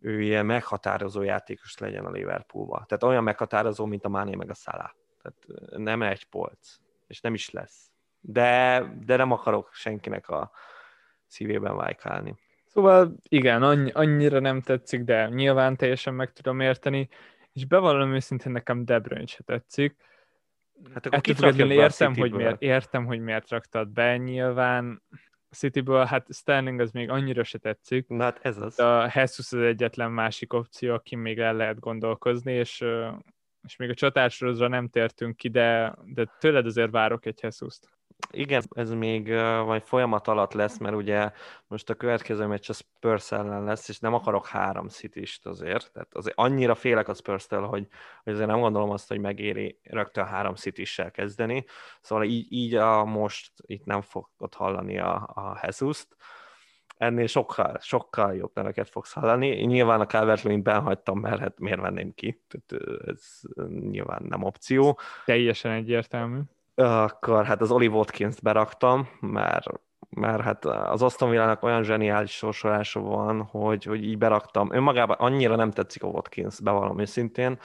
ő 0.00 0.22
ilyen 0.22 0.46
meghatározó 0.46 1.22
játékos 1.22 1.78
legyen 1.78 2.04
a 2.04 2.10
Liverpoolba. 2.10 2.84
Tehát 2.86 3.02
olyan 3.02 3.22
meghatározó, 3.22 3.84
mint 3.84 4.04
a 4.04 4.08
Máné 4.08 4.34
meg 4.34 4.50
a 4.50 4.54
Salah. 4.54 4.90
Tehát 5.22 5.70
nem 5.76 6.02
egy 6.02 6.24
polc 6.24 6.78
és 7.08 7.20
nem 7.20 7.34
is 7.34 7.50
lesz. 7.50 7.90
De, 8.20 8.82
de 9.04 9.16
nem 9.16 9.32
akarok 9.32 9.70
senkinek 9.72 10.28
a 10.28 10.50
szívében 11.26 11.76
vájkálni. 11.76 12.36
Szóval 12.66 13.14
igen, 13.22 13.62
annyi, 13.62 13.90
annyira 13.90 14.38
nem 14.38 14.60
tetszik, 14.60 15.02
de 15.02 15.28
nyilván 15.28 15.76
teljesen 15.76 16.14
meg 16.14 16.32
tudom 16.32 16.60
érteni, 16.60 17.08
és 17.52 17.64
bevallom 17.64 18.14
őszintén 18.14 18.52
nekem 18.52 18.84
De 18.84 18.98
Bruyne 18.98 19.26
se 19.26 19.42
tetszik. 19.42 19.96
Hát 20.94 21.06
akkor 21.06 21.44
Ettől 21.44 21.70
értem, 21.70 22.14
hogy 22.14 22.32
miért, 22.32 22.62
értem, 22.62 23.06
hogy 23.06 23.20
miért 23.20 23.48
raktad 23.48 23.88
be, 23.88 24.16
nyilván 24.16 25.02
Cityből, 25.50 26.04
hát 26.04 26.26
Sterling 26.34 26.80
az 26.80 26.90
még 26.90 27.10
annyira 27.10 27.44
se 27.44 27.58
tetszik. 27.58 28.08
Na 28.08 28.22
hát 28.24 28.38
ez 28.42 28.56
az. 28.56 28.78
A 28.78 29.10
Jesus 29.14 29.52
az 29.52 29.60
egyetlen 29.60 30.10
másik 30.10 30.52
opció, 30.52 30.94
aki 30.94 31.16
még 31.16 31.38
el 31.38 31.54
lehet 31.54 31.78
gondolkozni, 31.78 32.52
és 32.52 32.84
és 33.62 33.76
még 33.76 33.90
a 33.90 33.94
csatársorozra 33.94 34.68
nem 34.68 34.88
tértünk 34.88 35.36
ki, 35.36 35.48
de, 35.48 35.94
de 36.04 36.36
tőled 36.38 36.66
azért 36.66 36.90
várok 36.90 37.26
egy 37.26 37.38
Jesus-t. 37.42 37.97
Igen, 38.30 38.62
ez 38.70 38.90
még 38.90 39.28
majd 39.64 39.82
folyamat 39.82 40.28
alatt 40.28 40.52
lesz, 40.52 40.78
mert 40.78 40.94
ugye 40.94 41.32
most 41.66 41.90
a 41.90 41.94
következő 41.94 42.46
meccs 42.46 42.70
a 42.70 42.72
Spurs 42.72 43.32
ellen 43.32 43.64
lesz, 43.64 43.88
és 43.88 43.98
nem 43.98 44.14
akarok 44.14 44.46
három 44.46 44.88
city 44.88 45.24
azért, 45.42 45.92
tehát 45.92 46.14
azért 46.14 46.38
annyira 46.38 46.74
félek 46.74 47.08
a 47.08 47.14
spurs 47.14 47.46
hogy, 47.46 47.86
hogy 48.24 48.32
azért 48.32 48.48
nem 48.48 48.60
gondolom 48.60 48.90
azt, 48.90 49.08
hogy 49.08 49.18
megéri 49.20 49.78
rögtön 49.82 50.26
három 50.26 50.54
city 50.54 50.84
kezdeni, 51.12 51.64
szóval 52.00 52.24
így, 52.24 52.52
így 52.52 52.74
a 52.74 53.04
most 53.04 53.52
itt 53.56 53.84
nem 53.84 54.00
fogod 54.00 54.54
hallani 54.54 54.98
a, 54.98 55.14
a 55.14 55.60
Jesus-t, 55.62 56.16
ennél 56.96 57.26
sokkal, 57.26 57.78
sokkal 57.80 58.34
jobb 58.34 58.50
neveket 58.54 58.88
fogsz 58.88 59.12
hallani. 59.12 59.48
Nyilván 59.48 60.00
a 60.00 60.06
calvert 60.06 60.62
benhagytam, 60.62 61.18
mert 61.18 61.40
hát 61.40 61.58
miért 61.58 61.80
venném 61.80 62.14
ki? 62.14 62.42
Tehát 62.48 63.00
ez 63.06 63.40
nyilván 63.68 64.22
nem 64.28 64.42
opció. 64.42 64.98
Teljesen 65.24 65.72
egyértelmű. 65.72 66.40
Akkor 66.82 67.44
hát 67.44 67.60
az 67.60 67.70
Oli 67.70 67.86
Watkins-t 67.86 68.42
beraktam, 68.42 69.08
mert 69.20 69.66
mert 70.10 70.42
hát 70.42 70.64
az 70.64 71.02
Aston 71.02 71.30
Villa-nak 71.30 71.62
olyan 71.62 71.82
zseniális 71.82 72.32
sorsolása 72.32 73.00
van, 73.00 73.42
hogy, 73.42 73.84
hogy 73.84 74.04
így 74.04 74.18
beraktam. 74.18 74.72
Önmagában 74.72 75.16
annyira 75.18 75.56
nem 75.56 75.70
tetszik 75.70 76.02
a 76.02 76.06
Watkins, 76.06 76.60
bevallom 76.60 76.98
őszintén, 76.98 77.58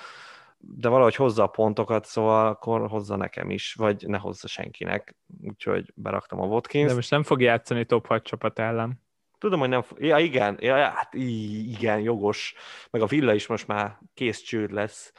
de 0.57 0.87
valahogy 0.87 1.15
hozza 1.15 1.43
a 1.43 1.47
pontokat, 1.47 2.05
szóval 2.05 2.47
akkor 2.47 2.87
hozza 2.87 3.15
nekem 3.15 3.49
is, 3.49 3.73
vagy 3.73 4.07
ne 4.07 4.17
hozza 4.17 4.47
senkinek. 4.47 5.15
Úgyhogy 5.43 5.91
beraktam 5.95 6.41
a 6.41 6.45
Watkins. 6.45 6.87
De 6.87 6.95
most 6.95 7.11
nem 7.11 7.23
fog 7.23 7.41
játszani 7.41 7.85
top 7.85 8.07
6 8.07 8.23
csapat 8.23 8.59
ellen. 8.59 9.01
Tudom, 9.37 9.59
hogy 9.59 9.69
nem... 9.69 9.83
Ja, 9.97 10.17
igen, 10.17 10.57
ja, 10.59 10.75
hát 10.75 11.13
igen, 11.13 11.99
jogos. 11.99 12.55
Meg 12.89 13.01
a 13.01 13.05
villa 13.05 13.33
is 13.33 13.47
most 13.47 13.67
már 13.67 13.97
kész 14.13 14.41
csőd 14.41 14.71
lesz. 14.71 15.13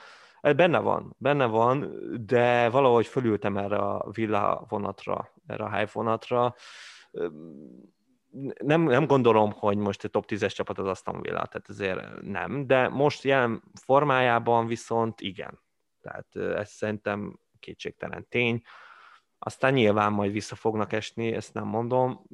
Benne 0.52 0.78
van, 0.78 1.14
benne 1.18 1.46
van, 1.46 1.98
de 2.26 2.68
valahogy 2.68 3.06
fölültem 3.06 3.56
erre 3.56 3.76
a 3.76 4.10
villa 4.10 4.64
vonatra, 4.68 5.32
erre 5.46 5.64
a 5.64 5.76
hype 5.76 5.90
vonatra. 5.92 6.54
Nem, 8.58 8.82
nem 8.82 9.06
gondolom, 9.06 9.52
hogy 9.52 9.76
most 9.76 10.04
egy 10.04 10.10
top 10.10 10.24
10-es 10.28 10.54
csapat 10.54 10.78
az 10.78 10.86
Aston 10.86 11.20
Villa, 11.20 11.46
tehát 11.46 11.68
ezért 11.68 12.22
nem, 12.22 12.66
de 12.66 12.88
most 12.88 13.22
jelen 13.22 13.62
formájában 13.84 14.66
viszont 14.66 15.20
igen. 15.20 15.60
Tehát 16.00 16.36
ez 16.36 16.70
szerintem 16.70 17.38
kétségtelen 17.60 18.26
tény. 18.28 18.62
Aztán 19.38 19.72
nyilván 19.72 20.12
majd 20.12 20.32
vissza 20.32 20.54
fognak 20.54 20.92
esni, 20.92 21.32
ezt 21.32 21.54
nem 21.54 21.66
mondom, 21.66 22.24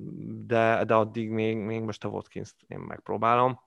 de, 0.46 0.85
de 0.85 0.94
addig 0.94 1.31
még, 1.31 1.57
még 1.57 1.83
most 1.83 2.05
a 2.05 2.09
Watkins-t 2.09 2.57
én 2.68 2.79
megpróbálom. 2.79 3.61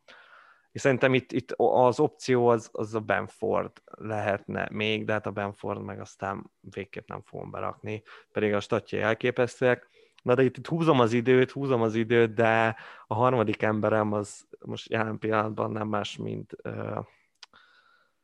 És 0.73 0.81
szerintem 0.81 1.13
itt, 1.13 1.31
itt 1.31 1.51
az 1.57 1.99
opció 1.99 2.47
az, 2.47 2.69
az 2.71 2.95
a 2.95 2.99
Benford 2.99 3.71
lehetne 3.85 4.67
még, 4.71 5.05
de 5.05 5.11
hát 5.13 5.25
a 5.25 5.31
Benford 5.31 5.81
meg 5.81 5.99
aztán 5.99 6.51
végképp 6.59 7.07
nem 7.07 7.21
fogom 7.21 7.51
berakni, 7.51 8.03
pedig 8.31 8.53
a 8.53 8.59
statjai 8.59 9.01
elképesztőek. 9.01 9.89
Na 10.23 10.35
de 10.35 10.43
itt, 10.43 10.57
itt 10.57 10.67
húzom 10.67 10.99
az 10.99 11.13
időt, 11.13 11.51
húzom 11.51 11.81
az 11.81 11.95
időt, 11.95 12.33
de 12.33 12.75
a 13.07 13.13
harmadik 13.13 13.61
emberem 13.61 14.13
az 14.13 14.47
most 14.59 14.89
jelen 14.89 15.19
pillanatban 15.19 15.71
nem 15.71 15.87
más, 15.87 16.17
mint 16.17 16.55
uh, 16.63 17.05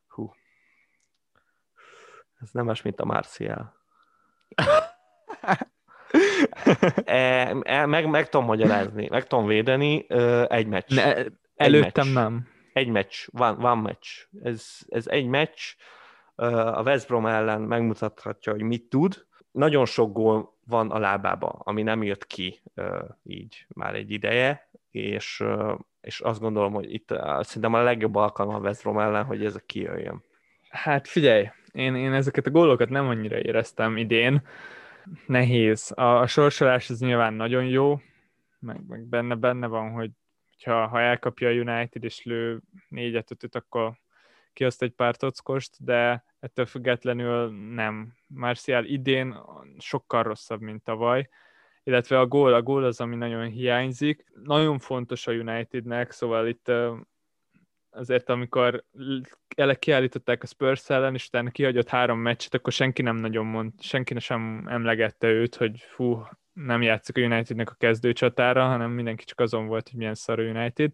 hú, 0.08 0.34
ez 2.42 2.50
nem 2.52 2.66
más, 2.66 2.82
mint 2.82 3.00
a 3.00 3.06
Marcial. 3.06 3.74
e, 7.06 7.56
e, 7.64 7.86
meg, 7.86 8.10
meg 8.10 8.30
tudom 8.30 8.46
magyarázni, 8.46 9.08
meg 9.10 9.28
tudom 9.28 9.46
védeni, 9.46 10.06
egy 10.48 10.68
meccs. 10.68 10.96
Ne, 10.96 11.24
előttem 11.60 12.08
meccs. 12.08 12.16
nem. 12.16 12.48
Egy 12.74 12.88
meccs, 12.88 13.28
van, 13.32 13.58
van 13.58 13.78
meccs. 13.78 14.08
Ez, 14.44 14.78
ez 14.90 15.08
egy 15.08 15.26
meccs, 15.26 15.60
a 16.36 16.82
West 16.82 17.08
Brom 17.08 17.26
ellen 17.26 17.62
megmutathatja, 17.62 18.52
hogy 18.52 18.62
mit 18.62 18.84
tud. 18.84 19.26
Nagyon 19.52 19.86
sok 19.86 20.14
gól 20.14 20.58
van 20.66 20.92
a 20.92 21.00
lábába, 21.00 21.48
ami 21.48 21.84
nem 21.84 22.04
jött 22.04 22.28
ki 22.28 22.62
így 23.24 23.66
már 23.68 23.96
egy 23.96 24.12
ideje, 24.12 24.70
és, 24.92 25.44
és 26.02 26.20
azt 26.20 26.40
gondolom, 26.40 26.74
hogy 26.74 26.94
itt 26.94 27.14
szerintem 27.40 27.74
a 27.74 27.82
legjobb 27.82 28.16
alkalom 28.16 28.56
a 28.56 28.60
West 28.60 28.82
Brom 28.82 29.00
ellen, 29.00 29.24
hogy 29.24 29.46
ez 29.46 29.56
a 29.56 29.62
kijöjjön. 29.66 30.24
Hát 30.70 31.08
figyelj, 31.08 31.50
én, 31.72 31.96
én 31.96 32.14
ezeket 32.14 32.46
a 32.46 32.52
gólokat 32.52 32.90
nem 32.90 33.08
annyira 33.08 33.40
éreztem 33.40 33.98
idén, 33.98 34.42
nehéz. 35.26 35.92
A, 35.96 36.20
a 36.20 36.28
sorsolás 36.28 36.90
az 36.90 37.00
nyilván 37.00 37.34
nagyon 37.34 37.66
jó, 37.66 38.00
meg, 38.60 38.82
meg 38.88 39.06
benne, 39.06 39.36
benne 39.36 39.68
van, 39.68 39.92
hogy 39.92 40.12
ha, 40.64 40.88
ha 40.88 41.02
elkapja 41.02 41.48
a 41.48 41.52
United 41.52 42.04
és 42.04 42.24
lő 42.24 42.62
négyet, 42.90 43.32
ötöt, 43.32 43.56
akkor 43.56 44.00
kioszt 44.54 44.82
egy 44.82 44.92
pár 44.92 45.16
tockost, 45.16 45.84
de 45.84 46.24
ettől 46.40 46.66
függetlenül 46.66 47.52
nem. 47.74 48.14
Marcial 48.28 48.86
idén 48.86 49.36
sokkal 49.78 50.24
rosszabb, 50.24 50.62
mint 50.62 50.84
tavaly, 50.84 51.30
illetve 51.84 52.20
a 52.20 52.28
gól, 52.28 52.54
a 52.54 52.62
gól 52.62 52.84
az, 52.84 53.02
ami 53.02 53.16
nagyon 53.16 53.48
hiányzik. 53.48 54.26
Nagyon 54.44 54.80
fontos 54.80 55.28
a 55.28 55.32
Unitednek, 55.32 56.12
szóval 56.12 56.48
itt 56.48 56.72
azért 57.90 58.30
amikor 58.30 58.84
ele 59.56 59.76
kiállították 59.76 60.44
a 60.44 60.48
Spurs 60.48 60.90
ellen, 60.90 61.14
és 61.14 61.28
utána 61.28 61.50
kihagyott 61.50 61.90
három 61.90 62.20
meccset, 62.20 62.54
akkor 62.54 62.74
senki 62.74 63.02
nem 63.02 63.16
nagyon 63.16 63.46
mond, 63.46 63.82
senki 63.82 64.20
sem 64.20 64.66
emlegette 64.68 65.28
őt, 65.28 65.56
hogy 65.56 65.80
fú, 65.80 66.24
nem 66.66 66.82
játszik 66.82 67.18
a 67.18 67.22
Unitednek 67.22 67.70
a 67.70 67.76
kezdőcsatára, 67.78 68.66
hanem 68.66 68.92
mindenki 68.92 69.26
csak 69.26 69.40
azon 69.40 69.68
volt, 69.68 69.90
hogy 69.90 69.98
milyen 69.98 70.16
szar 70.16 70.40
a 70.40 70.44
United. 70.44 70.92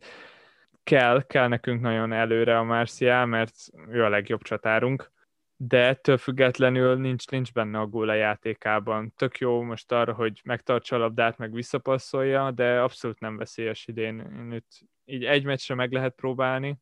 Kell, 0.84 1.24
kell 1.24 1.48
nekünk 1.48 1.82
nagyon 1.82 2.12
előre 2.12 2.58
a 2.58 2.64
Marcial, 2.64 3.26
mert 3.26 3.56
ő 3.90 4.04
a 4.04 4.10
legjobb 4.10 4.42
csatárunk, 4.42 5.12
de 5.58 5.88
ettől 5.88 6.18
függetlenül 6.18 6.96
nincs, 6.96 7.28
nincs 7.30 7.54
benne 7.54 7.80
a 7.80 7.88
gól 7.88 8.10
a 8.10 8.14
játékában. 8.14 9.14
Tök 9.16 9.38
jó 9.38 9.62
most 9.62 9.92
arra, 9.92 10.14
hogy 10.14 10.42
megtartsa 10.44 10.96
a 10.96 11.00
labdát, 11.00 11.38
meg 11.38 11.54
visszapasszolja, 11.54 12.52
de 12.52 12.82
abszolút 12.82 13.20
nem 13.20 13.38
veszélyes 13.38 13.88
idén. 13.88 14.20
Én 14.20 14.52
őt 14.52 14.66
így 15.06 15.24
egy 15.24 15.44
meccsre 15.44 15.76
meg 15.76 15.92
lehet 15.92 16.16
próbálni, 16.16 16.78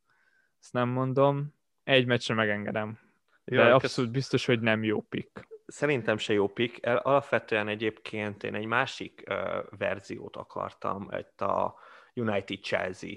ezt 0.62 0.74
nem 0.74 0.90
mondom, 0.90 1.54
egy 1.84 2.06
meccsre 2.06 2.34
megengedem. 2.34 3.00
De 3.44 3.56
ja, 3.56 3.76
abszolút 3.76 4.12
biztos, 4.12 4.46
hogy 4.46 4.60
nem 4.60 4.84
jó 4.84 5.02
pick. 5.02 5.48
Szerintem 5.66 6.18
se 6.18 6.34
jó 6.34 6.48
pick. 6.48 6.86
Alapvetően 6.86 7.68
egyébként 7.68 8.44
én 8.44 8.56
egy 8.56 8.66
másik 8.66 9.24
uh, 9.30 9.78
verziót 9.78 10.36
akartam, 10.36 11.08
egy 11.12 11.42
a 11.42 11.76
United-Chelsea 12.14 13.16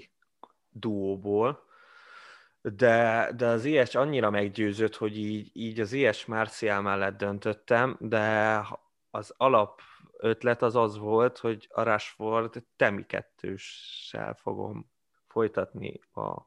duóból. 0.69 1.65
de, 2.61 3.31
de 3.35 3.47
az 3.47 3.65
ilyes 3.65 3.95
annyira 3.95 4.29
meggyőzött, 4.29 4.95
hogy 4.95 5.17
így, 5.17 5.49
így 5.53 5.79
az 5.79 5.93
ilyes 5.93 6.25
Marcial 6.25 6.81
mellett 6.81 7.17
döntöttem, 7.17 7.97
de 7.99 8.61
az 9.09 9.33
alap 9.37 9.81
ötlet 10.17 10.61
az 10.61 10.75
az 10.75 10.97
volt, 10.97 11.37
hogy 11.37 11.67
a 11.71 11.81
Rashford 11.81 12.63
temi 12.75 13.05
kettőssel 13.05 14.33
fogom 14.33 14.91
folytatni 15.27 15.99
a 16.13 16.46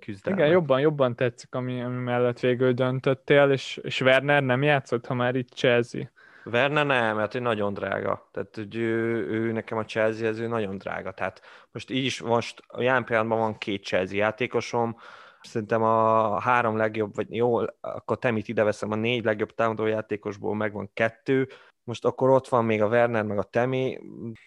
küzdelmet. 0.00 0.40
Igen, 0.40 0.52
jobban, 0.52 0.80
jobban 0.80 1.16
tetszik, 1.16 1.54
ami, 1.54 1.82
ami 1.82 1.96
mellett 1.96 2.40
végül 2.40 2.72
döntöttél, 2.72 3.50
és, 3.50 3.76
és 3.82 4.00
Werner 4.00 4.42
nem 4.42 4.62
játszott, 4.62 5.06
ha 5.06 5.14
már 5.14 5.34
itt 5.34 5.48
Chelsea. 5.48 6.10
Werner 6.44 6.86
nem, 6.86 7.16
mert 7.16 7.34
ő 7.34 7.38
nagyon 7.38 7.74
drága. 7.74 8.28
Tehát 8.30 8.54
hogy 8.54 8.76
ő, 8.76 9.26
ő 9.28 9.52
nekem 9.52 9.78
a 9.78 9.84
Chelsea, 9.84 10.26
ez 10.26 10.38
ő 10.38 10.46
nagyon 10.46 10.78
drága. 10.78 11.12
Tehát 11.12 11.40
most 11.72 11.90
így 11.90 12.04
is, 12.04 12.22
most 12.22 12.62
a 12.66 12.82
jelen 12.82 13.04
pillanatban 13.04 13.38
van 13.38 13.58
két 13.58 13.84
Chelsea 13.84 14.16
játékosom, 14.16 14.96
szerintem 15.40 15.82
a 15.82 16.40
három 16.40 16.76
legjobb, 16.76 17.14
vagy 17.14 17.34
jó, 17.34 17.58
akkor 17.80 18.18
Temit 18.18 18.48
ide 18.48 18.62
veszem, 18.62 18.90
a 18.90 18.94
négy 18.94 19.24
legjobb 19.24 19.54
támadó 19.54 19.86
játékosból 19.86 20.54
megvan 20.54 20.90
kettő, 20.92 21.48
most 21.84 22.04
akkor 22.04 22.30
ott 22.30 22.48
van 22.48 22.64
még 22.64 22.82
a 22.82 22.86
Werner, 22.86 23.24
meg 23.24 23.38
a 23.38 23.42
Temi, 23.42 24.00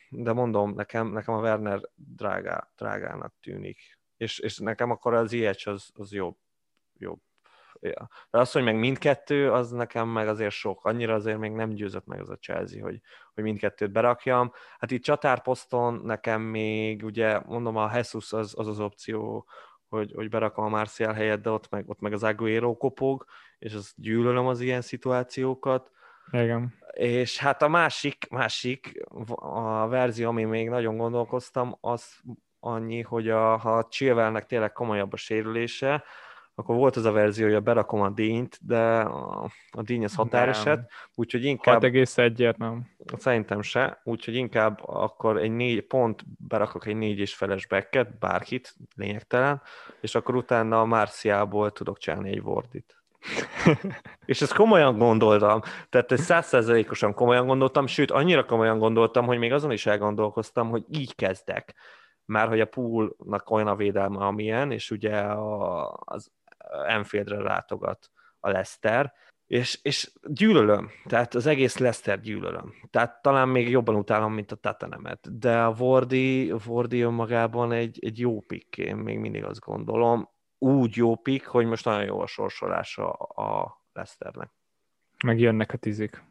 de 0.09 0.33
mondom, 0.33 0.73
nekem, 0.73 1.07
nekem 1.07 1.33
a 1.33 1.41
Werner 1.41 1.81
drágá, 1.95 2.69
drágának 2.77 3.33
tűnik. 3.41 3.79
És, 4.17 4.39
és 4.39 4.57
nekem 4.57 4.91
akkor 4.91 5.13
az 5.13 5.31
IH 5.31 5.67
az, 5.67 5.89
az 5.93 6.11
jobb. 6.11 6.37
jobb. 6.97 7.19
Ja. 7.79 8.09
De 8.29 8.39
az, 8.39 8.51
hogy 8.51 8.63
meg 8.63 8.75
mindkettő, 8.75 9.51
az 9.51 9.71
nekem 9.71 10.07
meg 10.07 10.27
azért 10.27 10.51
sok. 10.51 10.85
Annyira 10.85 11.13
azért 11.13 11.37
még 11.37 11.51
nem 11.51 11.69
győzött 11.69 12.05
meg 12.05 12.19
az 12.19 12.29
a 12.29 12.37
Chelsea, 12.37 12.83
hogy, 12.83 12.99
hogy 13.33 13.43
mindkettőt 13.43 13.91
berakjam. 13.91 14.51
Hát 14.79 14.91
itt 14.91 15.03
csatárposzton 15.03 15.93
nekem 15.93 16.41
még, 16.41 17.03
ugye 17.03 17.39
mondom, 17.39 17.75
a 17.75 17.91
Jesus 17.93 18.33
az 18.33 18.53
az, 18.57 18.67
az 18.67 18.79
opció, 18.79 19.47
hogy, 19.87 20.11
hogy 20.15 20.29
berakom 20.29 20.65
a 20.65 20.69
Marcial 20.69 21.13
helyet, 21.13 21.41
de 21.41 21.49
ott 21.49 21.69
meg, 21.69 21.89
ott 21.89 21.99
meg 21.99 22.13
az 22.13 22.23
Aguero 22.23 22.77
kopog, 22.77 23.25
és 23.59 23.73
az 23.73 23.93
gyűlölöm 23.95 24.47
az 24.47 24.59
ilyen 24.59 24.81
szituációkat. 24.81 25.91
Igen. 26.31 26.73
És 26.93 27.37
hát 27.37 27.61
a 27.61 27.67
másik, 27.67 28.27
másik 28.29 29.03
a 29.35 29.87
verzió, 29.87 30.29
ami 30.29 30.43
még 30.43 30.69
nagyon 30.69 30.97
gondolkoztam, 30.97 31.77
az 31.81 32.21
annyi, 32.63 33.01
hogy 33.01 33.29
a, 33.29 33.57
ha 33.57 33.77
a 33.77 33.87
Chilwellnek 33.87 34.45
tényleg 34.45 34.71
komolyabb 34.71 35.13
a 35.13 35.17
sérülése, 35.17 36.03
akkor 36.55 36.75
volt 36.75 36.95
az 36.95 37.05
a 37.05 37.11
verzió, 37.11 37.51
hogy 37.51 37.63
berakom 37.63 38.01
a 38.01 38.09
dínyt, 38.09 38.57
de 38.61 38.99
a, 38.99 39.49
a 39.71 39.81
díny 39.81 40.03
az 40.03 40.15
határeset, 40.15 40.91
úgyhogy 41.15 41.45
inkább... 41.45 41.83
6,1-et 41.83 42.57
nem. 42.57 42.89
Szerintem 43.17 43.61
se, 43.61 44.01
úgyhogy 44.03 44.35
inkább 44.35 44.79
akkor 44.85 45.37
egy 45.37 45.51
négy 45.51 45.81
pont 45.81 46.23
berakok 46.47 46.85
egy 46.85 46.95
négy 46.95 47.19
és 47.19 47.35
feles 47.35 47.67
backet, 47.67 48.17
bárkit, 48.19 48.75
lényegtelen, 48.95 49.61
és 50.01 50.15
akkor 50.15 50.35
utána 50.35 50.79
a 50.79 50.85
Marciából 50.85 51.71
tudok 51.71 51.97
csinálni 51.97 52.29
egy 52.29 52.39
Wordit. 52.39 52.97
és 54.25 54.41
ezt 54.41 54.53
komolyan 54.53 54.97
gondoltam, 54.97 55.61
tehát 55.89 56.11
ezt 56.11 56.23
százszerzelékosan 56.23 57.13
komolyan 57.13 57.47
gondoltam, 57.47 57.87
sőt, 57.87 58.11
annyira 58.11 58.45
komolyan 58.45 58.79
gondoltam, 58.79 59.25
hogy 59.25 59.37
még 59.37 59.53
azon 59.53 59.71
is 59.71 59.85
elgondolkoztam, 59.85 60.69
hogy 60.69 60.83
így 60.89 61.15
kezdek. 61.15 61.75
Már 62.25 62.47
hogy 62.47 62.59
a 62.59 62.65
poolnak 62.65 63.49
olyan 63.49 63.67
a 63.67 63.75
védelme, 63.75 64.25
amilyen, 64.25 64.71
és 64.71 64.91
ugye 64.91 65.19
a, 65.19 65.93
az 66.05 66.31
Enfieldre 66.87 67.41
látogat 67.41 68.09
a 68.39 68.49
Leicester, 68.49 69.13
és, 69.47 69.79
és 69.81 70.11
gyűlölöm, 70.23 70.91
tehát 71.05 71.33
az 71.33 71.45
egész 71.45 71.77
Leicester 71.77 72.19
gyűlölöm. 72.19 72.73
Tehát 72.89 73.21
talán 73.21 73.49
még 73.49 73.69
jobban 73.69 73.95
utálom, 73.95 74.33
mint 74.33 74.51
a 74.51 74.55
Tatanemet, 74.55 75.39
de 75.39 75.63
a 75.63 75.73
Vordi, 75.73 76.53
Vordi 76.65 77.01
önmagában 77.01 77.71
egy, 77.71 77.99
egy 78.01 78.19
jó 78.19 78.39
pick, 78.39 78.77
én 78.77 78.95
még 78.95 79.19
mindig 79.19 79.43
azt 79.43 79.59
gondolom 79.59 80.29
úgy 80.63 80.95
jó 80.95 81.15
pik, 81.15 81.47
hogy 81.47 81.65
most 81.65 81.85
nagyon 81.85 82.05
jó 82.05 82.19
a 82.19 82.27
sorsolása 82.27 83.11
a 83.13 83.81
Leicesternek. 83.93 84.49
Meg 85.23 85.39
jönnek 85.39 85.73
a 85.73 85.77
tizik. 85.77 86.23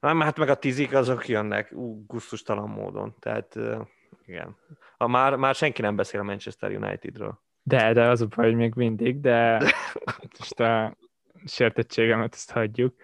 Nem, 0.00 0.20
hát 0.20 0.38
meg 0.38 0.48
a 0.48 0.54
tizik 0.54 0.94
azok 0.94 1.28
jönnek 1.28 1.72
ú, 1.72 2.04
gusztustalan 2.06 2.68
módon. 2.68 3.14
Tehát 3.18 3.58
igen. 4.32 4.56
A 4.96 5.06
már, 5.06 5.36
már 5.36 5.54
senki 5.54 5.82
nem 5.82 5.96
beszél 5.96 6.20
a 6.20 6.22
Manchester 6.22 6.70
Unitedről. 6.70 7.40
De, 7.62 7.92
de 7.92 8.08
az 8.08 8.20
a 8.20 8.26
baj, 8.26 8.46
hogy 8.46 8.54
még 8.54 8.72
mindig, 8.74 9.20
de 9.20 9.58
most 10.38 10.60
a 10.60 10.96
sértettségemet 11.44 12.34
ezt 12.34 12.50
hagyjuk. 12.50 12.94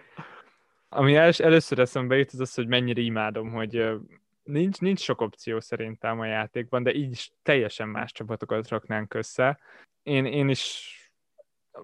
Ami 0.89 1.15
el, 1.15 1.31
először 1.37 1.79
eszembe 1.79 2.17
jut, 2.17 2.31
az 2.31 2.39
az, 2.39 2.53
hogy 2.53 2.67
mennyire 2.67 3.01
imádom, 3.01 3.51
hogy 3.51 3.89
nincs, 4.43 4.79
nincs 4.79 4.99
sok 4.99 5.21
opció 5.21 5.59
szerintem 5.59 6.19
a 6.19 6.25
játékban, 6.25 6.83
de 6.83 6.93
így 6.93 7.11
is 7.11 7.31
teljesen 7.43 7.87
más 7.87 8.11
csapatokat 8.11 8.67
raknánk 8.67 9.13
össze, 9.13 9.59
én, 10.03 10.25
én 10.25 10.49
is 10.49 10.93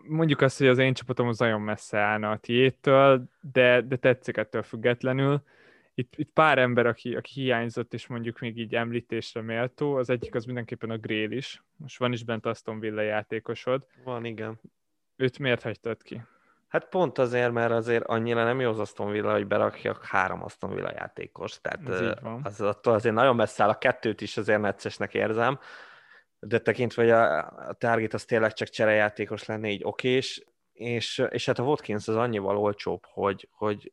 mondjuk 0.07 0.41
azt, 0.41 0.57
hogy 0.57 0.67
az 0.67 0.77
én 0.77 0.93
csapatom 0.93 1.27
az 1.27 1.39
nagyon 1.39 1.61
messze 1.61 1.97
állna 1.97 2.31
a 2.31 2.37
tiéttől, 2.37 3.23
de, 3.51 3.81
de 3.81 3.95
tetszik 3.95 4.37
ettől 4.37 4.63
függetlenül. 4.63 5.41
Itt, 5.97 6.13
itt 6.15 6.31
pár 6.33 6.57
ember, 6.57 6.85
aki, 6.85 7.15
aki 7.15 7.41
hiányzott, 7.41 7.93
és 7.93 8.07
mondjuk 8.07 8.39
még 8.39 8.57
így 8.57 8.75
említésre 8.75 9.41
méltó, 9.41 9.95
az 9.95 10.09
egyik 10.09 10.35
az 10.35 10.45
mindenképpen 10.45 10.89
a 10.89 10.97
Grél 10.97 11.31
is. 11.31 11.63
Most 11.77 11.97
van 11.97 12.13
is 12.13 12.23
bent 12.23 12.45
Aston 12.45 12.79
Villa 12.79 13.01
játékosod. 13.01 13.85
Van, 14.03 14.25
igen. 14.25 14.59
Őt 15.15 15.39
miért 15.39 15.61
hagytad 15.61 16.01
ki? 16.01 16.21
Hát 16.67 16.89
pont 16.89 17.17
azért, 17.17 17.51
mert 17.51 17.71
azért 17.71 18.03
annyira 18.03 18.43
nem 18.43 18.59
jó 18.59 18.69
az 18.69 18.79
Aston 18.79 19.11
Villa, 19.11 19.31
hogy 19.31 19.47
berakjak 19.47 20.05
három 20.05 20.43
Aston 20.43 20.75
Villa 20.75 20.91
játékos. 20.91 21.61
Tehát 21.61 21.89
az, 22.43 22.61
attól 22.61 22.93
azért 22.93 23.15
nagyon 23.15 23.35
messze 23.35 23.63
áll, 23.63 23.69
a 23.69 23.77
kettőt 23.77 24.21
is 24.21 24.37
azért 24.37 24.61
neccesnek 24.61 25.13
érzem 25.13 25.59
de 26.47 26.59
tekintve, 26.59 27.01
hogy 27.01 27.11
a, 27.11 27.37
a 27.69 27.73
target 27.73 28.13
az 28.13 28.25
tényleg 28.25 28.53
csak 28.53 28.69
cserejátékos 28.69 29.45
lenne, 29.45 29.69
így 29.69 29.83
okés, 29.83 30.43
és, 30.75 31.23
és 31.29 31.45
hát 31.45 31.59
a 31.59 31.63
Watkins 31.63 32.07
az 32.07 32.15
annyival 32.15 32.57
olcsóbb, 32.57 33.05
hogy, 33.05 33.49
hogy 33.51 33.91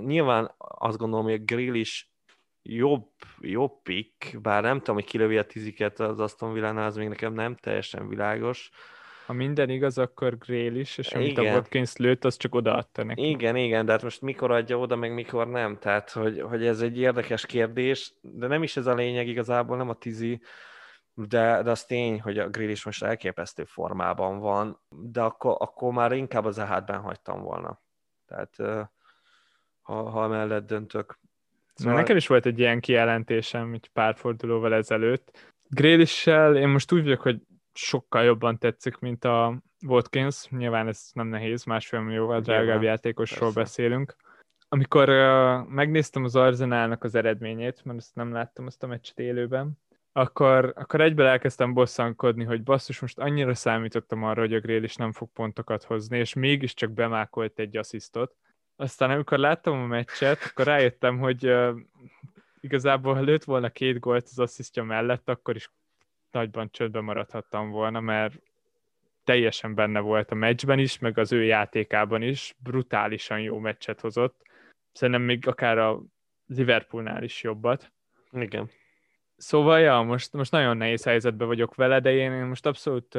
nyilván 0.00 0.54
azt 0.58 0.98
gondolom, 0.98 1.24
hogy 1.24 1.34
a 1.34 1.44
Grill 1.44 1.74
is 1.74 2.10
jobb, 2.62 3.08
jobb 3.40 3.82
pick, 3.82 4.40
bár 4.40 4.62
nem 4.62 4.78
tudom, 4.78 4.94
hogy 4.94 5.04
kilövi 5.04 5.38
a 5.38 5.46
tiziket 5.46 6.00
az 6.00 6.20
Aston 6.20 6.52
Villánál, 6.52 6.86
az 6.86 6.96
még 6.96 7.08
nekem 7.08 7.32
nem 7.32 7.56
teljesen 7.56 8.08
világos. 8.08 8.70
Ha 9.26 9.32
minden 9.32 9.68
igaz, 9.68 9.98
akkor 9.98 10.38
Grail 10.38 10.76
is, 10.76 10.98
és 10.98 11.12
amit 11.12 11.26
igen. 11.26 11.52
a 11.52 11.56
Watkins 11.56 11.96
lőtt, 11.96 12.24
az 12.24 12.36
csak 12.36 12.54
odaadta 12.54 13.04
neki. 13.04 13.28
Igen, 13.28 13.56
igen, 13.56 13.86
de 13.86 13.92
hát 13.92 14.02
most 14.02 14.20
mikor 14.20 14.50
adja 14.50 14.78
oda, 14.78 14.96
meg 14.96 15.14
mikor 15.14 15.48
nem, 15.48 15.78
tehát 15.78 16.10
hogy, 16.10 16.40
hogy 16.40 16.66
ez 16.66 16.80
egy 16.80 16.98
érdekes 16.98 17.46
kérdés, 17.46 18.12
de 18.20 18.46
nem 18.46 18.62
is 18.62 18.76
ez 18.76 18.86
a 18.86 18.94
lényeg 18.94 19.28
igazából, 19.28 19.76
nem 19.76 19.88
a 19.88 19.94
tizi, 19.94 20.40
de, 21.14 21.62
de 21.62 21.70
az 21.70 21.84
tény, 21.84 22.20
hogy 22.20 22.38
a 22.38 22.48
grill 22.48 22.68
is 22.68 22.84
most 22.84 23.02
elképesztő 23.02 23.64
formában 23.64 24.38
van, 24.38 24.80
de 24.88 25.20
akkor, 25.22 25.56
akkor 25.58 25.92
már 25.92 26.12
inkább 26.12 26.44
az 26.44 26.58
ehátben 26.58 27.00
hagytam 27.00 27.42
volna. 27.42 27.80
Tehát 28.26 28.56
ha, 29.82 30.10
ha 30.10 30.28
mellett 30.28 30.66
döntök. 30.66 31.18
Szóval... 31.74 31.94
Nekem 31.94 32.16
is 32.16 32.26
volt 32.26 32.46
egy 32.46 32.58
ilyen 32.58 32.80
kijelentésem, 32.80 33.72
egy 33.72 33.90
pár 33.92 34.16
fordulóval 34.16 34.74
ezelőtt. 34.74 35.54
Grélissel 35.68 36.56
én 36.56 36.68
most 36.68 36.92
úgy 36.92 37.02
vagyok, 37.02 37.20
hogy 37.20 37.40
sokkal 37.72 38.22
jobban 38.22 38.58
tetszik, 38.58 38.98
mint 38.98 39.24
a 39.24 39.62
Watkins. 39.86 40.48
Nyilván 40.48 40.88
ez 40.88 41.10
nem 41.12 41.26
nehéz, 41.26 41.64
másfél 41.64 42.00
millióval 42.00 42.40
drágább 42.40 42.82
játékosról 42.82 43.52
persze. 43.52 43.60
beszélünk. 43.60 44.16
Amikor 44.68 45.08
uh, 45.08 45.66
megnéztem 45.66 46.24
az 46.24 46.36
Arzenálnak 46.36 47.04
az 47.04 47.14
eredményét, 47.14 47.84
mert 47.84 47.98
ezt 47.98 48.14
nem 48.14 48.32
láttam 48.32 48.66
azt 48.66 48.82
a 48.82 48.86
meccset 48.86 49.18
élőben, 49.18 49.78
akkor, 50.16 50.72
akkor 50.76 51.00
egyből 51.00 51.26
elkezdtem 51.26 51.72
bosszankodni, 51.72 52.44
hogy 52.44 52.62
basszus, 52.62 53.00
most 53.00 53.18
annyira 53.18 53.54
számítottam 53.54 54.24
arra, 54.24 54.40
hogy 54.40 54.54
a 54.54 54.60
Grél 54.60 54.82
is 54.82 54.96
nem 54.96 55.12
fog 55.12 55.28
pontokat 55.32 55.82
hozni, 55.82 56.18
és 56.18 56.34
mégiscsak 56.34 56.90
bemákolt 56.90 57.58
egy 57.58 57.76
asszisztot. 57.76 58.34
Aztán 58.76 59.10
amikor 59.10 59.38
láttam 59.38 59.82
a 59.82 59.86
meccset, 59.86 60.38
akkor 60.50 60.64
rájöttem, 60.64 61.18
hogy 61.18 61.46
uh, 61.46 61.78
igazából 62.60 63.14
ha 63.14 63.20
lőtt 63.20 63.44
volna 63.44 63.70
két 63.70 63.98
gólt 63.98 64.24
az 64.24 64.38
asszisztja 64.38 64.82
mellett, 64.82 65.28
akkor 65.28 65.56
is 65.56 65.70
nagyban 66.30 66.70
csődbe 66.70 67.00
maradhattam 67.00 67.70
volna, 67.70 68.00
mert 68.00 68.42
teljesen 69.24 69.74
benne 69.74 70.00
volt 70.00 70.30
a 70.30 70.34
meccsben 70.34 70.78
is, 70.78 70.98
meg 70.98 71.18
az 71.18 71.32
ő 71.32 71.44
játékában 71.44 72.22
is, 72.22 72.54
brutálisan 72.58 73.40
jó 73.40 73.58
meccset 73.58 74.00
hozott. 74.00 74.42
Szerintem 74.92 75.22
még 75.22 75.46
akár 75.46 75.78
a 75.78 76.02
Liverpoolnál 76.46 77.22
is 77.22 77.42
jobbat. 77.42 77.92
Igen. 78.32 78.70
Szóval, 79.36 79.80
ja, 79.80 80.00
most, 80.02 80.32
most 80.32 80.50
nagyon 80.50 80.76
nehéz 80.76 81.04
helyzetben 81.04 81.46
vagyok 81.46 81.74
vele, 81.74 82.00
de 82.00 82.12
én, 82.12 82.32
én 82.32 82.44
most 82.44 82.66
abszolút 82.66 83.18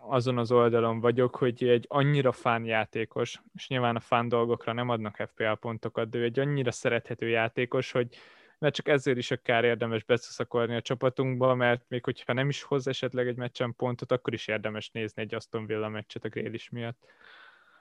azon 0.00 0.38
az 0.38 0.52
oldalon 0.52 1.00
vagyok, 1.00 1.36
hogy 1.36 1.64
egy 1.64 1.84
annyira 1.88 2.32
fán 2.32 2.64
játékos, 2.64 3.42
és 3.54 3.68
nyilván 3.68 3.96
a 3.96 4.00
fán 4.00 4.28
dolgokra 4.28 4.72
nem 4.72 4.88
adnak 4.88 5.22
FPL 5.28 5.52
pontokat, 5.52 6.08
de 6.08 6.18
ő 6.18 6.22
egy 6.22 6.38
annyira 6.38 6.70
szerethető 6.70 7.28
játékos, 7.28 7.92
hogy 7.92 8.16
mert 8.58 8.74
csak 8.74 8.88
ezért 8.88 9.16
is 9.16 9.30
akár 9.30 9.64
érdemes 9.64 10.04
beszaszakolni 10.04 10.74
a 10.74 10.80
csapatunkba, 10.80 11.54
mert 11.54 11.84
még 11.88 12.04
hogyha 12.04 12.32
nem 12.32 12.48
is 12.48 12.62
hoz 12.62 12.86
esetleg 12.86 13.28
egy 13.28 13.36
meccsen 13.36 13.74
pontot, 13.76 14.12
akkor 14.12 14.32
is 14.32 14.48
érdemes 14.48 14.90
nézni 14.90 15.22
egy 15.22 15.34
Aston 15.34 15.66
Villa 15.66 15.88
meccset 15.88 16.24
a 16.24 16.28
Grélis 16.28 16.70
miatt. 16.70 16.98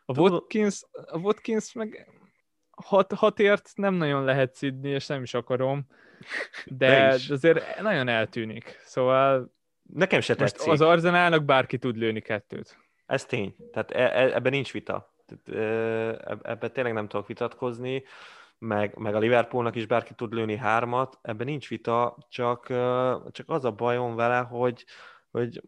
A 0.05 0.19
Watkins, 0.19 0.83
a 0.91 1.17
Watkins 1.17 1.73
meg 1.73 2.07
hat, 2.75 3.13
hatért 3.13 3.71
nem 3.75 3.93
nagyon 3.93 4.23
lehet 4.23 4.55
szidni, 4.55 4.89
és 4.89 5.07
nem 5.07 5.23
is 5.23 5.33
akarom, 5.33 5.87
de, 6.65 6.87
de 6.87 7.33
azért 7.33 7.81
nagyon 7.81 8.07
eltűnik. 8.07 8.79
Szóval 8.85 9.51
Nekem 9.93 10.21
se 10.21 10.35
Most 10.37 10.53
tetszik. 10.53 10.71
az 10.71 10.81
Arzenálnak 10.81 11.43
bárki 11.43 11.77
tud 11.77 11.97
lőni 11.97 12.21
kettőt. 12.21 12.77
Ez 13.05 13.25
tény. 13.25 13.55
Tehát 13.71 13.91
e- 13.91 14.21
e- 14.21 14.35
ebben 14.35 14.51
nincs 14.51 14.71
vita. 14.71 15.13
Tehát, 15.25 15.63
e- 15.63 16.37
ebben 16.43 16.71
tényleg 16.73 16.93
nem 16.93 17.07
tudok 17.07 17.27
vitatkozni, 17.27 18.03
meg, 18.57 18.97
meg 18.97 19.15
a 19.15 19.19
Liverpoolnak 19.19 19.75
is 19.75 19.85
bárki 19.85 20.13
tud 20.13 20.33
lőni 20.33 20.57
hármat, 20.57 21.19
ebben 21.21 21.45
nincs 21.45 21.67
vita, 21.67 22.17
csak, 22.29 22.67
csak 23.31 23.49
az 23.49 23.65
a 23.65 23.71
bajom 23.71 24.15
vele, 24.15 24.37
hogy, 24.37 24.85
hogy, 25.31 25.61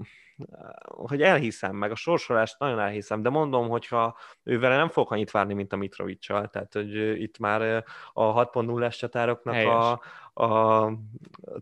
hogy 0.85 1.21
elhiszem, 1.21 1.75
meg 1.75 1.91
a 1.91 1.95
sorsolást 1.95 2.59
nagyon 2.59 2.79
elhiszem, 2.79 3.21
de 3.21 3.29
mondom, 3.29 3.69
hogyha 3.69 4.17
ő 4.43 4.59
vele 4.59 4.77
nem 4.77 4.89
fogok 4.89 5.11
annyit 5.11 5.31
várni, 5.31 5.53
mint 5.53 5.73
a 5.73 5.75
Mitrovicsal, 5.75 6.47
tehát 6.47 6.73
hogy 6.73 7.21
itt 7.21 7.37
már 7.37 7.83
a 8.13 8.45
6.0-es 8.45 8.97
csatároknak 8.97 9.53
Helyes. 9.53 9.71
a, 9.73 10.01
a 10.43 10.91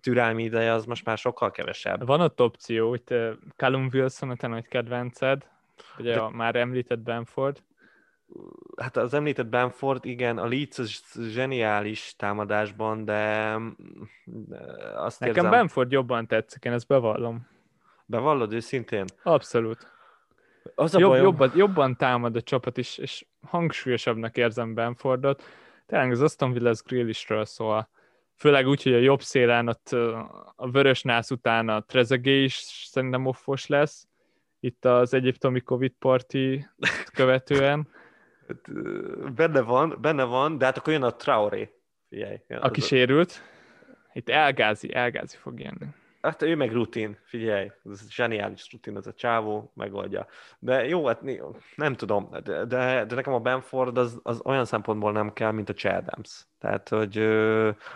türelmi 0.02 0.44
ideje 0.44 0.72
az 0.72 0.86
most 0.86 1.06
már 1.06 1.18
sokkal 1.18 1.52
kevesebb. 1.52 2.06
Van 2.06 2.22
ott 2.22 2.42
opció, 2.42 2.90
hogy 2.90 3.02
te 3.02 3.34
Callum 3.56 3.90
Wilson 3.94 4.30
a 4.30 4.36
te 4.36 4.48
nagy 4.48 4.68
kedvenced, 4.68 5.48
ugye 5.98 6.14
De- 6.14 6.20
a 6.20 6.30
már 6.30 6.56
említett 6.56 7.00
Benford. 7.00 7.64
Hát 8.78 8.98
az 8.98 9.14
említett 9.14 9.48
Benford, 9.48 10.06
igen, 10.06 10.38
a 10.38 10.48
Leeds 10.48 11.04
zseniális 11.14 12.14
támadásban, 12.18 13.06
de, 13.06 13.58
de 14.24 14.58
azt 14.96 15.20
Nekem 15.20 15.36
érzem, 15.36 15.52
Benford 15.52 15.92
jobban 15.92 16.28
tetszik, 16.28 16.64
én 16.64 16.72
ezt 16.72 16.88
bevallom. 16.88 17.52
Bevallod 18.06 18.54
őszintén? 18.54 19.06
Abszolút. 19.24 19.91
Az 20.76 20.95
a 20.95 20.99
Jobb, 20.99 21.10
bajom, 21.10 21.26
jobban, 21.26 21.51
jobban 21.56 21.95
támad 21.97 22.36
a 22.36 22.41
csapat 22.41 22.78
is, 22.78 22.97
és 22.97 23.26
hangsúlyosabbnak 23.41 24.38
érzem 24.38 24.74
Benfordot. 24.74 25.43
Tényleg 25.86 26.12
az 26.12 26.22
Aston 26.22 26.51
Villa 26.51 26.74
Grealishről 26.86 27.45
szól. 27.45 27.89
Főleg 28.36 28.68
úgy, 28.68 28.84
hogy 28.84 28.93
a 28.93 28.97
jobb 28.97 29.22
szélen 29.22 29.68
ott 29.68 29.91
a 30.56 30.70
vörös 30.72 31.01
nász 31.01 31.32
után 31.32 31.70
a 31.70 31.82
Trezegé 31.82 32.43
is 32.43 32.54
szerintem 32.89 33.26
offos 33.26 33.68
lesz. 33.68 34.08
Itt 34.60 34.86
az 34.86 35.14
egyiptomi 35.14 35.60
Covid 35.62 35.91
parti 35.99 36.68
követően. 37.14 37.88
Hát, 38.47 39.34
benne 39.34 39.62
van, 39.62 39.97
benne 40.01 40.24
van, 40.24 40.58
de 40.58 40.66
hát 40.66 40.78
akkor 40.78 40.93
jön 40.93 41.04
a 41.04 41.16
Traoré. 41.16 41.74
Figyelj. 42.10 42.38
Aki 42.49 42.80
az- 42.80 42.86
sérült. 42.86 43.41
Itt 44.14 44.30
elgázi, 44.30 44.93
elgázi 44.93 45.38
fog 45.38 45.60
jönni. 45.60 45.88
Hát 46.24 46.42
ő 46.42 46.56
meg 46.56 46.72
rutin, 46.72 47.18
figyelj, 47.24 47.72
ez 47.92 48.10
zseniális 48.10 48.72
rutin 48.72 48.96
az 48.96 49.08
a 49.08 49.14
csávó, 49.14 49.72
megoldja. 49.76 50.28
De 50.60 50.88
jó, 50.88 51.06
hát 51.06 51.22
nem 51.76 51.94
tudom, 51.94 52.30
de, 52.44 52.66
de, 52.66 53.06
de 53.06 53.16
nekem 53.16 53.34
a 53.34 53.40
Benford 53.40 53.98
az, 53.98 54.20
az 54.24 54.42
olyan 54.46 54.66
szempontból 54.66 55.12
nem 55.12 55.34
kell, 55.34 55.52
mint 55.52 55.70
a 55.70 55.74
Chadams. 55.74 56.46
Tehát, 56.60 56.90
hogy 56.90 57.16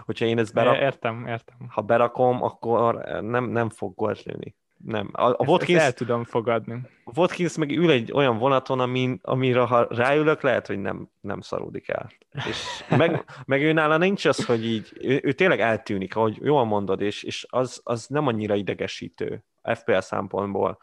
hogyha 0.05 0.25
én 0.25 0.37
ezt 0.39 0.53
berak, 0.53 0.77
Értem, 0.77 1.27
értem. 1.27 1.57
ha 1.69 1.81
berakom, 1.81 2.43
akkor 2.43 2.95
nem, 3.21 3.49
nem 3.49 3.69
fog 3.69 3.95
gólt 3.95 4.23
lőni. 4.23 4.55
Nem. 4.77 5.09
A, 5.11 5.29
a 5.29 5.43
Watkins, 5.45 5.81
el 5.81 5.93
tudom 5.93 6.23
fogadni. 6.23 6.81
a 7.03 7.11
Watkins 7.15 7.57
meg 7.57 7.71
ül 7.71 7.91
egy 7.91 8.11
olyan 8.11 8.37
vonaton, 8.37 8.79
amin, 8.79 9.19
amire 9.21 9.59
ha 9.59 9.87
ráülök, 9.89 10.41
lehet, 10.41 10.67
hogy 10.67 10.79
nem, 10.79 11.09
nem 11.21 11.41
szaródik 11.41 11.87
el. 11.87 12.11
És 12.31 12.83
meg, 12.97 13.25
meg 13.45 13.61
ő 13.61 13.73
nála 13.73 13.97
nincs 13.97 14.25
az, 14.25 14.45
hogy 14.45 14.65
így, 14.65 14.91
ő, 15.01 15.19
ő 15.23 15.31
tényleg 15.31 15.59
eltűnik, 15.59 16.15
ahogy 16.15 16.37
jól 16.41 16.65
mondod, 16.65 17.01
és, 17.01 17.23
és 17.23 17.45
az, 17.49 17.81
az 17.83 18.07
nem 18.07 18.27
annyira 18.27 18.55
idegesítő 18.55 19.43
FPL 19.73 19.99
szempontból, 19.99 20.79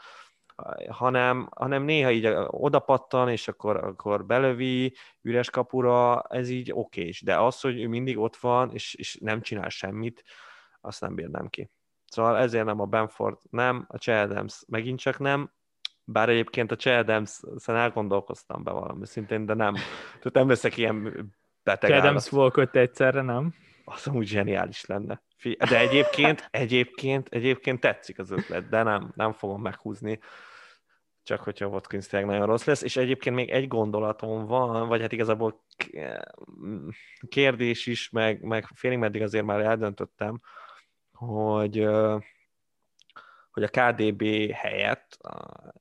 hanem, 0.89 1.49
hanem 1.57 1.83
néha 1.83 2.11
így 2.11 2.27
odapattan, 2.47 3.29
és 3.29 3.49
akkor, 3.49 3.77
akkor 3.77 4.27
belövi 4.27 4.95
üres 5.23 5.51
kapura, 5.51 6.23
ez 6.23 6.49
így 6.49 6.71
okés, 6.73 7.23
de 7.23 7.37
az, 7.37 7.61
hogy 7.61 7.81
ő 7.81 7.89
mindig 7.89 8.19
ott 8.19 8.37
van, 8.37 8.71
és, 8.73 8.95
és 8.95 9.19
nem 9.21 9.41
csinál 9.41 9.69
semmit, 9.69 10.25
azt 10.81 11.01
nem 11.01 11.15
bírnám 11.15 11.49
ki. 11.49 11.71
Szóval 12.15 12.39
ezért 12.39 12.65
nem 12.65 12.81
a 12.81 12.85
Benford 12.85 13.39
nem, 13.51 13.85
a 13.89 13.99
Che 13.99 14.21
Adams 14.21 14.63
megint 14.69 14.99
csak 14.99 15.19
nem, 15.19 15.53
bár 16.05 16.29
egyébként 16.29 16.73
a 16.73 16.77
Che 16.77 16.99
adams 16.99 17.41
elgondolkoztam 17.67 18.63
be 18.63 18.71
valami 18.71 19.07
szintén, 19.07 19.47
de 19.47 19.55
nem. 19.55 19.75
Tehát 20.09 20.33
nem 20.33 20.49
leszek 20.49 20.77
ilyen 20.77 21.33
beteg 21.63 21.91
Adams 21.91 22.05
állat. 22.05 22.33
Walcott 22.33 22.77
egyszerre, 22.77 23.23
nem? 23.23 23.55
Az 23.85 24.07
amúgy 24.07 24.27
zseniális 24.27 24.85
lenne. 24.85 25.23
De 25.59 25.79
egyébként, 25.79 26.49
egyébként, 26.51 27.29
egyébként 27.29 27.81
tetszik 27.81 28.19
az 28.19 28.31
ötlet, 28.31 28.69
de 28.69 28.83
nem, 28.83 29.13
nem 29.17 29.33
fogom 29.33 29.63
meghúzni. 29.63 30.19
Csak 31.23 31.41
hogyha 31.41 31.67
Watkins 31.67 32.07
tényleg 32.07 32.29
nagyon 32.29 32.47
rossz 32.47 32.65
lesz. 32.65 32.83
És 32.83 32.97
egyébként 32.97 33.37
még 33.37 33.51
egy 33.51 33.69
gondolatom 33.69 34.47
van, 34.47 34.89
vagy 34.89 35.01
hát 35.01 35.13
igazából 35.13 35.65
kérdés 37.29 37.87
is, 37.87 38.11
meg, 38.11 38.43
meg 38.43 38.67
félig 38.75 38.99
meddig 38.99 39.23
azért 39.23 39.45
már 39.45 39.61
eldöntöttem, 39.61 40.41
hogy, 41.15 41.87
hogy 43.51 43.63
a 43.63 43.69
KDB 43.69 44.51
helyett 44.53 45.19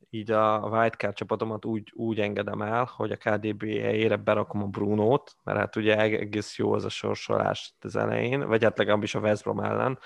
így 0.10 0.32
a 0.32 0.70
wildcard 0.72 1.16
csapatomat 1.16 1.66
úgy, 1.66 1.92
úgy 1.96 2.20
engedem 2.20 2.62
el, 2.62 2.90
hogy 2.96 3.12
a 3.12 3.18
KDB 3.18 3.64
helyére 3.64 4.16
berakom 4.16 4.62
a 4.64 4.68
Brunót, 4.68 5.36
mert 5.44 5.58
hát 5.58 5.76
ugye 5.76 5.98
egész 5.98 6.58
jó 6.58 6.74
az 6.74 6.86
a 6.86 6.90
sorsolás 6.90 7.76
az 7.80 7.96
elején, 7.96 8.48
vagy 8.48 8.64
hát 8.64 8.78
legalábbis 8.78 9.16
a 9.16 9.20
West 9.20 9.44
Brom 9.44 9.60
ellen, 9.60 10.00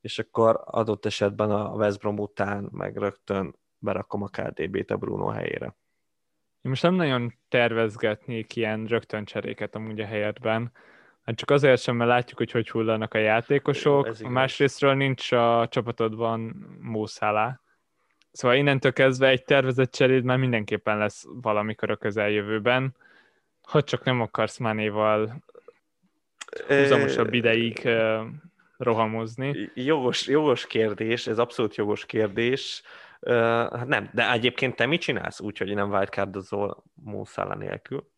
és 0.00 0.18
akkor 0.18 0.60
adott 0.64 1.06
esetben 1.06 1.50
a 1.50 1.74
West 1.74 1.98
Brom 1.98 2.18
után 2.18 2.68
meg 2.72 2.96
rögtön 2.96 3.56
berakom 3.78 4.22
a 4.22 4.28
KDB-t 4.28 4.90
a 4.90 4.96
Bruno 4.96 5.26
helyére. 5.26 5.76
Én 6.62 6.70
most 6.70 6.82
nem 6.82 6.94
nagyon 6.94 7.34
tervezgetnék 7.48 8.56
ilyen 8.56 8.86
rögtön 8.86 9.24
cseréket 9.24 9.74
amúgy 9.74 10.00
a 10.00 10.06
helyetben. 10.06 10.72
Hát 11.28 11.36
csak 11.36 11.50
azért 11.50 11.82
sem, 11.82 11.96
mert 11.96 12.10
látjuk, 12.10 12.38
hogy 12.38 12.50
hogy 12.50 12.70
hullanak 12.70 13.14
a 13.14 13.18
játékosok. 13.18 14.08
A 14.22 14.28
másrésztről 14.28 14.94
nincs 14.94 15.32
a 15.32 15.66
csapatodban 15.70 16.40
Mószálá. 16.80 17.60
Szóval 18.32 18.56
innentől 18.56 18.92
kezdve 18.92 19.28
egy 19.28 19.44
tervezett 19.44 19.92
cseréd 19.92 20.24
már 20.24 20.38
mindenképpen 20.38 20.98
lesz 20.98 21.24
valamikor 21.28 21.90
a 21.90 21.96
közeljövőben. 21.96 22.96
Ha 23.62 23.82
csak 23.82 24.04
nem 24.04 24.20
akarsz 24.20 24.58
Mánéval 24.58 25.44
húzamosabb 26.66 27.34
ideig 27.34 27.88
rohamozni. 28.76 29.70
Jogos, 29.74 30.26
jogos 30.26 30.66
kérdés, 30.66 31.26
ez 31.26 31.38
abszolút 31.38 31.76
jogos 31.76 32.06
kérdés. 32.06 32.82
Uh, 33.20 33.84
nem, 33.84 34.10
de 34.12 34.32
egyébként 34.32 34.76
te 34.76 34.86
mit 34.86 35.00
csinálsz 35.00 35.40
úgy, 35.40 35.58
hogy 35.58 35.74
nem 35.74 35.90
wildcardozol 35.90 36.82
Mószála 36.94 37.54
nélkül? 37.54 38.10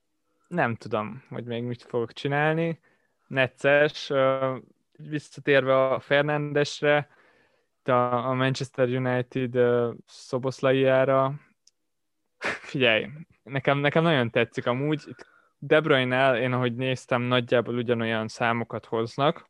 Nem 0.48 0.74
tudom, 0.74 1.22
hogy 1.28 1.44
még 1.44 1.62
mit 1.62 1.82
fogok 1.82 2.12
csinálni. 2.12 2.80
Necces, 3.30 4.12
visszatérve 4.96 5.84
a 5.84 6.00
Fernandesre, 6.00 7.08
a, 7.84 8.32
Manchester 8.34 8.88
United 8.88 9.58
Szoboszlaiára, 10.06 11.34
figyelj, 12.70 13.06
nekem, 13.42 13.78
nekem 13.78 14.02
nagyon 14.02 14.30
tetszik 14.30 14.66
amúgy, 14.66 15.14
De 15.58 15.80
Bruyne-nel, 15.80 16.36
én 16.36 16.52
ahogy 16.52 16.74
néztem, 16.74 17.22
nagyjából 17.22 17.74
ugyanolyan 17.74 18.28
számokat 18.28 18.84
hoznak. 18.84 19.48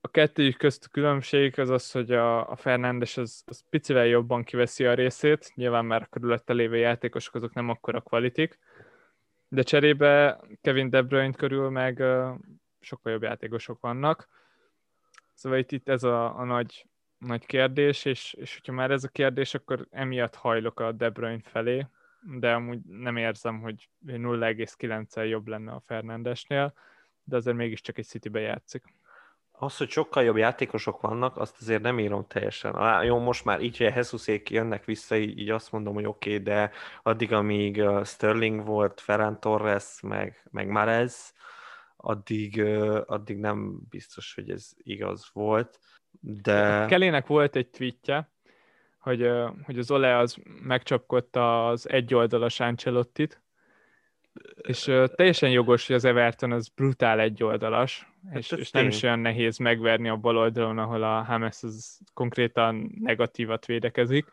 A 0.00 0.08
kettőjük 0.10 0.56
közt 0.56 0.84
a 0.84 0.88
különbség 0.88 1.58
az 1.58 1.70
az, 1.70 1.90
hogy 1.90 2.12
a, 2.12 2.50
a 2.50 2.56
Fernandes 2.56 3.16
az, 3.16 3.42
az 3.46 3.64
picivel 3.70 4.06
jobban 4.06 4.44
kiveszi 4.44 4.84
a 4.84 4.94
részét, 4.94 5.52
nyilván 5.54 5.84
már 5.84 6.02
a 6.02 6.06
körülötte 6.10 6.52
lévő 6.52 6.76
játékosok 6.76 7.34
azok 7.34 7.54
nem 7.54 7.68
akkora 7.68 8.00
kvalitik, 8.00 8.58
de 9.52 9.62
cserébe 9.62 10.40
Kevin 10.60 10.90
De 10.90 11.02
Bruyne 11.02 11.32
körül 11.32 11.70
meg 11.70 12.02
sokkal 12.80 13.12
jobb 13.12 13.22
játékosok 13.22 13.80
vannak. 13.80 14.28
Szóval 15.34 15.58
itt, 15.58 15.72
itt 15.72 15.88
ez 15.88 16.02
a, 16.02 16.38
a 16.38 16.44
nagy, 16.44 16.86
nagy 17.18 17.46
kérdés, 17.46 18.04
és, 18.04 18.32
és 18.32 18.54
hogyha 18.54 18.72
már 18.72 18.90
ez 18.90 19.04
a 19.04 19.08
kérdés, 19.08 19.54
akkor 19.54 19.86
emiatt 19.90 20.34
hajlok 20.34 20.80
a 20.80 20.92
De 20.92 21.10
Bruyne 21.10 21.42
felé, 21.44 21.86
de 22.38 22.52
amúgy 22.52 22.80
nem 22.84 23.16
érzem, 23.16 23.60
hogy 23.60 23.88
0,9-el 24.06 25.28
jobb 25.28 25.46
lenne 25.46 25.72
a 25.72 25.82
Fernandesnél, 25.86 26.74
de 27.24 27.36
azért 27.36 27.56
mégiscsak 27.56 27.98
egy 27.98 28.06
Citybe 28.06 28.40
játszik. 28.40 28.84
Az, 29.62 29.76
hogy 29.76 29.90
sokkal 29.90 30.22
jobb 30.22 30.36
játékosok 30.36 31.00
vannak, 31.00 31.36
azt 31.36 31.56
azért 31.60 31.82
nem 31.82 31.98
írom 31.98 32.26
teljesen. 32.26 32.76
Á, 32.76 33.02
jó, 33.02 33.18
most 33.18 33.44
már 33.44 33.60
így, 33.60 33.76
hogy 33.76 33.92
Hesusék 33.92 34.50
jönnek 34.50 34.84
vissza, 34.84 35.16
így, 35.16 35.38
így 35.38 35.50
azt 35.50 35.72
mondom, 35.72 35.94
hogy 35.94 36.06
oké, 36.06 36.30
okay, 36.30 36.42
de 36.42 36.70
addig, 37.02 37.32
amíg 37.32 37.82
Sterling 38.04 38.64
volt, 38.64 39.00
Ferran 39.00 39.40
Torres, 39.40 40.00
meg, 40.02 40.48
meg 40.50 40.68
Marez, 40.68 41.34
addig, 41.96 42.62
addig 43.06 43.38
nem 43.38 43.80
biztos, 43.90 44.34
hogy 44.34 44.50
ez 44.50 44.70
igaz 44.76 45.30
volt. 45.32 45.78
De... 46.20 46.86
Kelének 46.86 47.26
volt 47.26 47.56
egy 47.56 47.68
tweetje, 47.68 48.30
hogy, 48.98 49.30
hogy 49.64 49.78
az 49.78 49.90
Ole 49.90 50.16
az 50.16 50.36
megcsapkodta 50.62 51.68
az 51.68 51.88
egyoldalas 51.88 52.60
Ancelottit, 52.60 53.39
és 54.60 54.86
ö, 54.86 55.06
teljesen 55.14 55.50
jogos, 55.50 55.86
hogy 55.86 55.96
az 55.96 56.04
Everton 56.04 56.52
az 56.52 56.68
brutál 56.68 57.20
egyoldalas, 57.20 58.10
Hát 58.28 58.38
és, 58.38 58.50
és 58.50 58.70
nem 58.70 58.86
is 58.86 59.02
olyan 59.02 59.18
nehéz 59.18 59.58
megverni 59.58 60.08
a 60.08 60.16
bal 60.16 60.36
oldalon, 60.36 60.78
ahol 60.78 61.02
a 61.02 61.22
Hames 61.22 61.62
az 61.62 61.98
konkrétan 62.14 62.92
negatívat 63.00 63.66
védekezik. 63.66 64.26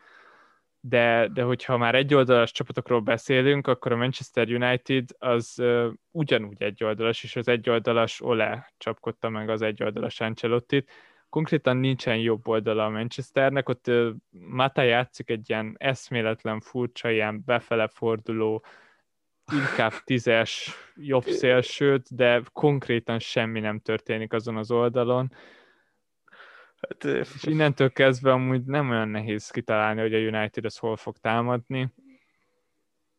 De, 0.80 1.28
de 1.34 1.44
hogyha 1.44 1.78
már 1.78 1.96
egyoldalas 1.96 2.52
csapatokról 2.52 3.00
beszélünk, 3.00 3.68
akkor 3.68 3.92
a 3.92 3.96
Manchester 3.96 4.48
United 4.48 5.10
az 5.18 5.54
uh, 5.58 5.94
ugyanúgy 6.12 6.62
egyoldalas, 6.62 7.24
és 7.24 7.36
az 7.36 7.48
egyoldalas 7.48 8.22
Ole 8.22 8.74
csapkodta 8.78 9.30
meg 9.30 9.50
az 9.50 9.62
egyoldalas 9.62 10.20
Ancelottit. 10.20 10.92
konkrétan 11.30 11.78
nincsen 11.78 12.18
jobb 12.18 12.48
oldala 12.48 12.86
a 12.86 12.90
Manchesternek, 12.90 13.70
ott 13.70 13.92
Mata 14.30 14.82
játszik 14.82 15.30
egy 15.30 15.50
ilyen 15.50 15.76
eszméletlen 15.78 16.60
furcsa, 16.60 17.10
ilyen 17.10 17.44
befele 17.46 17.88
forduló, 17.88 18.64
inkább 19.52 19.94
tízes 20.04 20.76
jobb 20.96 21.24
szélsőt, 21.24 22.16
de 22.16 22.42
konkrétan 22.54 23.20
semmi 23.20 23.60
nem 23.60 23.80
történik 23.80 24.34
azon 24.34 24.58
az 24.58 24.72
oldalon. 24.72 25.32
Hát, 26.82 27.04
és 27.04 27.44
innentől 27.44 27.92
kezdve 27.92 28.32
amúgy 28.32 28.64
nem 28.64 28.90
olyan 28.90 29.10
nehéz 29.10 29.50
kitalálni, 29.50 30.02
hogy 30.02 30.14
a 30.14 30.18
United 30.18 30.66
az 30.66 30.78
hol 30.78 30.96
fog 30.96 31.18
támadni. 31.18 31.94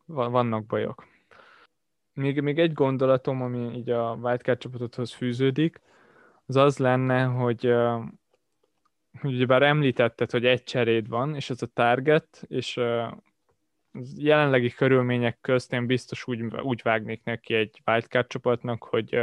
Vannak 0.05 0.65
bajok. 0.65 1.07
Még, 2.13 2.41
még 2.41 2.59
egy 2.59 2.73
gondolatom, 2.73 3.41
ami 3.41 3.77
így 3.77 3.89
a 3.89 4.17
Wildcard 4.21 4.59
csapatodhoz 4.59 5.13
fűződik, 5.13 5.81
az 6.45 6.55
az 6.55 6.77
lenne, 6.77 7.23
hogy, 7.23 7.73
hogy 9.19 9.33
ugye 9.33 9.45
bár 9.45 9.61
említetted, 9.61 10.31
hogy 10.31 10.45
egy 10.45 10.63
cseréd 10.63 11.07
van, 11.07 11.35
és 11.35 11.49
ez 11.49 11.61
a 11.61 11.65
target, 11.65 12.43
és 12.47 12.79
jelenlegi 14.15 14.69
körülmények 14.69 15.37
közt 15.41 15.73
én 15.73 15.85
biztos 15.85 16.27
úgy, 16.27 16.41
úgy 16.41 16.81
vágnék 16.81 17.23
neki 17.23 17.53
egy 17.53 17.81
wildcard 17.85 18.27
csapatnak, 18.27 18.83
hogy 18.83 19.19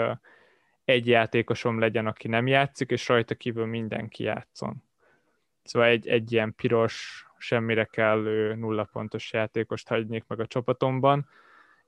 egy 0.85 1.07
játékosom 1.07 1.79
legyen, 1.79 2.07
aki 2.07 2.29
nem 2.29 2.47
játszik, 2.47 2.91
és 2.91 3.09
rajta 3.09 3.35
kívül 3.35 3.67
mindenki 3.67 4.23
játszon. 4.23 4.83
Szóval 5.63 5.89
egy, 5.89 6.09
egy 6.09 6.33
ilyen 6.33 6.55
piros, 6.55 7.27
semmire 7.39 7.85
kellő 7.85 8.55
nulla 8.55 8.89
pontos 8.93 9.33
játékost 9.33 9.89
hagynék 9.89 10.25
meg 10.27 10.41
a 10.41 10.47
csapatomban, 10.47 11.29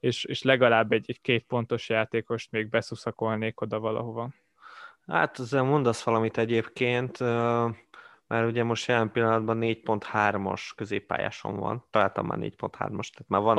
és, 0.01 0.25
és 0.25 0.43
legalább 0.43 0.93
egy, 0.93 1.05
egy 1.09 1.21
két 1.21 1.45
pontos 1.45 1.89
játékost 1.89 2.51
még 2.51 2.69
beszuszakolnék 2.69 3.61
oda 3.61 3.79
valahova. 3.79 4.31
Hát 5.07 5.39
ezzel 5.39 5.63
mondasz 5.63 6.03
valamit 6.03 6.39
egyébként, 6.39 7.19
mert 8.29 8.47
ugye 8.47 8.65
most 8.65 8.89
jelen 8.89 9.13
pillanatban 9.13 9.59
4.3-as 9.61 10.61
középpályáson 10.77 11.57
van, 11.57 11.85
találtam 11.91 12.27
már 12.27 12.39
4.3-as, 12.39 13.09
tehát 13.09 13.27
már 13.27 13.41
van 13.41 13.57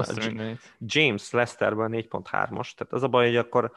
James 0.80 1.32
Lesterben 1.32 1.92
4.3-as, 1.92 2.72
tehát 2.74 2.88
az 2.90 3.04
a 3.04 3.08
baj, 3.08 3.26
hogy 3.26 3.38
akkor 3.38 3.72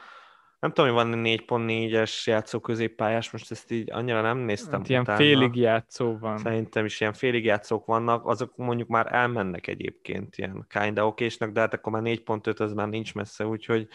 nem 0.61 0.73
tudom, 0.73 0.95
hogy 0.95 1.05
van 1.05 1.21
4.4-es 1.25 2.25
játszó 2.25 2.61
középpályás, 2.61 3.31
most 3.31 3.51
ezt 3.51 3.71
így 3.71 3.91
annyira 3.91 4.21
nem 4.21 4.39
néztem 4.39 4.81
hát 4.81 4.89
ilyen 4.89 5.05
félig 5.05 5.55
játszó 5.55 6.19
van. 6.19 6.39
Szerintem 6.39 6.85
is 6.85 7.01
ilyen 7.01 7.13
félig 7.13 7.45
játszók 7.45 7.87
vannak, 7.87 8.27
azok 8.27 8.57
mondjuk 8.57 8.89
már 8.89 9.15
elmennek 9.15 9.67
egyébként 9.67 10.37
ilyen 10.37 10.67
kinda 10.69 11.07
okésnek, 11.07 11.53
de 11.53 11.61
hát 11.61 11.75
akkor 11.75 11.93
már 11.93 12.03
4.5 12.05 12.61
az 12.61 12.73
már 12.73 12.89
nincs 12.89 13.15
messze, 13.15 13.47
úgyhogy 13.47 13.89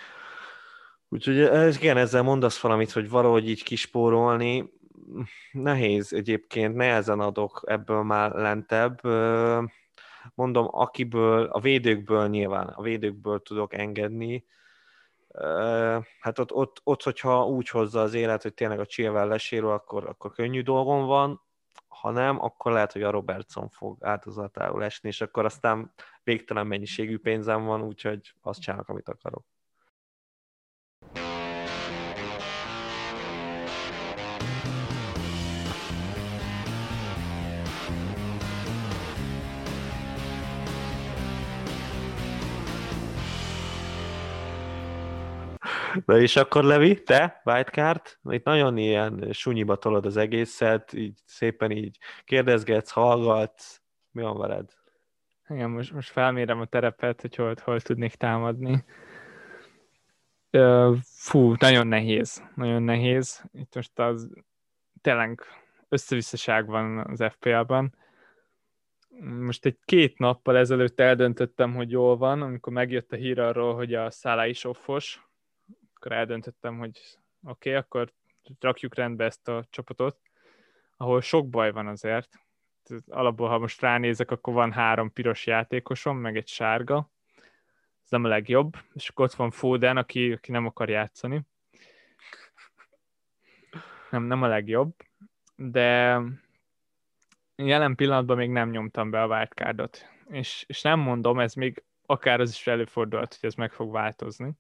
Úgyhogy 1.10 1.38
igen, 1.76 1.98
ezzel 1.98 2.22
mondasz 2.22 2.60
valamit, 2.60 2.92
hogy 2.92 3.10
valahogy 3.10 3.50
így 3.50 3.64
kispórolni, 3.64 4.74
nehéz 5.52 6.14
egyébként, 6.14 6.76
nehezen 6.76 7.20
adok 7.20 7.64
ebből 7.66 8.04
már 8.04 8.32
lentebb. 8.32 9.02
Mondom, 10.34 10.68
akiből, 10.72 11.46
a 11.46 11.60
védőkből 11.60 12.28
nyilván, 12.28 12.68
a 12.68 12.82
védőkből 12.82 13.42
tudok 13.42 13.74
engedni, 13.74 14.46
hát 16.20 16.40
ott, 16.40 16.54
ott, 16.54 16.82
ott, 16.84 17.04
hogyha 17.04 17.48
úgy 17.48 17.70
hozza 17.70 18.02
az 18.02 18.14
élet, 18.14 18.42
hogy 18.42 18.54
tényleg 18.54 18.80
a 18.80 18.86
Chilwell 18.86 19.28
lesérül, 19.28 19.70
akkor, 19.70 20.08
akkor 20.08 20.32
könnyű 20.32 20.62
dolgom 20.62 21.06
van, 21.06 21.42
ha 21.88 22.12
nem, 22.12 22.44
akkor 22.44 22.72
lehet, 22.72 22.92
hogy 22.92 23.04
a 23.04 23.10
Robertson 23.10 23.70
fog 23.70 24.04
áldozatául 24.04 24.84
esni, 24.84 25.10
és 25.10 25.22
akkor 25.22 25.46
aztán 25.46 25.94
végtelen 26.24 26.68
mennyiségű 26.68 27.18
pénzem 27.18 27.66
van, 27.66 27.82
úgyhogy 27.82 28.34
azt 28.42 28.62
csinálok, 28.62 28.90
amit 28.90 29.10
akarok. 29.10 29.46
Na 46.06 46.20
és 46.20 46.36
akkor 46.36 46.64
Levi, 46.64 47.04
te, 47.04 47.42
Wildcard, 47.46 48.02
itt 48.24 48.44
nagyon 48.44 48.78
ilyen 48.78 49.30
sunyiba 49.32 49.76
tolod 49.76 50.06
az 50.06 50.18
egészet, 50.18 50.94
így 50.94 51.20
szépen 51.26 51.72
így 51.72 51.98
kérdezgetsz, 52.24 52.92
hallgatsz, 52.92 53.82
mi 54.12 54.22
van 54.22 54.38
veled? 54.38 54.70
Igen, 55.50 55.70
most, 55.70 55.94
most 55.94 56.12
felmérem 56.12 56.60
a 56.60 56.66
terepet, 56.66 57.22
hogy 57.22 57.36
hol, 57.36 57.54
hol 57.64 57.82
tudnék 57.82 58.16
támadni. 58.16 58.84
Fú, 61.04 61.54
nagyon 61.60 61.88
nehéz, 61.88 62.44
nagyon 62.56 62.84
nehéz. 62.84 63.44
Itt 63.54 63.76
most 63.76 64.00
az 64.00 64.30
tényleg 65.02 65.42
összevisszaság 65.90 66.68
van 66.68 66.98
az 66.98 67.24
FPL-ban. 67.32 67.96
Most 69.20 69.66
egy 69.66 69.78
két 69.86 70.18
nappal 70.18 70.58
ezelőtt 70.58 71.00
eldöntöttem, 71.00 71.76
hogy 71.76 71.92
jól 71.92 72.18
van, 72.18 72.42
amikor 72.42 72.74
megjött 72.74 73.12
a 73.12 73.16
hír 73.16 73.40
arról, 73.40 73.76
hogy 73.76 73.94
a 73.94 74.12
Szálá 74.12 74.48
is 74.48 74.64
offos, 74.64 75.27
akkor 75.98 76.12
eldöntöttem, 76.12 76.78
hogy 76.78 77.00
oké, 77.44 77.70
okay, 77.70 77.74
akkor 77.74 78.14
rakjuk 78.60 78.96
rendbe 78.96 79.26
ezt 79.26 79.48
a 79.48 79.66
csapatot, 79.70 80.22
ahol 80.98 81.22
sok 81.22 81.50
baj 81.50 81.72
van 81.72 81.88
azért. 81.88 82.30
Alapból, 83.08 83.50
ha 83.50 83.58
most 83.58 83.82
ránézek, 83.82 84.32
akkor 84.32 84.54
van 84.54 84.72
három 84.72 85.14
piros 85.14 85.46
játékosom, 85.46 86.18
meg 86.18 86.38
egy 86.38 86.48
sárga. 86.48 87.12
Ez 88.04 88.10
nem 88.10 88.24
a 88.24 88.28
legjobb. 88.28 88.78
És 88.94 89.10
akkor 89.10 89.26
ott 89.26 89.34
van 89.34 89.52
Foden, 89.52 89.98
aki, 89.98 90.32
aki 90.32 90.52
nem 90.52 90.66
akar 90.66 90.90
játszani. 90.90 91.42
Nem, 94.10 94.24
nem 94.24 94.44
a 94.44 94.48
legjobb. 94.48 94.96
De 95.56 96.22
jelen 97.56 97.96
pillanatban 97.96 98.38
még 98.38 98.50
nem 98.50 98.70
nyomtam 98.70 99.10
be 99.10 99.22
a 99.22 99.28
wildcardot. 99.28 100.06
És, 100.28 100.64
és 100.68 100.82
nem 100.82 101.00
mondom, 101.00 101.40
ez 101.40 101.54
még 101.54 101.84
akár 102.06 102.40
az 102.40 102.50
is 102.50 102.68
előfordulhat, 102.68 103.38
hogy 103.40 103.50
ez 103.50 103.56
meg 103.56 103.72
fog 103.72 103.92
változni 103.92 104.56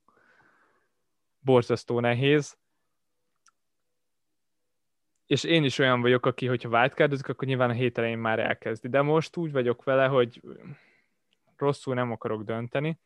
borzasztó 1.47 1.99
nehéz. 1.99 2.57
És 5.25 5.43
én 5.43 5.63
is 5.63 5.79
olyan 5.79 6.01
vagyok, 6.01 6.25
aki, 6.25 6.45
hogyha 6.45 6.69
wildcardozik, 6.69 7.27
akkor 7.27 7.47
nyilván 7.47 7.69
a 7.69 7.73
hét 7.73 7.97
elején 7.97 8.17
már 8.17 8.39
elkezdi. 8.39 8.87
De 8.87 9.01
most 9.01 9.37
úgy 9.37 9.51
vagyok 9.51 9.83
vele, 9.83 10.07
hogy 10.07 10.41
rosszul 11.57 11.93
nem 11.93 12.11
akarok 12.11 12.43
dönteni. 12.43 12.99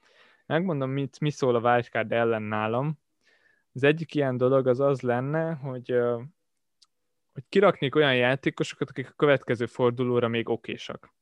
Megmondom, 0.46 0.90
mit, 0.90 1.20
mi 1.20 1.30
szól 1.30 1.56
a 1.56 1.60
wildcard 1.60 2.12
ellen 2.12 2.42
nálam. 2.42 3.00
Az 3.74 3.84
egyik 3.84 4.16
ilyen 4.16 4.38
dolog 4.38 4.68
az 4.68 4.80
az 4.80 5.02
lenne, 5.02 5.54
hogy, 5.54 5.90
hogy 7.34 7.44
kiraknék 7.50 7.96
olyan 7.96 8.16
játékosokat, 8.16 8.90
akik 8.90 9.10
a 9.10 9.14
következő 9.16 9.66
fordulóra 9.66 10.28
még 10.28 10.50
okésak. 10.50 11.14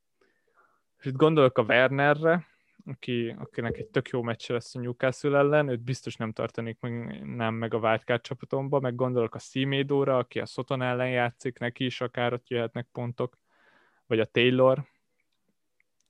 És 0.97 1.05
itt 1.05 1.15
gondolok 1.15 1.57
a 1.57 1.63
Wernerre, 1.63 2.47
aki, 2.89 3.35
akinek 3.39 3.77
egy 3.77 3.87
tök 3.87 4.09
jó 4.09 4.21
meccs 4.21 4.49
lesz 4.49 4.75
a 4.75 4.79
Newcastle 4.79 5.37
ellen, 5.37 5.69
őt 5.69 5.81
biztos 5.81 6.15
nem 6.15 6.31
tartanék 6.31 6.79
meg, 6.79 7.25
nem 7.25 7.53
meg 7.53 7.73
a 7.73 7.77
wildcard 7.77 8.21
csapatomba, 8.21 8.79
meg 8.79 8.95
gondolok 8.95 9.35
a 9.35 9.39
Szímédóra, 9.39 10.17
aki 10.17 10.39
a 10.39 10.45
Soton 10.45 10.81
ellen 10.81 11.09
játszik, 11.09 11.59
neki 11.59 11.85
is 11.85 12.01
akár 12.01 12.33
ott 12.33 12.49
jöhetnek 12.49 12.87
pontok, 12.91 13.37
vagy 14.07 14.19
a 14.19 14.25
Taylor, 14.25 14.83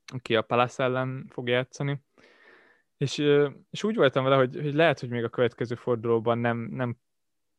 aki 0.05 0.35
a 0.35 0.41
Palace 0.41 0.83
ellen 0.83 1.25
fog 1.29 1.47
játszani. 1.47 2.01
És, 2.97 3.17
és 3.69 3.83
úgy 3.83 3.95
voltam 3.95 4.23
vele, 4.23 4.35
hogy, 4.35 4.55
hogy 4.55 4.73
lehet, 4.73 4.99
hogy 4.99 5.09
még 5.09 5.23
a 5.23 5.29
következő 5.29 5.75
fordulóban 5.75 6.37
nem, 6.37 6.57
nem 6.57 6.97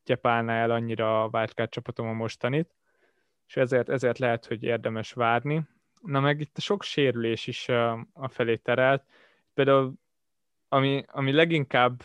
gyepálná 0.04 0.62
el 0.62 0.70
annyira 0.70 1.22
a 1.22 1.28
wildcard 1.32 1.70
csapatom 1.70 2.08
a 2.08 2.12
mostanit, 2.12 2.74
és 3.46 3.56
ezért, 3.56 3.88
ezért 3.88 4.18
lehet, 4.18 4.46
hogy 4.46 4.62
érdemes 4.62 5.12
várni, 5.12 5.68
na 6.02 6.20
meg 6.20 6.40
itt 6.40 6.56
a 6.56 6.60
sok 6.60 6.82
sérülés 6.82 7.46
is 7.46 7.68
a 8.12 8.28
felé 8.28 8.56
terelt. 8.56 9.04
Például 9.54 9.92
ami, 10.68 11.04
ami 11.06 11.32
leginkább 11.32 12.02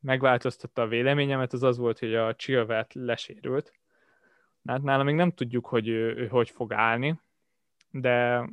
megváltoztatta 0.00 0.82
a 0.82 0.86
véleményemet, 0.86 1.52
az 1.52 1.62
az 1.62 1.76
volt, 1.76 1.98
hogy 1.98 2.14
a 2.14 2.34
Chilwell 2.34 2.86
lesérült. 2.92 3.72
Hát 4.66 4.82
nála 4.82 5.02
még 5.02 5.14
nem 5.14 5.30
tudjuk, 5.30 5.66
hogy 5.66 5.88
ő, 5.88 6.16
ő 6.16 6.26
hogy 6.26 6.50
fog 6.50 6.72
állni, 6.72 7.20
de, 7.90 8.48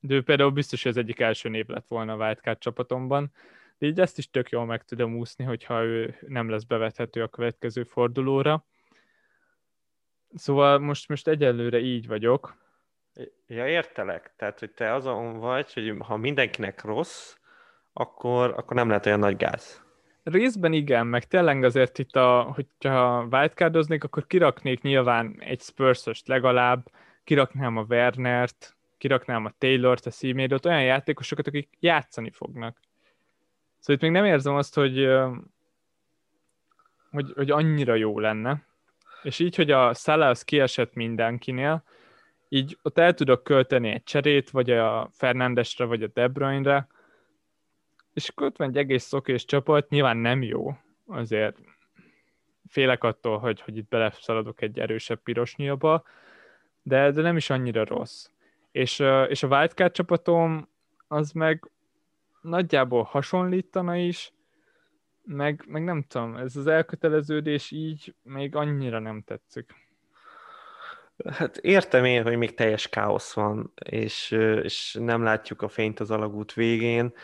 de 0.00 0.14
ő 0.14 0.22
például 0.22 0.50
biztos, 0.50 0.82
hogy 0.82 0.90
az 0.90 0.96
egyik 0.96 1.20
első 1.20 1.48
név 1.48 1.66
lett 1.66 1.86
volna 1.88 2.12
a 2.12 2.16
Wildcard 2.16 2.58
csapatomban, 2.58 3.32
de 3.78 3.86
így 3.86 4.00
ezt 4.00 4.18
is 4.18 4.30
tök 4.30 4.50
jól 4.50 4.64
meg 4.64 4.84
tudom 4.84 5.16
úszni, 5.16 5.44
hogyha 5.44 5.82
ő 5.82 6.16
nem 6.26 6.48
lesz 6.48 6.64
bevethető 6.64 7.22
a 7.22 7.28
következő 7.28 7.82
fordulóra. 7.82 8.66
Szóval 10.34 10.78
most, 10.78 11.08
most 11.08 11.28
egyelőre 11.28 11.78
így 11.78 12.06
vagyok, 12.06 12.61
Ja, 13.46 13.68
értelek. 13.68 14.32
Tehát, 14.36 14.58
hogy 14.58 14.70
te 14.70 14.92
azon 14.92 15.38
vagy, 15.38 15.72
hogy 15.72 15.94
ha 15.98 16.16
mindenkinek 16.16 16.84
rossz, 16.84 17.36
akkor, 17.92 18.50
akkor 18.50 18.76
nem 18.76 18.88
lehet 18.88 19.06
olyan 19.06 19.18
nagy 19.18 19.36
gáz. 19.36 19.82
Részben 20.22 20.72
igen, 20.72 21.06
meg 21.06 21.24
tényleg 21.24 21.64
azért 21.64 21.98
itt, 21.98 22.16
a, 22.16 22.42
hogyha 22.54 23.26
wildcardoznék, 23.30 24.04
akkor 24.04 24.26
kiraknék 24.26 24.82
nyilván 24.82 25.36
egy 25.38 25.60
spurs 25.60 26.22
legalább, 26.24 26.90
kiraknám 27.24 27.76
a 27.76 27.84
Wernert, 27.88 28.76
kiraknám 28.98 29.44
a 29.44 29.52
Taylor-t, 29.58 30.06
a 30.06 30.10
Seamédot, 30.10 30.66
olyan 30.66 30.82
játékosokat, 30.82 31.46
akik 31.46 31.68
játszani 31.80 32.30
fognak. 32.30 32.80
Szóval 33.78 33.96
itt 33.96 34.00
még 34.00 34.10
nem 34.10 34.24
érzem 34.24 34.54
azt, 34.54 34.74
hogy, 34.74 35.08
hogy, 37.10 37.32
hogy 37.34 37.50
annyira 37.50 37.94
jó 37.94 38.18
lenne. 38.18 38.62
És 39.22 39.38
így, 39.38 39.56
hogy 39.56 39.70
a 39.70 39.94
Salah 39.94 40.28
az 40.28 40.42
kiesett 40.42 40.94
mindenkinél, 40.94 41.84
így 42.54 42.78
ott 42.82 42.98
el 42.98 43.14
tudok 43.14 43.44
költeni 43.44 43.90
egy 43.90 44.02
cserét, 44.02 44.50
vagy 44.50 44.70
a 44.70 45.08
Fernandesre, 45.12 45.84
vagy 45.84 46.02
a 46.02 46.06
De 46.06 46.28
Bruyne-re, 46.28 46.86
és 48.12 48.28
akkor 48.28 48.46
ott 48.46 48.56
van 48.56 48.68
egy 48.68 48.76
egész 48.76 49.04
szokés 49.04 49.44
csapat, 49.44 49.88
nyilván 49.88 50.16
nem 50.16 50.42
jó, 50.42 50.76
azért 51.06 51.56
félek 52.68 53.04
attól, 53.04 53.38
hogy, 53.38 53.60
hogy 53.60 53.76
itt 53.76 53.88
beleszaladok 53.88 54.62
egy 54.62 54.78
erősebb 54.78 55.22
piros 55.22 55.56
nyílba, 55.56 56.02
de, 56.82 57.10
de 57.10 57.22
nem 57.22 57.36
is 57.36 57.50
annyira 57.50 57.84
rossz. 57.84 58.28
És, 58.70 58.98
és 59.28 59.42
a 59.42 59.48
wildcard 59.48 59.92
csapatom 59.92 60.68
az 61.08 61.32
meg 61.32 61.70
nagyjából 62.40 63.02
hasonlítana 63.02 63.96
is, 63.96 64.32
meg, 65.22 65.64
meg 65.66 65.84
nem 65.84 66.02
tudom, 66.02 66.36
ez 66.36 66.56
az 66.56 66.66
elköteleződés 66.66 67.70
így 67.70 68.14
még 68.22 68.56
annyira 68.56 68.98
nem 68.98 69.22
tetszik. 69.22 69.81
Hát 71.32 71.56
értem 71.56 72.04
én, 72.04 72.22
hogy 72.22 72.36
még 72.36 72.54
teljes 72.54 72.88
káosz 72.88 73.34
van, 73.34 73.72
és, 73.84 74.30
és 74.62 74.96
nem 75.00 75.22
látjuk 75.22 75.62
a 75.62 75.68
fényt 75.68 76.00
az 76.00 76.10
alagút 76.10 76.52
végén, 76.52 77.14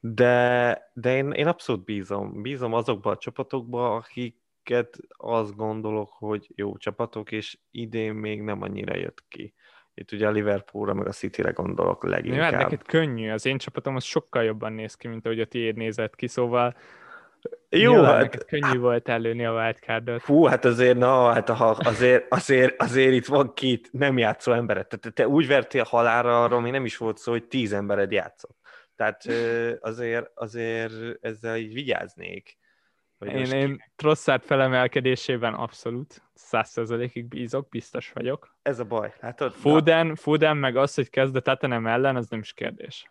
de, 0.00 0.90
de 0.92 1.16
én, 1.16 1.30
én 1.30 1.46
abszolút 1.46 1.84
bízom. 1.84 2.42
Bízom 2.42 2.72
azokba 2.72 3.10
a 3.10 3.16
csapatokba, 3.16 3.94
akiket 3.94 4.98
azt 5.08 5.56
gondolok, 5.56 6.12
hogy 6.12 6.52
jó 6.54 6.76
csapatok, 6.76 7.32
és 7.32 7.58
idén 7.70 8.14
még 8.14 8.42
nem 8.42 8.62
annyira 8.62 8.96
jött 8.96 9.24
ki. 9.28 9.54
Itt 9.94 10.12
ugye 10.12 10.26
a 10.26 10.30
Liverpoolra, 10.30 10.94
meg 10.94 11.06
a 11.06 11.12
City-re 11.12 11.50
gondolok 11.50 12.04
leginkább. 12.04 12.52
Ja, 12.52 12.58
neked 12.58 12.82
könnyű, 12.82 13.30
az 13.30 13.46
én 13.46 13.58
csapatom 13.58 13.96
az 13.96 14.04
sokkal 14.04 14.44
jobban 14.44 14.72
néz 14.72 14.94
ki, 14.94 15.08
mint 15.08 15.26
ahogy 15.26 15.40
a 15.40 15.46
tiéd 15.46 15.76
nézett 15.76 16.14
ki, 16.14 16.26
szóval 16.26 16.76
jó, 17.70 17.92
Nyilván 17.92 18.14
hát... 18.14 18.44
Könnyű 18.44 18.78
volt 18.78 19.08
előni 19.08 19.44
a 19.44 19.52
wildcardot. 19.52 20.22
Fú, 20.22 20.44
hát 20.44 20.64
azért, 20.64 20.98
na, 20.98 21.32
hát 21.32 21.48
ha 21.48 21.68
azért, 21.68 22.32
azért, 22.32 22.82
azért 22.82 23.12
itt 23.12 23.26
van 23.26 23.54
két 23.54 23.88
nem 23.92 24.18
játszó 24.18 24.52
emberet. 24.52 24.88
Tehát 24.88 25.14
te 25.14 25.28
úgy 25.28 25.46
vertél 25.46 25.84
halálra, 25.84 26.42
arról 26.42 26.60
még 26.60 26.72
nem 26.72 26.84
is 26.84 26.96
volt 26.96 27.18
szó, 27.18 27.32
hogy 27.32 27.44
tíz 27.44 27.72
embered 27.72 28.10
játszott. 28.10 28.56
Tehát 28.96 29.24
azért, 29.80 30.30
azért 30.34 30.92
ezzel 31.20 31.56
így 31.56 31.72
vigyáznék. 31.72 32.56
Hogy 33.18 33.28
én, 33.28 33.44
én 33.44 33.84
Trosszát 33.96 34.44
felemelkedésében 34.44 35.54
abszolút 35.54 36.22
százszerzalékig 36.34 37.28
bízok, 37.28 37.68
biztos 37.68 38.12
vagyok. 38.12 38.56
Ez 38.62 38.78
a 38.78 38.84
baj, 38.84 39.14
látod? 39.20 39.52
Foden, 39.52 40.14
Foden 40.14 40.56
meg 40.56 40.76
az, 40.76 40.94
hogy 40.94 41.10
kezd 41.10 41.36
a 41.36 41.40
Tatanem 41.40 41.86
ellen, 41.86 42.16
az 42.16 42.28
nem 42.28 42.38
is 42.38 42.52
kérdés. 42.52 43.06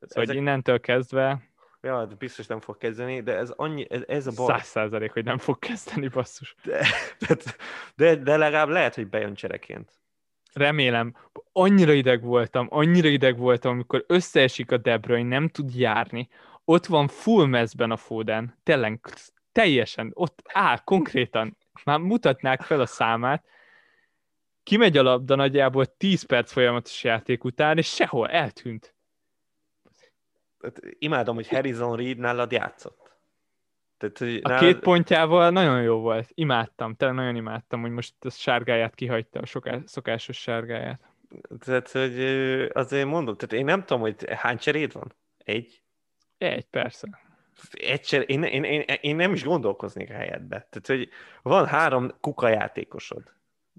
Szóval, 0.00 0.22
Ezek... 0.22 0.26
hogy 0.26 0.36
innentől 0.36 0.80
kezdve 0.80 1.42
Ja, 1.86 2.08
biztos 2.18 2.46
nem 2.46 2.60
fog 2.60 2.78
kezdeni, 2.78 3.22
de 3.22 3.36
ez, 3.36 3.50
annyi, 3.50 3.86
ez, 3.90 4.02
ez 4.06 4.26
a 4.26 4.32
baj. 4.36 4.46
Száz 4.46 4.66
százalék, 4.66 5.12
hogy 5.12 5.24
nem 5.24 5.38
fog 5.38 5.58
kezdeni, 5.58 6.08
basszus. 6.08 6.54
De, 6.64 6.86
de, 7.96 8.16
de 8.16 8.36
legalább 8.36 8.68
lehet, 8.68 8.94
hogy 8.94 9.08
bejön 9.08 9.34
csereként. 9.34 9.90
Remélem. 10.52 11.16
Annyira 11.52 11.92
ideg 11.92 12.22
voltam, 12.22 12.66
annyira 12.70 13.08
ideg 13.08 13.38
voltam, 13.38 13.72
amikor 13.72 14.04
összeesik 14.06 14.70
a 14.70 14.76
De 14.76 14.96
Bruyne, 14.96 15.28
nem 15.28 15.48
tud 15.48 15.74
járni. 15.74 16.28
Ott 16.64 16.86
van 16.86 17.08
full 17.08 17.46
mezben 17.46 17.90
a 17.90 17.96
Foden. 17.96 18.58
Tényleg 18.62 19.00
teljesen, 19.52 20.10
ott 20.14 20.42
áll 20.52 20.78
konkrétan. 20.84 21.56
Már 21.84 21.98
mutatnák 21.98 22.62
fel 22.62 22.80
a 22.80 22.86
számát. 22.86 23.44
Kimegy 24.62 24.96
a 24.96 25.02
labda 25.02 25.34
nagyjából 25.34 25.96
10 25.96 26.22
perc 26.22 26.52
folyamatos 26.52 27.04
játék 27.04 27.44
után, 27.44 27.78
és 27.78 27.86
sehol 27.86 28.28
eltűnt 28.28 28.95
imádom, 30.98 31.34
hogy 31.34 31.48
Harrison 31.48 31.96
Reed 31.96 32.18
nálad 32.18 32.52
játszott. 32.52 33.06
Tehát, 33.98 34.18
hogy 34.18 34.40
a 34.42 34.48
nálad... 34.48 34.64
két 34.64 34.78
pontjával 34.78 35.50
nagyon 35.50 35.82
jó 35.82 35.98
volt. 35.98 36.30
Imádtam, 36.34 36.94
tényleg 36.94 37.16
nagyon 37.16 37.36
imádtam, 37.36 37.80
hogy 37.80 37.90
most 37.90 38.14
a 38.20 38.30
sárgáját 38.30 38.94
kihagyta, 38.94 39.40
a 39.40 39.46
soká, 39.46 39.78
szokásos 39.84 40.36
sárgáját. 40.40 41.00
Tehát, 41.58 41.90
hogy 41.90 42.20
azért 42.72 43.06
mondom, 43.06 43.36
tehát 43.36 43.54
én 43.54 43.64
nem 43.64 43.84
tudom, 43.84 44.00
hogy 44.00 44.32
hány 44.32 44.58
cseréd 44.58 44.92
van? 44.92 45.14
Egy? 45.44 45.82
Egy, 46.38 46.64
persze. 46.64 47.20
Egy 47.70 48.00
cser... 48.00 48.24
én, 48.26 48.42
én, 48.42 48.64
én, 48.64 48.84
én, 49.00 49.16
nem 49.16 49.32
is 49.32 49.44
gondolkoznék 49.44 50.10
a 50.10 50.14
helyedbe. 50.14 50.68
Tehát, 50.70 50.86
hogy 50.86 51.08
van 51.42 51.66
három 51.66 52.10
kuka 52.20 52.48
játékosod. 52.48 53.22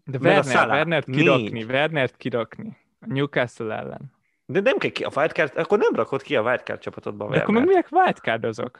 De 0.03 0.17
Werner, 0.17 0.67
Werner 0.67 1.03
kirakni, 1.03 1.63
Werner 1.63 2.11
kirakni. 2.11 2.77
A 2.99 3.05
Newcastle 3.07 3.75
ellen. 3.75 4.16
De 4.49 4.59
nem 4.59 4.77
kell 4.77 4.89
ki 4.89 5.03
a 5.03 5.11
wildcard, 5.15 5.57
akkor 5.57 5.77
nem 5.77 5.93
rakod 5.93 6.21
ki 6.21 6.35
a 6.35 6.41
wildcard 6.41 6.79
csapatodba. 6.79 7.29
De 7.29 7.39
akkor 7.39 7.53
meg 7.53 7.65
minek 7.65 7.87
wildcardozok? 7.91 8.79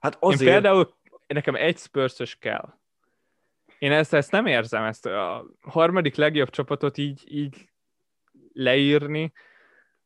Hát 0.00 0.16
azért... 0.20 0.40
Én 0.40 0.48
például 0.48 0.94
nekem 1.26 1.54
egy 1.54 1.78
spurs 1.78 2.36
kell. 2.38 2.74
Én 3.78 3.92
ezt, 3.92 4.14
ezt 4.14 4.30
nem 4.30 4.46
érzem, 4.46 4.84
ezt 4.84 5.06
a 5.06 5.46
harmadik 5.60 6.14
legjobb 6.14 6.50
csapatot 6.50 6.98
így, 6.98 7.24
így 7.26 7.68
leírni, 8.52 9.32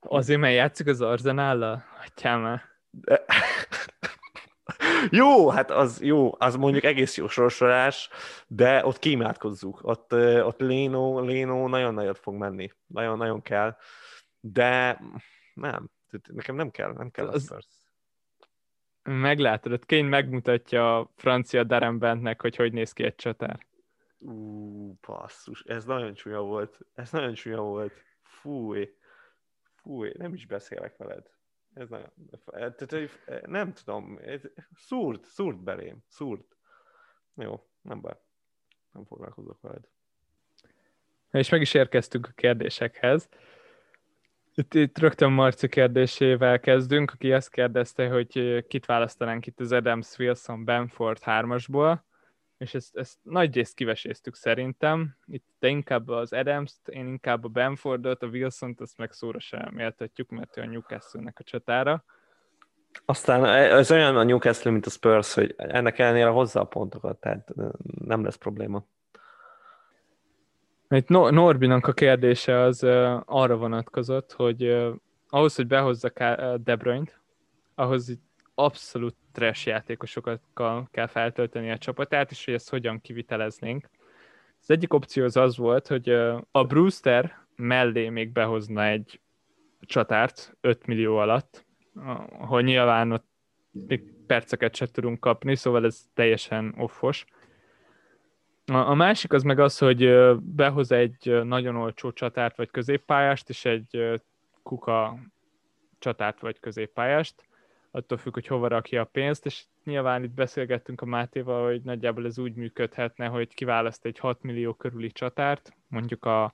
azért, 0.00 0.40
mert 0.40 0.54
játszik 0.54 0.86
az 0.86 1.00
Arzenállal? 1.00 1.84
Hagyjál 1.98 2.62
De... 2.90 3.24
jó, 5.10 5.48
hát 5.48 5.70
az 5.70 6.02
jó, 6.02 6.34
az 6.38 6.56
mondjuk 6.56 6.84
egész 6.84 7.16
jó 7.16 7.28
sorsolás, 7.28 8.08
de 8.46 8.86
ott 8.86 8.98
kiimádkozzuk. 8.98 9.78
Ott, 9.82 10.12
ott 10.42 10.60
Léno, 10.60 11.20
Léno 11.20 11.68
nagyon 11.68 11.94
nagyot 11.94 12.18
fog 12.18 12.34
menni. 12.34 12.72
Nagyon-nagyon 12.86 13.42
kell 13.42 13.76
de 14.45 15.01
nem, 15.55 15.90
nekem 16.28 16.55
nem 16.55 16.70
kell, 16.70 16.93
nem 16.93 17.11
kell 17.11 17.28
az... 17.28 17.45
Spurs. 17.45 17.66
Meglátod, 19.03 19.72
ott 19.72 19.86
Kane 19.86 20.09
megmutatja 20.09 20.99
a 20.99 21.11
francia 21.14 21.64
Darembentnek, 21.64 22.40
hogy 22.40 22.57
hogy 22.57 22.72
néz 22.72 22.93
ki 22.93 23.05
egy 23.05 23.14
csatár. 23.14 23.66
Ú, 24.18 24.95
passzus, 25.01 25.62
ez 25.62 25.84
nagyon 25.84 26.14
csúnya 26.14 26.40
volt. 26.40 26.78
Ez 26.95 27.11
nagyon 27.11 27.34
csúnya 27.34 27.61
volt. 27.61 27.93
Fúj. 28.22 28.97
Fúj, 29.74 30.12
nem 30.16 30.34
is 30.34 30.47
beszélek 30.47 30.97
veled. 30.97 31.30
Ez 31.74 31.88
nagyon... 31.88 32.12
Nem 33.43 33.72
tudom, 33.72 34.18
ez 34.24 34.43
szúrt, 34.74 35.24
szúrt 35.24 35.62
belém, 35.62 36.05
szúrt. 36.09 36.57
Jó, 37.34 37.66
nem 37.80 38.01
baj. 38.01 38.16
Nem 38.93 39.05
foglalkozok 39.05 39.61
veled. 39.61 39.88
És 41.30 41.49
meg 41.49 41.61
is 41.61 41.74
érkeztünk 41.74 42.26
a 42.26 42.32
kérdésekhez. 42.34 43.28
Itt, 44.55 44.74
itt 44.74 44.98
rögtön 44.98 45.32
Marci 45.32 45.68
kérdésével 45.68 46.61
kezdünk, 46.61 47.11
aki 47.11 47.32
ezt 47.32 47.50
kérdezte, 47.50 48.09
hogy 48.09 48.64
kit 48.68 48.86
választanánk 48.86 49.46
itt 49.46 49.61
az 49.61 49.72
Adams 49.72 50.18
Wilson 50.18 50.64
Benford 50.64 51.22
hármasból, 51.22 52.05
és 52.59 52.74
ezt, 52.74 52.96
ezt 52.96 53.18
nagy 53.22 53.55
részt 53.55 53.74
kiveséztük 53.74 54.34
szerintem. 54.34 55.16
Itt 55.26 55.44
te 55.59 55.68
inkább 55.68 56.09
az 56.09 56.32
Adams-t, 56.32 56.88
én 56.88 57.07
inkább 57.07 57.44
a 57.44 57.48
Benfordot, 57.48 58.22
a 58.22 58.26
Wilson-t, 58.26 58.80
azt 58.80 58.98
meg 58.98 59.12
szóra 59.12 59.40
sem 59.40 59.68
méltatjuk, 59.74 60.30
mert 60.30 60.57
ő 60.57 60.62
a 60.62 60.66
Newcastle-nek 60.66 61.38
a 61.38 61.42
csatára. 61.42 62.05
Aztán 63.05 63.44
ez 63.44 63.90
olyan 63.90 64.16
a 64.16 64.22
Newcastle, 64.22 64.70
mint 64.70 64.86
a 64.86 64.90
Spurs, 64.90 65.34
hogy 65.34 65.55
ennek 65.57 65.98
ellenére 65.98 66.28
hozzá 66.28 66.61
a 66.61 66.64
pontokat, 66.64 67.20
tehát 67.20 67.53
nem 68.05 68.24
lesz 68.24 68.36
probléma. 68.36 68.84
Itt 70.93 71.09
Norbinak 71.09 71.86
a 71.86 71.93
kérdése 71.93 72.61
az 72.61 72.82
arra 73.24 73.57
vonatkozott, 73.57 74.32
hogy 74.32 74.93
ahhoz, 75.28 75.55
hogy 75.55 75.66
behozza 75.66 76.09
De 76.62 76.76
Bruyne-t, 76.76 77.20
ahhoz 77.74 78.18
abszolút 78.55 79.14
trash 79.32 79.66
játékosokat 79.66 80.40
kell 80.90 81.07
feltölteni 81.07 81.70
a 81.70 81.78
csapatát, 81.78 82.30
és 82.30 82.45
hogy 82.45 82.55
ezt 82.55 82.70
hogyan 82.70 83.01
kiviteleznénk. 83.01 83.88
Az 84.61 84.70
egyik 84.70 84.95
opció 84.95 85.24
az 85.24 85.36
az 85.36 85.57
volt, 85.57 85.86
hogy 85.86 86.09
a 86.51 86.64
Brewster 86.64 87.38
mellé 87.57 88.09
még 88.09 88.32
behozna 88.32 88.84
egy 88.84 89.20
csatárt 89.80 90.57
5 90.61 90.86
millió 90.86 91.16
alatt, 91.16 91.66
ahol 92.38 92.62
nyilván 92.62 93.12
ott 93.12 93.26
még 93.88 94.03
perceket 94.26 94.74
se 94.74 94.86
tudunk 94.86 95.20
kapni, 95.20 95.57
szóval 95.57 95.84
ez 95.84 96.03
teljesen 96.14 96.74
offos. 96.78 97.24
A, 98.66 98.94
másik 98.94 99.32
az 99.32 99.42
meg 99.42 99.58
az, 99.58 99.78
hogy 99.78 100.12
behoz 100.38 100.92
egy 100.92 101.40
nagyon 101.44 101.76
olcsó 101.76 102.12
csatárt 102.12 102.56
vagy 102.56 102.70
középpályást, 102.70 103.48
és 103.48 103.64
egy 103.64 104.20
kuka 104.62 105.18
csatárt 105.98 106.40
vagy 106.40 106.60
középpályást, 106.60 107.44
attól 107.90 108.18
függ, 108.18 108.34
hogy 108.34 108.46
hova 108.46 108.68
rakja 108.68 109.00
a 109.00 109.04
pénzt, 109.04 109.46
és 109.46 109.64
nyilván 109.84 110.24
itt 110.24 110.30
beszélgettünk 110.30 111.00
a 111.00 111.06
Mátéval, 111.06 111.64
hogy 111.64 111.82
nagyjából 111.82 112.26
ez 112.26 112.38
úgy 112.38 112.54
működhetne, 112.54 113.26
hogy 113.26 113.54
kiválaszt 113.54 114.04
egy 114.04 114.18
6 114.18 114.42
millió 114.42 114.74
körüli 114.74 115.12
csatárt, 115.12 115.76
mondjuk 115.88 116.24
a, 116.24 116.52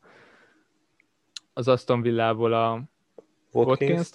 az 1.52 1.68
Aston 1.68 2.02
Villából 2.02 2.52
a 2.52 2.82
watkins. 3.52 4.10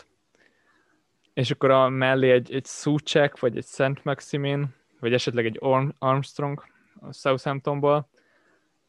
És 1.34 1.52
akkor 1.52 1.70
a 1.70 1.90
mellé 1.90 2.32
egy, 2.32 2.54
egy 2.54 2.66
Suchek, 2.66 3.40
vagy 3.40 3.58
egy 3.58 3.66
Szent 3.66 4.04
Maximin, 4.04 4.76
vagy 5.00 5.14
esetleg 5.14 5.46
egy 5.46 5.60
Armstrong, 6.00 6.64
Southamptonból. 7.12 8.10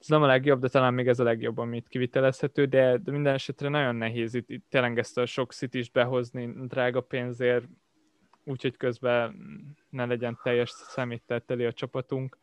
Ez 0.00 0.06
nem 0.08 0.22
a 0.22 0.26
legjobb, 0.26 0.60
de 0.60 0.68
talán 0.68 0.94
még 0.94 1.08
ez 1.08 1.20
a 1.20 1.24
legjobb, 1.24 1.58
amit 1.58 1.88
kivitelezhető, 1.88 2.64
de, 2.64 2.96
de 2.96 3.10
minden 3.10 3.34
esetre 3.34 3.68
nagyon 3.68 3.94
nehéz 3.94 4.34
itt, 4.34 4.50
itt 4.50 4.64
tényleg 4.70 4.98
ezt 4.98 5.18
a 5.18 5.26
sok 5.26 5.52
city 5.52 5.90
behozni 5.92 6.52
drága 6.66 7.00
pénzért, 7.00 7.64
úgyhogy 8.44 8.76
közben 8.76 9.36
ne 9.90 10.04
legyen 10.04 10.38
teljes 10.42 10.70
szeméttel 10.70 11.42
a 11.48 11.72
csapatunk. 11.72 12.38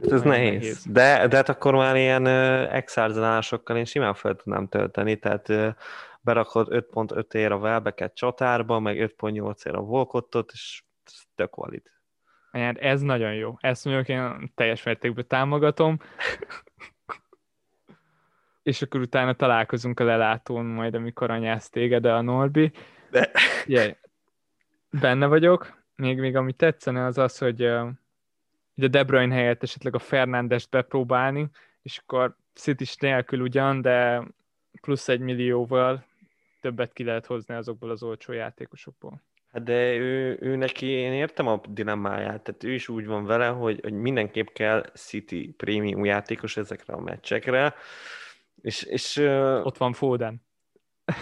Hát 0.00 0.12
ez 0.12 0.22
nehéz. 0.22 0.60
nehéz. 0.60 0.84
De, 0.84 1.26
de 1.26 1.36
hát 1.36 1.48
akkor 1.48 1.74
már 1.74 1.96
ilyen 1.96 2.26
exárzanásokkal 2.66 3.76
én 3.76 3.84
simán 3.84 4.14
fel 4.14 4.34
tudnám 4.34 4.68
tölteni, 4.68 5.18
tehát 5.18 5.48
berakod 6.20 6.68
5.5 6.70 7.34
ér 7.34 7.52
a 7.52 7.56
Welbeket 7.56 8.14
csatárba, 8.14 8.80
meg 8.80 9.14
5.8 9.18 9.66
ér 9.66 9.74
a 9.74 9.80
Volkottot, 9.80 10.50
és 10.52 10.82
tök 11.34 11.54
valid. 11.54 11.95
Hát 12.62 12.78
ez 12.78 13.00
nagyon 13.00 13.34
jó. 13.34 13.56
Ezt 13.60 13.84
mondjuk 13.84 14.08
én 14.08 14.52
teljes 14.54 14.82
mértékben 14.82 15.26
támogatom. 15.26 15.98
és 18.62 18.82
akkor 18.82 19.00
utána 19.00 19.34
találkozunk 19.34 20.00
a 20.00 20.04
lelátón 20.04 20.64
majd, 20.64 20.94
amikor 20.94 21.30
anyász 21.30 21.70
téged, 21.70 22.04
a 22.04 22.20
Norbi. 22.20 22.72
De... 23.10 23.30
Yeah. 23.66 23.96
Benne 24.90 25.26
vagyok. 25.26 25.82
Még, 25.96 26.18
még 26.18 26.36
ami 26.36 26.52
tetszene 26.52 27.04
az 27.04 27.18
az, 27.18 27.38
hogy, 27.38 27.60
hogy 28.74 28.84
a 28.84 28.88
De 28.88 29.04
Bruyne 29.04 29.34
helyett 29.34 29.62
esetleg 29.62 29.94
a 29.94 29.98
Fernandest 29.98 30.70
bepróbálni, 30.70 31.48
és 31.82 31.98
akkor 31.98 32.36
city 32.54 32.84
nélkül 32.98 33.40
ugyan, 33.40 33.80
de 33.80 34.22
plusz 34.80 35.08
egy 35.08 35.20
millióval 35.20 36.04
többet 36.60 36.92
ki 36.92 37.04
lehet 37.04 37.26
hozni 37.26 37.54
azokból 37.54 37.90
az 37.90 38.02
olcsó 38.02 38.32
játékosokból. 38.32 39.22
Hát 39.56 39.64
de 39.64 39.94
ő, 39.94 40.38
ő 40.40 40.56
neki, 40.56 40.86
én 40.86 41.12
értem 41.12 41.46
a 41.46 41.60
dilemmáját, 41.68 42.42
tehát 42.42 42.64
ő 42.64 42.72
is 42.72 42.88
úgy 42.88 43.06
van 43.06 43.24
vele, 43.24 43.46
hogy, 43.46 43.80
hogy 43.82 43.92
mindenképp 43.92 44.46
kell 44.46 44.90
City 44.94 45.54
prémium 45.56 46.04
játékos 46.04 46.56
ezekre 46.56 46.94
a 46.94 47.00
meccsekre, 47.00 47.74
és, 48.62 48.82
és 48.82 49.16
ott 49.62 49.76
van 49.76 49.92
Foden. 49.92 50.42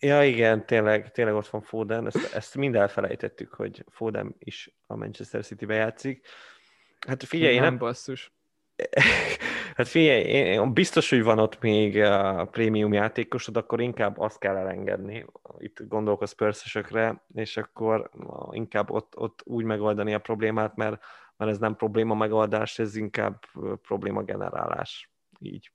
Ja, 0.00 0.24
igen, 0.24 0.66
tényleg, 0.66 1.10
tényleg 1.10 1.34
ott 1.34 1.48
van 1.48 1.60
Foden, 1.60 2.06
ezt, 2.06 2.34
ezt 2.34 2.54
mind 2.56 2.74
elfelejtettük, 2.74 3.54
hogy 3.54 3.84
Foden 3.90 4.34
is 4.38 4.70
a 4.86 4.96
Manchester 4.96 5.44
City-be 5.44 5.74
játszik. 5.74 6.26
Hát 7.06 7.24
figyelj, 7.24 7.54
nem, 7.54 7.64
nem 7.64 7.78
basszus. 7.78 8.32
Hát 9.78 9.88
figyelj, 9.88 10.58
biztos, 10.72 11.10
hogy 11.10 11.22
van 11.22 11.38
ott 11.38 11.60
még 11.60 12.00
a 12.02 12.44
prémium 12.44 12.92
játékosod, 12.92 13.56
akkor 13.56 13.80
inkább 13.80 14.18
azt 14.18 14.38
kell 14.38 14.56
elengedni. 14.56 15.26
Itt 15.58 15.88
gondolok 15.88 16.22
a 16.22 16.26
spurs 16.26 16.76
és 17.34 17.56
akkor 17.56 18.10
inkább 18.50 18.90
ott, 18.90 19.16
ott 19.16 19.42
úgy 19.44 19.64
megoldani 19.64 20.14
a 20.14 20.18
problémát, 20.18 20.76
mert, 20.76 21.04
mert 21.36 21.50
ez 21.50 21.58
nem 21.58 21.76
probléma 21.76 22.14
megoldás, 22.14 22.78
ez 22.78 22.96
inkább 22.96 23.44
probléma 23.82 24.22
generálás. 24.22 25.10
Így. 25.40 25.72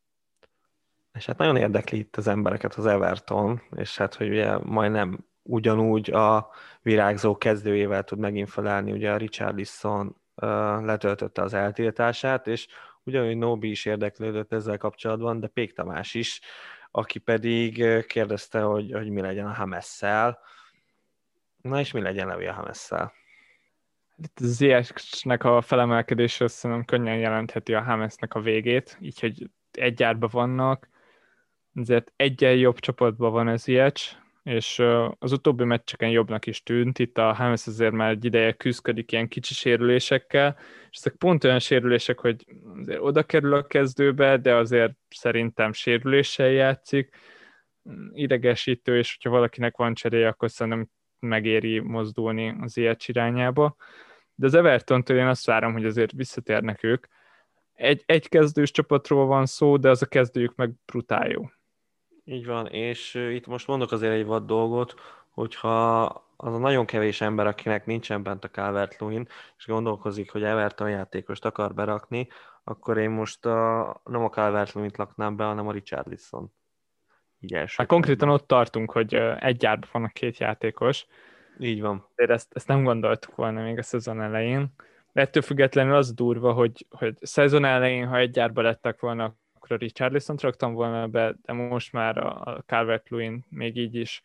És 1.13 1.25
hát 1.25 1.37
nagyon 1.37 1.55
érdekli 1.55 1.97
itt 1.97 2.15
az 2.15 2.27
embereket 2.27 2.73
az 2.73 2.85
Everton, 2.85 3.61
és 3.75 3.97
hát, 3.97 4.15
hogy 4.15 4.29
ugye 4.29 4.57
majdnem 4.57 5.25
ugyanúgy 5.41 6.11
a 6.11 6.49
virágzó 6.81 7.37
kezdőjével 7.37 8.03
tud 8.03 8.19
megint 8.19 8.49
felállni, 8.49 8.91
ugye 8.91 9.11
a 9.11 9.17
Richard 9.17 9.55
Lisson 9.55 10.15
letöltötte 10.81 11.41
az 11.41 11.53
eltiltását, 11.53 12.47
és 12.47 12.67
ugyanúgy 13.03 13.37
Nóbi 13.37 13.69
is 13.69 13.85
érdeklődött 13.85 14.53
ezzel 14.53 14.77
kapcsolatban, 14.77 15.39
de 15.39 15.47
Pék 15.47 15.73
Tamás 15.73 16.13
is, 16.13 16.41
aki 16.91 17.19
pedig 17.19 17.83
kérdezte, 18.07 18.61
hogy, 18.61 18.91
hogy 18.91 19.09
mi 19.09 19.21
legyen 19.21 19.45
a 19.45 19.53
Hamesszel. 19.53 20.39
Na 21.61 21.79
és 21.79 21.91
mi 21.91 22.01
legyen 22.01 22.27
Levi 22.27 22.45
a 22.45 22.53
Hamesszel? 22.53 23.13
Itt 24.17 24.39
az 24.39 24.55
ZX-nek 24.55 25.43
a 25.43 25.61
felemelkedése 25.61 26.47
szerintem 26.47 26.85
könnyen 26.85 27.17
jelentheti 27.17 27.73
a 27.73 27.81
Hamesnek 27.81 28.33
a 28.33 28.41
végét, 28.41 28.97
így 29.01 29.19
hogy 29.19 29.49
egy 29.71 29.93
gyárban 29.93 30.29
vannak, 30.31 30.89
ezért 31.75 32.13
egyen 32.15 32.55
jobb 32.55 32.79
csapatban 32.79 33.31
van 33.31 33.47
az 33.47 33.61
Ziyech, 33.61 34.22
és 34.43 34.83
az 35.19 35.31
utóbbi 35.31 35.63
meccseken 35.63 36.09
jobbnak 36.09 36.45
is 36.45 36.63
tűnt, 36.63 36.99
itt 36.99 37.17
a 37.17 37.33
Hames 37.33 37.67
azért 37.67 37.91
már 37.91 38.09
egy 38.09 38.25
ideje 38.25 38.53
küzdik 38.53 39.11
ilyen 39.11 39.27
kicsi 39.27 39.53
sérülésekkel, 39.53 40.57
és 40.91 40.97
ezek 40.97 41.13
pont 41.15 41.43
olyan 41.43 41.59
sérülések, 41.59 42.19
hogy 42.19 42.45
azért 42.79 43.01
oda 43.01 43.23
kerül 43.23 43.53
a 43.53 43.67
kezdőbe, 43.67 44.37
de 44.37 44.55
azért 44.55 44.93
szerintem 45.09 45.73
sérüléssel 45.73 46.49
játszik, 46.49 47.15
idegesítő, 48.13 48.97
és 48.97 49.13
hogyha 49.13 49.29
valakinek 49.29 49.77
van 49.77 49.93
cseréje, 49.93 50.27
akkor 50.27 50.51
szerintem 50.51 50.89
megéri 51.19 51.79
mozdulni 51.79 52.55
az 52.61 52.77
ilyen 52.77 52.95
irányába. 53.05 53.75
De 54.35 54.45
az 54.45 54.53
Everton-től 54.53 55.17
én 55.17 55.27
azt 55.27 55.45
várom, 55.45 55.73
hogy 55.73 55.85
azért 55.85 56.11
visszatérnek 56.11 56.83
ők. 56.83 57.05
Egy, 57.73 58.03
egy 58.05 58.29
kezdős 58.29 58.71
csapatról 58.71 59.25
van 59.25 59.45
szó, 59.45 59.77
de 59.77 59.89
az 59.89 60.01
a 60.01 60.05
kezdőjük 60.05 60.55
meg 60.55 60.71
brutál 60.85 61.29
jó. 61.29 61.41
Így 62.25 62.45
van, 62.45 62.67
és 62.67 63.13
itt 63.13 63.47
most 63.47 63.67
mondok 63.67 63.91
azért 63.91 64.13
egy 64.13 64.25
vad 64.25 64.45
dolgot, 64.45 64.93
hogyha 65.29 66.01
az 66.37 66.53
a 66.53 66.57
nagyon 66.57 66.85
kevés 66.85 67.21
ember, 67.21 67.47
akinek 67.47 67.85
nincsen 67.85 68.23
bent 68.23 68.43
a 68.43 68.49
calvert 68.49 69.03
és 69.57 69.65
gondolkozik, 69.65 70.31
hogy 70.31 70.43
Everton 70.43 70.89
játékost 70.89 71.45
akar 71.45 71.73
berakni, 71.73 72.27
akkor 72.63 72.97
én 72.97 73.09
most 73.09 73.45
a, 73.45 74.01
nem 74.03 74.23
a 74.23 74.29
calvert 74.29 74.97
laknám 74.97 75.35
be, 75.35 75.43
hanem 75.43 75.67
a 75.67 75.71
Richarlison. 75.71 76.53
Így 77.39 77.53
első. 77.53 77.75
Hát 77.77 77.87
konkrétan 77.87 78.29
ott 78.29 78.47
tartunk, 78.47 78.91
hogy 78.91 79.13
egy 79.39 79.57
gyárban 79.57 79.89
van 79.91 80.03
a 80.03 80.07
két 80.07 80.37
játékos. 80.37 81.05
Így 81.59 81.81
van. 81.81 82.07
De 82.15 82.25
ezt, 82.25 82.51
ezt 82.53 82.67
nem 82.67 82.83
gondoltuk 82.83 83.35
volna 83.35 83.61
még 83.61 83.77
a 83.77 83.83
szezon 83.83 84.21
elején. 84.21 84.73
De 85.11 85.21
ettől 85.21 85.43
függetlenül 85.43 85.95
az 85.95 86.13
durva, 86.13 86.53
hogy, 86.53 86.85
hogy 86.89 87.15
szezon 87.21 87.65
elején, 87.65 88.07
ha 88.07 88.17
egy 88.17 88.31
gyárba 88.31 88.61
lettek 88.61 88.99
volna, 88.99 89.35
akkor 89.63 89.75
a 89.75 89.79
Richarlison 89.79 90.35
raktam 90.39 90.73
volna 90.73 91.07
be, 91.07 91.35
de 91.41 91.53
most 91.53 91.91
már 91.91 92.17
a 92.17 92.63
calvert 92.65 93.09
lewin 93.09 93.45
még 93.49 93.77
így 93.77 93.95
is 93.95 94.21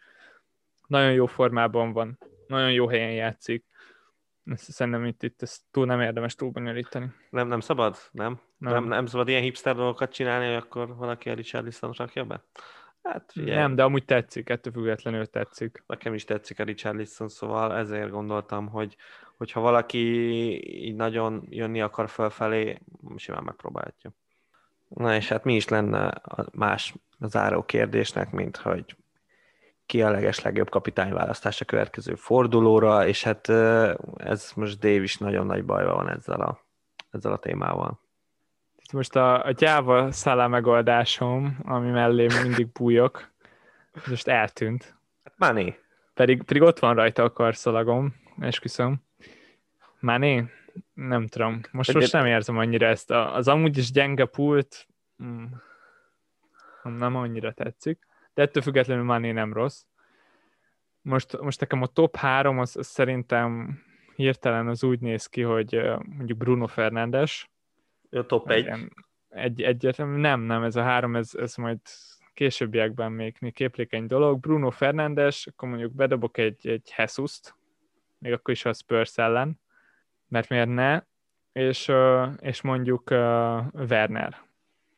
nagyon 0.86 1.12
jó 1.12 1.26
formában 1.26 1.92
van, 1.92 2.18
nagyon 2.46 2.72
jó 2.72 2.88
helyen 2.88 3.12
játszik. 3.12 3.64
Ezt 4.44 4.70
szerintem 4.70 5.04
itt, 5.04 5.22
itt 5.22 5.42
ezt 5.42 5.62
túl 5.70 5.86
nem 5.86 6.00
érdemes 6.00 6.34
túl 6.34 6.50
bonyolítani. 6.50 7.10
Nem, 7.30 7.48
nem 7.48 7.60
szabad? 7.60 7.96
Nem? 8.10 8.40
Nem. 8.56 8.72
nem? 8.72 8.84
Nem 8.84 9.06
szabad 9.06 9.28
ilyen 9.28 9.42
hipster 9.42 9.74
dolgokat 9.74 10.12
csinálni, 10.12 10.46
hogy 10.46 10.54
akkor 10.54 10.96
valaki 10.96 11.30
a 11.30 11.34
Richarlison 11.34 11.92
rakja 11.96 12.24
be? 12.24 12.44
Hát, 13.02 13.32
Nem, 13.34 13.74
de 13.74 13.82
amúgy 13.82 14.04
tetszik, 14.04 14.48
ettől 14.48 14.72
függetlenül 14.72 15.26
tetszik. 15.26 15.82
Nekem 15.86 16.14
is 16.14 16.24
tetszik 16.24 16.58
a 16.58 16.64
Richarlison, 16.64 17.28
szóval 17.28 17.76
ezért 17.76 18.10
gondoltam, 18.10 18.68
hogy 18.68 18.96
hogyha 19.36 19.60
valaki 19.60 19.98
így 20.86 20.94
nagyon 20.94 21.46
jönni 21.48 21.80
akar 21.80 22.08
fölfelé, 22.08 22.78
simán 23.16 23.44
megpróbálhatja. 23.44 24.12
Na 24.88 25.14
és 25.14 25.28
hát 25.28 25.44
mi 25.44 25.54
is 25.54 25.68
lenne 25.68 26.06
a 26.06 26.46
más 26.52 26.94
záró 27.20 27.62
kérdésnek, 27.62 28.30
mint 28.30 28.56
hogy 28.56 28.96
ki 29.86 30.02
a 30.02 30.10
leges 30.10 30.42
legjobb 30.42 30.70
kapitányválasztás 30.70 31.60
a 31.60 31.64
következő 31.64 32.14
fordulóra, 32.14 33.06
és 33.06 33.22
hát 33.22 33.48
ez 34.16 34.52
most 34.54 34.78
Dave 34.78 35.02
is 35.02 35.16
nagyon 35.16 35.46
nagy 35.46 35.64
bajban 35.64 35.94
van 35.94 36.10
ezzel 36.10 36.40
a, 36.40 36.64
ezzel 37.10 37.32
a 37.32 37.38
témával. 37.38 38.00
Most 38.92 39.16
a, 39.16 39.44
a 39.44 39.50
gyáva 39.50 40.12
szállá 40.12 40.46
megoldásom, 40.46 41.58
ami 41.64 41.90
mellé 41.90 42.26
mindig 42.42 42.72
bújok, 42.72 43.30
most 44.06 44.28
eltűnt. 44.28 44.96
Hát 45.24 45.34
Mané. 45.36 45.78
Pedig, 46.14 46.42
pedig 46.42 46.62
ott 46.62 46.78
van 46.78 46.94
rajta 46.94 47.22
a 47.22 47.32
karszalagom, 47.32 48.14
esküszöm. 48.40 49.02
Mané? 50.00 50.44
Nem 50.94 51.26
tudom, 51.26 51.60
most, 51.70 51.92
most 51.92 52.12
nem 52.12 52.26
érzem 52.26 52.58
annyira 52.58 52.86
ezt. 52.86 53.10
A, 53.10 53.34
az 53.34 53.48
amúgy 53.48 53.78
is 53.78 53.90
gyenge 53.90 54.24
pult, 54.24 54.86
mm, 55.22 55.44
nem 56.82 57.16
annyira 57.16 57.52
tetszik, 57.52 58.06
de 58.34 58.42
ettől 58.42 58.62
függetlenül 58.62 59.04
Mané 59.04 59.30
nem 59.30 59.52
rossz. 59.52 59.84
Most, 61.02 61.40
most 61.40 61.60
nekem 61.60 61.82
a 61.82 61.86
top 61.86 62.16
3 62.16 62.58
az, 62.58 62.76
az 62.76 62.86
szerintem 62.86 63.78
hirtelen 64.16 64.68
az 64.68 64.84
úgy 64.84 65.00
néz 65.00 65.26
ki, 65.26 65.42
hogy 65.42 65.82
mondjuk 66.16 66.38
Bruno 66.38 66.66
Fernandes. 66.66 67.50
A 68.10 68.26
top 68.26 68.50
1? 68.50 68.70
Egy, 69.28 69.62
egyértelmű, 69.62 70.20
nem, 70.20 70.40
nem, 70.40 70.62
ez 70.62 70.76
a 70.76 70.82
három, 70.82 71.16
ez, 71.16 71.34
ez 71.34 71.54
majd 71.54 71.78
későbbiekben 72.34 73.12
még, 73.12 73.36
még 73.40 73.52
képlékeny 73.52 74.06
dolog. 74.06 74.40
Bruno 74.40 74.70
Fernandes, 74.70 75.46
akkor 75.46 75.68
mondjuk 75.68 75.92
bedobok 75.92 76.38
egy, 76.38 76.68
egy 76.68 76.92
Jesus-t, 76.96 77.54
még 78.18 78.32
akkor 78.32 78.54
is 78.54 78.64
a 78.64 78.72
Spurs 78.72 79.18
ellen, 79.18 79.60
mert 80.28 80.48
miért 80.48 80.68
ne, 80.68 81.02
és, 81.52 81.92
és 82.40 82.60
mondjuk 82.60 83.10
Werner. 83.72 84.46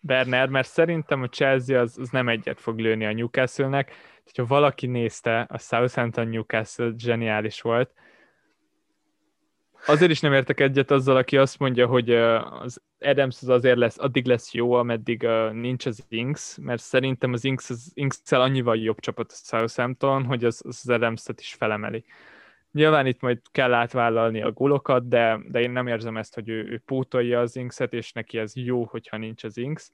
Werner, 0.09 0.49
mert 0.49 0.69
szerintem 0.69 1.23
a 1.23 1.29
Chelsea 1.29 1.81
az, 1.81 1.99
az 1.99 2.11
nem 2.11 2.29
egyet 2.29 2.61
fog 2.61 2.79
lőni 2.79 3.07
a 3.07 3.13
Newcastle-nek, 3.13 3.93
hogyha 4.25 4.47
valaki 4.47 4.87
nézte, 4.87 5.47
a 5.49 5.59
Southampton 5.59 6.29
Newcastle 6.29 6.93
zseniális 6.97 7.61
volt. 7.61 7.91
Azért 9.87 10.11
is 10.11 10.21
nem 10.21 10.33
értek 10.33 10.61
egyet 10.61 10.91
azzal, 10.91 11.17
aki 11.17 11.37
azt 11.37 11.59
mondja, 11.59 11.87
hogy 11.87 12.11
az 12.11 12.83
Adams 12.99 13.43
az 13.43 13.49
azért 13.49 13.79
lesz, 13.79 13.99
addig 13.99 14.27
lesz 14.27 14.53
jó, 14.53 14.73
ameddig 14.73 15.29
nincs 15.53 15.87
az 15.87 16.05
Inks, 16.09 16.57
mert 16.61 16.83
szerintem 16.83 17.33
az 17.33 17.45
Inks, 17.45 17.71
az 17.71 17.91
inks 17.95 18.33
annyival 18.33 18.77
jobb 18.77 19.01
csapat 19.01 19.31
a 19.31 19.35
Southampton, 19.35 20.25
hogy 20.25 20.45
az, 20.45 20.63
az 20.67 20.89
Adams-et 20.89 21.41
is 21.41 21.55
felemeli. 21.55 22.05
Nyilván 22.73 23.07
itt 23.07 23.21
majd 23.21 23.41
kell 23.51 23.75
átvállalni 23.75 24.43
a 24.43 24.53
gólokat, 24.53 25.09
de, 25.09 25.41
de 25.49 25.61
én 25.61 25.71
nem 25.71 25.87
érzem 25.87 26.17
ezt, 26.17 26.35
hogy 26.35 26.49
ő, 26.49 26.69
ő 26.69 26.79
pótolja 26.79 27.41
az 27.41 27.57
Inkset, 27.57 27.93
és 27.93 28.13
neki 28.13 28.39
ez 28.39 28.57
jó, 28.57 28.85
hogyha 28.85 29.17
nincs 29.17 29.45
az 29.45 29.57
Inks. 29.57 29.91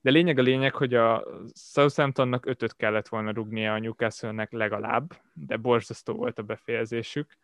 De 0.00 0.10
lényeg 0.10 0.38
a 0.38 0.42
lényeg, 0.42 0.74
hogy 0.74 0.94
a 0.94 1.24
Southamptonnak 1.54 2.46
ötöt 2.46 2.76
kellett 2.76 3.08
volna 3.08 3.32
rugnia 3.32 3.72
a 3.72 3.78
Newcastle-nek 3.78 4.52
legalább, 4.52 5.20
de 5.32 5.56
borzasztó 5.56 6.14
volt 6.14 6.38
a 6.38 6.42
befejezésük, 6.42 7.36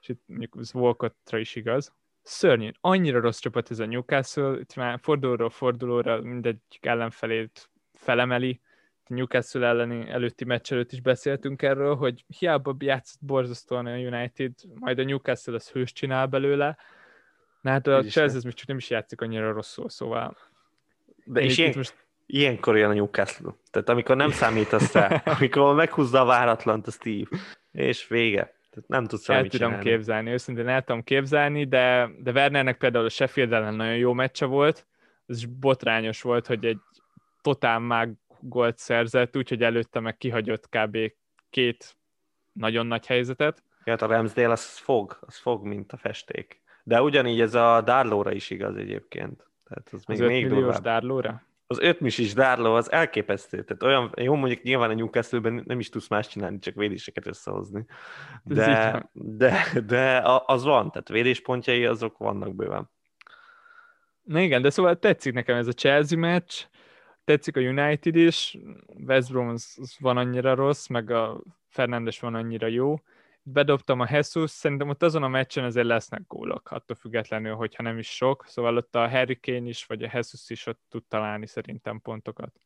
és 0.00 0.08
itt 0.08 0.22
mondjuk 0.26 0.56
ez 0.58 0.72
Volkottra 0.72 1.38
is 1.38 1.54
igaz. 1.54 1.92
szörnyű, 2.22 2.70
annyira 2.80 3.20
rossz 3.20 3.38
csapat 3.38 3.70
ez 3.70 3.78
a 3.78 3.86
Newcastle, 3.86 4.58
itt 4.58 4.74
már 4.74 4.98
fordulóról 5.02 5.50
fordulóra 5.50 6.20
mindegyik 6.20 6.86
ellenfelét 6.86 7.70
felemeli, 7.92 8.60
Newcastle 9.06 9.66
elleni 9.66 10.10
előtti 10.10 10.44
meccs 10.44 10.72
előtt 10.72 10.92
is 10.92 11.00
beszéltünk 11.00 11.62
erről, 11.62 11.94
hogy 11.94 12.24
hiába 12.38 12.76
játszott 12.78 13.20
borzasztóan 13.20 13.86
a 13.86 13.96
United, 13.96 14.52
majd 14.74 14.98
a 14.98 15.04
Newcastle 15.04 15.54
az 15.54 15.70
hős 15.70 15.92
csinál 15.92 16.26
belőle, 16.26 16.76
Na 17.64 17.70
hát 17.70 17.86
a 17.86 18.02
Chelsea 18.02 18.40
még 18.44 18.52
csak 18.54 18.66
nem 18.66 18.76
is 18.76 18.90
játszik 18.90 19.20
annyira 19.20 19.52
rosszul, 19.52 19.88
szóval... 19.88 20.36
De 21.24 21.40
és 21.40 21.58
ilyen, 21.58 21.72
most... 21.76 22.06
ilyenkor 22.26 22.76
jön 22.76 22.90
a 22.90 22.92
Newcastle. 22.92 23.54
Tehát 23.70 23.88
amikor 23.88 24.16
nem 24.16 24.30
számítasz 24.30 24.92
rá, 24.92 25.22
amikor 25.38 25.74
meghúzza 25.74 26.20
a 26.20 26.24
váratlant 26.24 26.86
a 26.86 26.90
Steve, 26.90 27.38
és 27.72 28.08
vége. 28.08 28.42
Tehát 28.70 28.88
nem 28.88 29.04
tudsz 29.04 29.28
El 29.28 29.36
tudom 29.36 29.50
csinálni. 29.50 29.84
képzelni, 29.84 30.30
őszintén 30.30 30.68
el 30.68 30.82
tudom 30.82 31.02
képzelni, 31.02 31.64
de, 31.64 32.10
de 32.18 32.30
Wernernek 32.30 32.78
például 32.78 33.04
a 33.04 33.08
Sheffield 33.08 33.52
ellen 33.52 33.74
nagyon 33.74 33.96
jó 33.96 34.12
meccse 34.12 34.46
volt, 34.46 34.86
ez 35.26 35.36
is 35.36 35.46
botrányos 35.46 36.22
volt, 36.22 36.46
hogy 36.46 36.64
egy 36.64 36.78
totál 37.42 37.78
mág 37.78 38.12
gólt 38.48 38.78
szerzett, 38.78 39.36
úgyhogy 39.36 39.62
előtte 39.62 40.00
meg 40.00 40.16
kihagyott 40.16 40.68
kb. 40.68 40.98
két 41.50 41.96
nagyon 42.52 42.86
nagy 42.86 43.06
helyzetet. 43.06 43.62
Ja, 43.84 43.94
a 43.94 44.06
Ramsdale 44.06 44.50
az 44.50 44.78
fog, 44.78 45.18
az 45.20 45.36
fog, 45.36 45.64
mint 45.64 45.92
a 45.92 45.96
festék. 45.96 46.62
De 46.82 47.02
ugyanígy 47.02 47.40
ez 47.40 47.54
a 47.54 47.82
Darlóra 47.84 48.32
is 48.32 48.50
igaz 48.50 48.76
egyébként. 48.76 49.46
Tehát 49.64 49.88
az, 49.92 49.92
az 49.92 50.04
még, 50.04 50.20
még 50.20 50.46
milliós 50.46 50.80
Darlóra? 50.80 51.42
Az 51.66 51.78
5 51.78 52.00
is 52.00 52.34
Darló 52.34 52.74
az 52.74 52.92
elképesztő. 52.92 53.64
Tehát 53.64 53.82
olyan, 53.82 54.12
jó 54.16 54.34
mondjuk 54.34 54.62
nyilván 54.62 54.90
a 54.90 54.94
newcastle 54.94 55.62
nem 55.64 55.78
is 55.78 55.88
tudsz 55.88 56.08
más 56.08 56.28
csinálni, 56.28 56.58
csak 56.58 56.74
védéseket 56.74 57.26
összehozni. 57.26 57.86
De, 58.42 59.10
de, 59.12 59.64
de 59.86 60.22
az 60.46 60.64
van, 60.64 60.90
tehát 60.90 61.08
védéspontjai 61.08 61.86
azok 61.86 62.18
vannak 62.18 62.54
bőven. 62.54 62.90
Na 64.22 64.40
igen, 64.40 64.62
de 64.62 64.70
szóval 64.70 64.98
tetszik 64.98 65.32
nekem 65.32 65.56
ez 65.56 65.66
a 65.66 65.72
Chelsea 65.72 66.18
meccs, 66.18 66.64
tetszik 67.24 67.56
a 67.56 67.60
United 67.60 68.16
is, 68.16 68.58
West 69.06 69.30
Brom 69.30 69.48
az, 69.48 69.76
az 69.80 69.96
van 69.98 70.16
annyira 70.16 70.54
rossz, 70.54 70.86
meg 70.86 71.10
a 71.10 71.42
Fernandes 71.68 72.20
van 72.20 72.34
annyira 72.34 72.66
jó, 72.66 73.00
bedobtam 73.46 74.00
a 74.00 74.06
Jesus, 74.10 74.50
szerintem 74.50 74.88
ott 74.88 75.02
azon 75.02 75.22
a 75.22 75.28
meccsen 75.28 75.64
azért 75.64 75.86
lesznek 75.86 76.22
gólok, 76.26 76.70
attól 76.70 76.96
függetlenül, 76.96 77.54
hogyha 77.54 77.82
nem 77.82 77.98
is 77.98 78.08
sok, 78.08 78.44
szóval 78.46 78.76
ott 78.76 78.94
a 78.94 79.08
Harry 79.08 79.40
Kane 79.40 79.68
is, 79.68 79.84
vagy 79.84 80.02
a 80.02 80.10
Jesus 80.12 80.50
is 80.50 80.66
ott 80.66 80.80
tud 80.88 81.04
találni 81.08 81.46
szerintem 81.46 82.00
pontokat. 82.00 82.60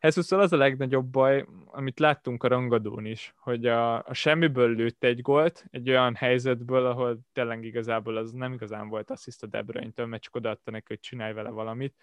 jesus 0.00 0.32
az 0.32 0.52
a 0.52 0.56
legnagyobb 0.56 1.06
baj, 1.06 1.46
amit 1.66 1.98
láttunk 1.98 2.42
a 2.42 2.48
rangadón 2.48 3.04
is, 3.04 3.34
hogy 3.36 3.66
a, 3.66 4.04
a 4.04 4.14
semmiből 4.14 4.74
lőtt 4.74 5.04
egy 5.04 5.20
gólt, 5.20 5.64
egy 5.70 5.90
olyan 5.90 6.14
helyzetből, 6.14 6.86
ahol 6.86 7.20
tényleg 7.32 7.64
igazából 7.64 8.16
az 8.16 8.32
nem 8.32 8.52
igazán 8.52 8.88
volt 8.88 9.10
assziszt 9.10 9.42
a 9.42 9.46
De 9.46 9.62
Bruyne-től, 9.62 10.06
mert 10.06 10.22
csak 10.22 10.34
odaadta 10.34 10.70
neki, 10.70 10.86
hogy 10.88 11.00
csinálj 11.00 11.32
vele 11.32 11.50
valamit. 11.50 11.94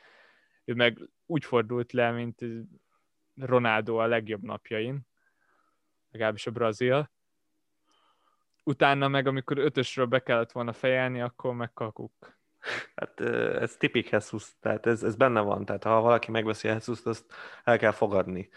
Ő 0.67 0.73
meg 0.73 0.99
úgy 1.25 1.45
fordult 1.45 1.91
le, 1.91 2.11
mint 2.11 2.45
Ronaldo 3.35 3.95
a 3.95 4.05
legjobb 4.05 4.41
napjain, 4.43 5.01
legalábbis 6.11 6.47
a 6.47 6.51
brazil, 6.51 7.11
utána 8.63 9.07
meg, 9.07 9.27
amikor 9.27 9.57
ötösről 9.57 10.05
be 10.05 10.23
kellett 10.23 10.51
volna 10.51 10.73
fejelni, 10.73 11.21
akkor 11.21 11.53
megkakuk. 11.53 12.37
Hát 12.95 13.19
ez 13.59 13.77
tipik 13.77 14.09
Jesus, 14.09 14.51
tehát 14.59 14.85
ez, 14.85 15.03
ez 15.03 15.15
benne 15.15 15.41
van, 15.41 15.65
tehát 15.65 15.83
ha 15.83 16.01
valaki 16.01 16.31
megveszi 16.31 16.67
a 16.67 16.71
jesus 16.71 17.05
azt 17.05 17.33
el 17.63 17.77
kell 17.77 17.91
fogadni. 17.91 18.49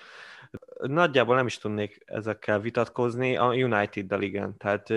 Nagyjából 0.81 1.35
nem 1.35 1.47
is 1.47 1.59
tudnék 1.59 2.03
ezekkel 2.05 2.61
vitatkozni, 2.61 3.37
a 3.37 3.47
United-dal 3.47 4.23
igen, 4.23 4.57
tehát 4.57 4.89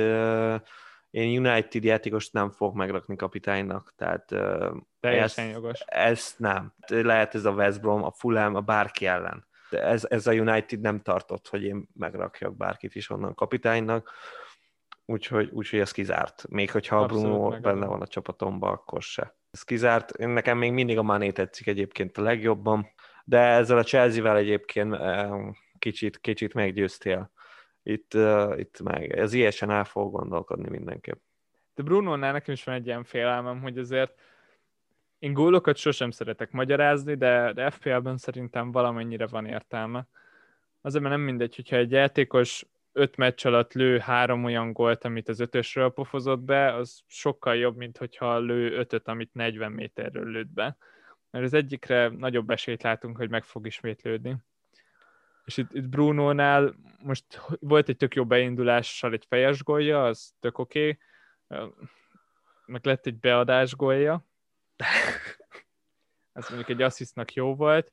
én 1.14 1.46
United 1.46 1.84
játékost 1.84 2.34
nem 2.34 2.52
fog 2.52 2.76
megrakni 2.76 3.16
kapitánynak, 3.16 3.94
tehát 3.96 4.26
Teljesen 5.00 5.46
ezt, 5.46 5.54
jogos. 5.54 5.80
Ezt 5.86 6.40
nem. 6.40 6.74
Lehet 6.88 7.36
ez 7.36 7.46
a 7.46 7.52
West 7.52 7.82
Brom, 7.82 8.04
a 8.04 8.12
Fulham, 8.12 8.56
a 8.56 8.62
bárki 8.62 9.06
ellen. 9.06 9.48
De 9.70 9.84
ez, 9.84 10.06
ez 10.10 10.28
a 10.28 10.34
United 10.34 10.80
nem 10.80 11.02
tartott, 11.02 11.48
hogy 11.48 11.64
én 11.64 11.90
megrakjak 11.94 12.58
bárkit 12.58 12.96
is 12.96 13.10
onnan 13.10 13.34
kapitánynak 13.34 14.12
úgyhogy, 15.06 15.50
úgyhogy 15.52 15.80
ez 15.80 15.92
kizárt. 15.92 16.46
Még 16.50 16.72
hogyha 16.72 17.02
a 17.02 17.06
Bruno 17.06 17.60
benne 17.60 17.86
van 17.86 18.02
a 18.02 18.08
csapatomban, 18.08 18.72
akkor 18.72 19.02
se. 19.02 19.38
Ez 19.52 19.64
kizárt. 19.64 20.18
Nekem 20.18 20.58
még 20.58 20.72
mindig 20.72 20.98
a 20.98 21.04
Mané 21.04 21.32
tetszik 21.32 21.68
egyébként 21.68 22.18
a 22.18 22.22
legjobban, 22.22 22.88
de 23.24 23.40
ezzel 23.40 23.78
a 23.78 23.84
Chelsea-vel 23.84 24.38
egyébként 24.38 24.98
kicsit, 25.80 26.20
kicsit 26.20 26.54
meggyőztél. 26.54 27.32
Itt, 27.84 28.14
uh, 28.14 28.60
itt 28.60 28.82
meg, 28.82 29.12
ez 29.12 29.34
ilyesen 29.34 29.70
el 29.70 29.84
fog 29.84 30.12
gondolkodni 30.12 30.70
mindenképp. 30.70 31.22
De 31.76 31.84
bruno 31.84 32.16
nekem 32.16 32.54
is 32.54 32.64
van 32.64 32.76
egy 32.76 32.86
ilyen 32.86 33.04
félelmem, 33.04 33.62
hogy 33.62 33.78
azért 33.78 34.14
én 35.20 35.34
gólokat 35.34 35.78
sosem 35.78 36.12
szeretek 36.12 36.52
magyarázni, 36.52 37.16
de, 37.16 37.54
de 37.54 37.70
FPL-ben 37.70 38.18
szerintem 38.18 38.72
valamennyire 38.72 39.28
van 39.28 39.46
értelme. 39.46 40.08
Azért, 40.82 41.04
mert 41.04 41.16
nem 41.16 41.24
mindegy, 41.24 41.56
hogyha 41.56 41.76
egy 41.76 41.92
játékos 41.92 42.66
öt 42.92 43.16
meccs 43.16 43.46
alatt 43.46 43.74
lő 43.74 43.98
három 43.98 44.44
olyan 44.44 44.74
gólt, 44.74 45.04
amit 45.04 45.30
az 45.30 45.40
ötösről 45.40 45.90
pofozott 45.90 46.40
be, 46.40 46.74
az 46.74 47.02
sokkal 47.08 47.56
jobb, 47.56 47.78
mint 47.78 47.98
hogyha 47.98 48.40
lő 48.40 48.78
ötöt, 48.78 49.08
amit 49.08 49.34
40 49.34 49.72
méterről 49.72 50.32
lőtt 50.32 50.54
be. 50.54 50.78
Mert 51.32 51.46
az 51.46 51.54
egyikre 51.54 52.08
nagyobb 52.08 52.50
esélyt 52.50 52.84
látunk, 52.84 53.18
hogy 53.18 53.30
meg 53.30 53.44
fog 53.44 53.66
ismétlődni. 53.66 54.36
És 55.46 55.58
itt, 55.58 55.74
itt 55.74 55.90
Bruno-nál 55.90 56.76
most 57.04 57.42
volt 57.60 57.90
egy 57.90 57.98
tök 57.98 58.16
jó 58.16 58.26
beindulással 58.26 59.14
egy 59.14 59.26
fejes 59.28 59.64
gólja, 59.64 60.06
az 60.06 60.34
tök 60.40 60.58
oké. 60.58 61.00
Okay. 61.48 61.70
Meg 62.66 62.86
lett 62.86 63.06
egy 63.06 63.20
beadás 63.20 63.76
gólja. 63.76 64.28
Ez 66.34 66.50
mondjuk 66.50 66.70
egy 66.70 66.82
asszisztnak 66.82 67.34
jó 67.34 67.56
volt 67.56 67.92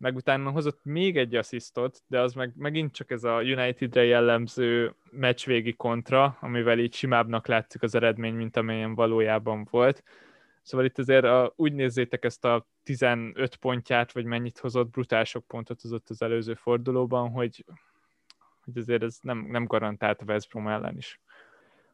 meg 0.00 0.16
utána 0.16 0.50
hozott 0.50 0.80
még 0.82 1.16
egy 1.16 1.34
asszisztot, 1.34 2.02
de 2.06 2.20
az 2.20 2.32
meg 2.32 2.52
megint 2.56 2.92
csak 2.92 3.10
ez 3.10 3.24
a 3.24 3.40
Unitedre 3.40 4.04
jellemző 4.04 4.94
meccsvégi 5.10 5.72
kontra, 5.72 6.36
amivel 6.40 6.78
így 6.78 6.94
simábbnak 6.94 7.46
látszik 7.46 7.82
az 7.82 7.94
eredmény, 7.94 8.34
mint 8.34 8.56
amilyen 8.56 8.94
valójában 8.94 9.66
volt. 9.70 10.02
Szóval 10.62 10.86
itt 10.86 10.98
azért 10.98 11.24
a, 11.24 11.52
úgy 11.56 11.72
nézzétek 11.72 12.24
ezt 12.24 12.44
a 12.44 12.66
15 12.82 13.56
pontját, 13.56 14.12
vagy 14.12 14.24
mennyit 14.24 14.58
hozott, 14.58 14.90
brutál 14.90 15.24
sok 15.24 15.46
pontot 15.46 15.80
hozott 15.80 16.10
az 16.10 16.22
előző 16.22 16.54
fordulóban, 16.54 17.30
hogy, 17.30 17.64
hogy 18.72 18.82
azért 18.82 19.02
ez 19.02 19.18
nem, 19.22 19.46
nem 19.50 19.64
garantált 19.64 20.20
a 20.20 20.24
West 20.26 20.50
Brom 20.50 20.68
ellen 20.68 20.96
is. 20.96 21.20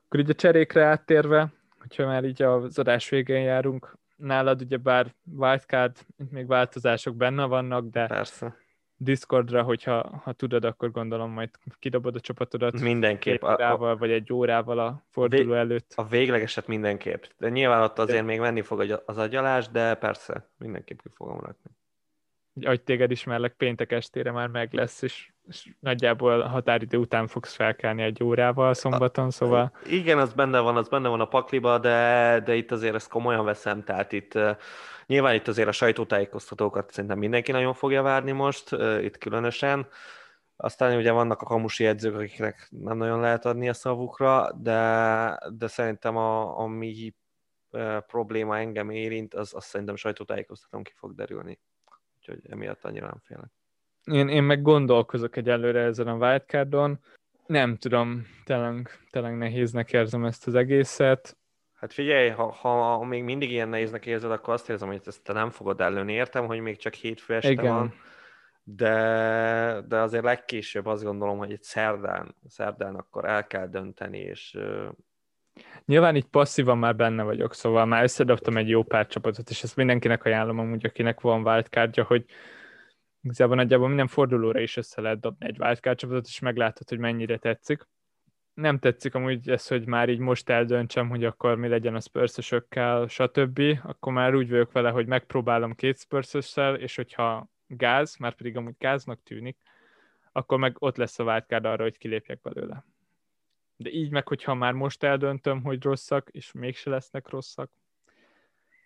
Akkor 0.06 0.20
így 0.20 0.30
a 0.30 0.34
cserékre 0.34 0.84
áttérve, 0.84 1.52
hogyha 1.78 2.06
már 2.06 2.24
így 2.24 2.42
az 2.42 2.78
adás 2.78 3.08
végén 3.08 3.42
járunk, 3.42 3.98
nálad 4.16 4.60
ugye 4.60 4.76
bár 4.76 5.14
wildcard, 5.36 5.96
még 6.30 6.46
változások 6.46 7.16
benne 7.16 7.44
vannak, 7.44 7.90
de 7.90 8.06
Persze. 8.06 8.56
Discordra, 8.98 9.62
hogyha 9.62 10.20
ha 10.24 10.32
tudod, 10.32 10.64
akkor 10.64 10.90
gondolom 10.90 11.30
majd 11.30 11.50
kidobod 11.78 12.14
a 12.14 12.20
csapatodat. 12.20 12.80
Mindenképp. 12.80 13.42
Egy 13.42 13.48
órával, 13.50 13.90
a, 13.90 13.96
vagy 13.96 14.10
egy 14.10 14.32
órával 14.32 14.78
a 14.78 15.04
forduló 15.10 15.52
a 15.52 15.56
előtt. 15.56 15.92
A 15.96 16.06
véglegeset 16.06 16.66
mindenképp. 16.66 17.22
De 17.38 17.48
nyilván 17.48 17.82
ott 17.82 17.98
azért 17.98 18.18
de... 18.18 18.24
még 18.24 18.40
menni 18.40 18.62
fog 18.62 19.00
az 19.06 19.18
agyalás, 19.18 19.68
de 19.68 19.94
persze, 19.94 20.50
mindenképp 20.58 20.98
ki 21.02 21.08
fogom 21.14 21.40
rakni. 21.40 21.70
Hogy 22.64 22.82
téged 22.82 23.10
ismerlek, 23.10 23.52
péntek 23.52 23.92
estére 23.92 24.30
már 24.30 24.48
meg 24.48 24.72
lesz, 24.72 25.02
és 25.02 25.30
és 25.48 25.68
nagyjából 25.80 26.40
a 26.40 26.48
határidő 26.48 26.98
után 26.98 27.26
fogsz 27.26 27.54
felkelni 27.54 28.02
egy 28.02 28.22
órával 28.22 28.74
szombaton, 28.74 29.30
szóval... 29.30 29.72
Igen, 29.86 30.18
az 30.18 30.32
benne 30.32 30.60
van, 30.60 30.76
az 30.76 30.88
benne 30.88 31.08
van 31.08 31.20
a 31.20 31.28
pakliba, 31.28 31.78
de, 31.78 32.40
de 32.44 32.54
itt 32.54 32.70
azért 32.70 32.94
ezt 32.94 33.08
komolyan 33.08 33.44
veszem, 33.44 33.84
tehát 33.84 34.12
itt 34.12 34.38
nyilván 35.06 35.34
itt 35.34 35.48
azért 35.48 35.68
a 35.68 35.72
sajtótájékoztatókat 35.72 36.90
szerintem 36.90 37.18
mindenki 37.18 37.52
nagyon 37.52 37.74
fogja 37.74 38.02
várni 38.02 38.32
most, 38.32 38.76
itt 39.00 39.18
különösen. 39.18 39.86
Aztán 40.56 40.96
ugye 40.96 41.12
vannak 41.12 41.42
a 41.42 41.46
kamusi 41.46 41.86
edzők, 41.86 42.14
akiknek 42.14 42.68
nem 42.70 42.96
nagyon 42.96 43.20
lehet 43.20 43.44
adni 43.44 43.68
a 43.68 43.74
szavukra, 43.74 44.52
de, 44.52 45.38
de 45.58 45.66
szerintem 45.66 46.16
a, 46.16 46.58
ami 46.58 47.14
probléma 48.06 48.58
engem 48.58 48.90
érint, 48.90 49.34
az, 49.34 49.54
az 49.54 49.64
szerintem 49.64 49.96
sajtótájékoztatón 49.96 50.82
ki 50.82 50.92
fog 50.94 51.14
derülni. 51.14 51.60
Úgyhogy 52.28 52.50
emiatt 52.50 52.84
annyira 52.84 53.06
nem 53.06 53.20
félek. 53.24 53.50
Én, 54.04 54.28
én 54.28 54.42
meg 54.42 54.62
gondolkozok 54.62 55.36
egyelőre 55.36 55.80
ezen 55.80 56.08
a 56.08 56.14
wildcardon. 56.14 56.98
Nem 57.46 57.76
tudom, 57.76 58.26
tényleg, 58.44 58.90
tényleg 59.10 59.36
nehéznek 59.36 59.92
érzem 59.92 60.24
ezt 60.24 60.46
az 60.46 60.54
egészet. 60.54 61.36
Hát 61.74 61.92
figyelj, 61.92 62.28
ha, 62.28 62.50
ha 62.50 63.04
még 63.04 63.22
mindig 63.22 63.50
ilyen 63.50 63.68
nehéznek 63.68 64.06
érzed, 64.06 64.30
akkor 64.30 64.54
azt 64.54 64.68
érzem, 64.68 64.88
hogy 64.88 65.00
ezt 65.04 65.22
te 65.22 65.32
nem 65.32 65.50
fogod 65.50 65.80
ellőni. 65.80 66.12
Értem, 66.12 66.46
hogy 66.46 66.60
még 66.60 66.76
csak 66.76 66.94
hétfő 66.94 67.34
este 67.34 67.50
Igen. 67.50 67.74
van, 67.74 67.94
de, 68.62 69.84
de 69.88 70.00
azért 70.00 70.24
legkésőbb 70.24 70.86
azt 70.86 71.04
gondolom, 71.04 71.38
hogy 71.38 71.52
egy 71.52 71.62
szerdán, 71.62 72.34
szerdán 72.48 72.94
akkor 72.94 73.24
el 73.24 73.46
kell 73.46 73.66
dönteni, 73.66 74.18
és 74.18 74.58
Nyilván 75.84 76.16
így 76.16 76.24
passzívan 76.24 76.78
már 76.78 76.96
benne 76.96 77.22
vagyok, 77.22 77.54
szóval 77.54 77.86
már 77.86 78.02
összedobtam 78.02 78.56
egy 78.56 78.68
jó 78.68 78.82
pár 78.82 79.06
csapatot, 79.06 79.50
és 79.50 79.62
ezt 79.62 79.76
mindenkinek 79.76 80.24
ajánlom 80.24 80.58
amúgy, 80.58 80.86
akinek 80.86 81.20
van 81.20 81.46
wildcardja, 81.46 82.04
hogy 82.04 82.24
Igazából 83.26 83.56
nagyjából 83.56 83.88
minden 83.88 84.06
fordulóra 84.06 84.60
is 84.60 84.76
össze 84.76 85.00
lehet 85.00 85.20
dobni 85.20 85.46
egy 85.46 85.60
wildcard 85.60 85.98
csapatot, 85.98 86.26
és 86.26 86.38
meglátod, 86.38 86.88
hogy 86.88 86.98
mennyire 86.98 87.36
tetszik. 87.36 87.88
nem 88.54 88.78
tetszik 88.78 89.14
amúgy 89.14 89.48
ez, 89.48 89.66
hogy 89.66 89.86
már 89.86 90.08
így 90.08 90.18
most 90.18 90.48
eldöntsem, 90.48 91.08
hogy 91.08 91.24
akkor 91.24 91.56
mi 91.56 91.68
legyen 91.68 91.94
a 91.94 92.00
spurs 92.00 92.38
stb. 93.08 93.60
Akkor 93.82 94.12
már 94.12 94.34
úgy 94.34 94.50
vagyok 94.50 94.72
vele, 94.72 94.90
hogy 94.90 95.06
megpróbálom 95.06 95.74
két 95.74 95.98
spurs 95.98 96.34
és 96.78 96.96
hogyha 96.96 97.48
gáz, 97.66 98.16
már 98.16 98.34
pedig 98.34 98.56
amúgy 98.56 98.74
gáznak 98.78 99.22
tűnik, 99.22 99.56
akkor 100.32 100.58
meg 100.58 100.76
ott 100.78 100.96
lesz 100.96 101.18
a 101.18 101.24
wildcard 101.24 101.64
arra, 101.64 101.82
hogy 101.82 101.98
kilépjek 101.98 102.40
belőle. 102.40 102.84
De 103.76 103.90
így 103.90 104.10
meg, 104.10 104.28
hogyha 104.28 104.54
már 104.54 104.72
most 104.72 105.02
eldöntöm, 105.02 105.62
hogy 105.62 105.82
rosszak, 105.82 106.28
és 106.32 106.52
mégse 106.52 106.90
lesznek 106.90 107.28
rosszak, 107.28 107.70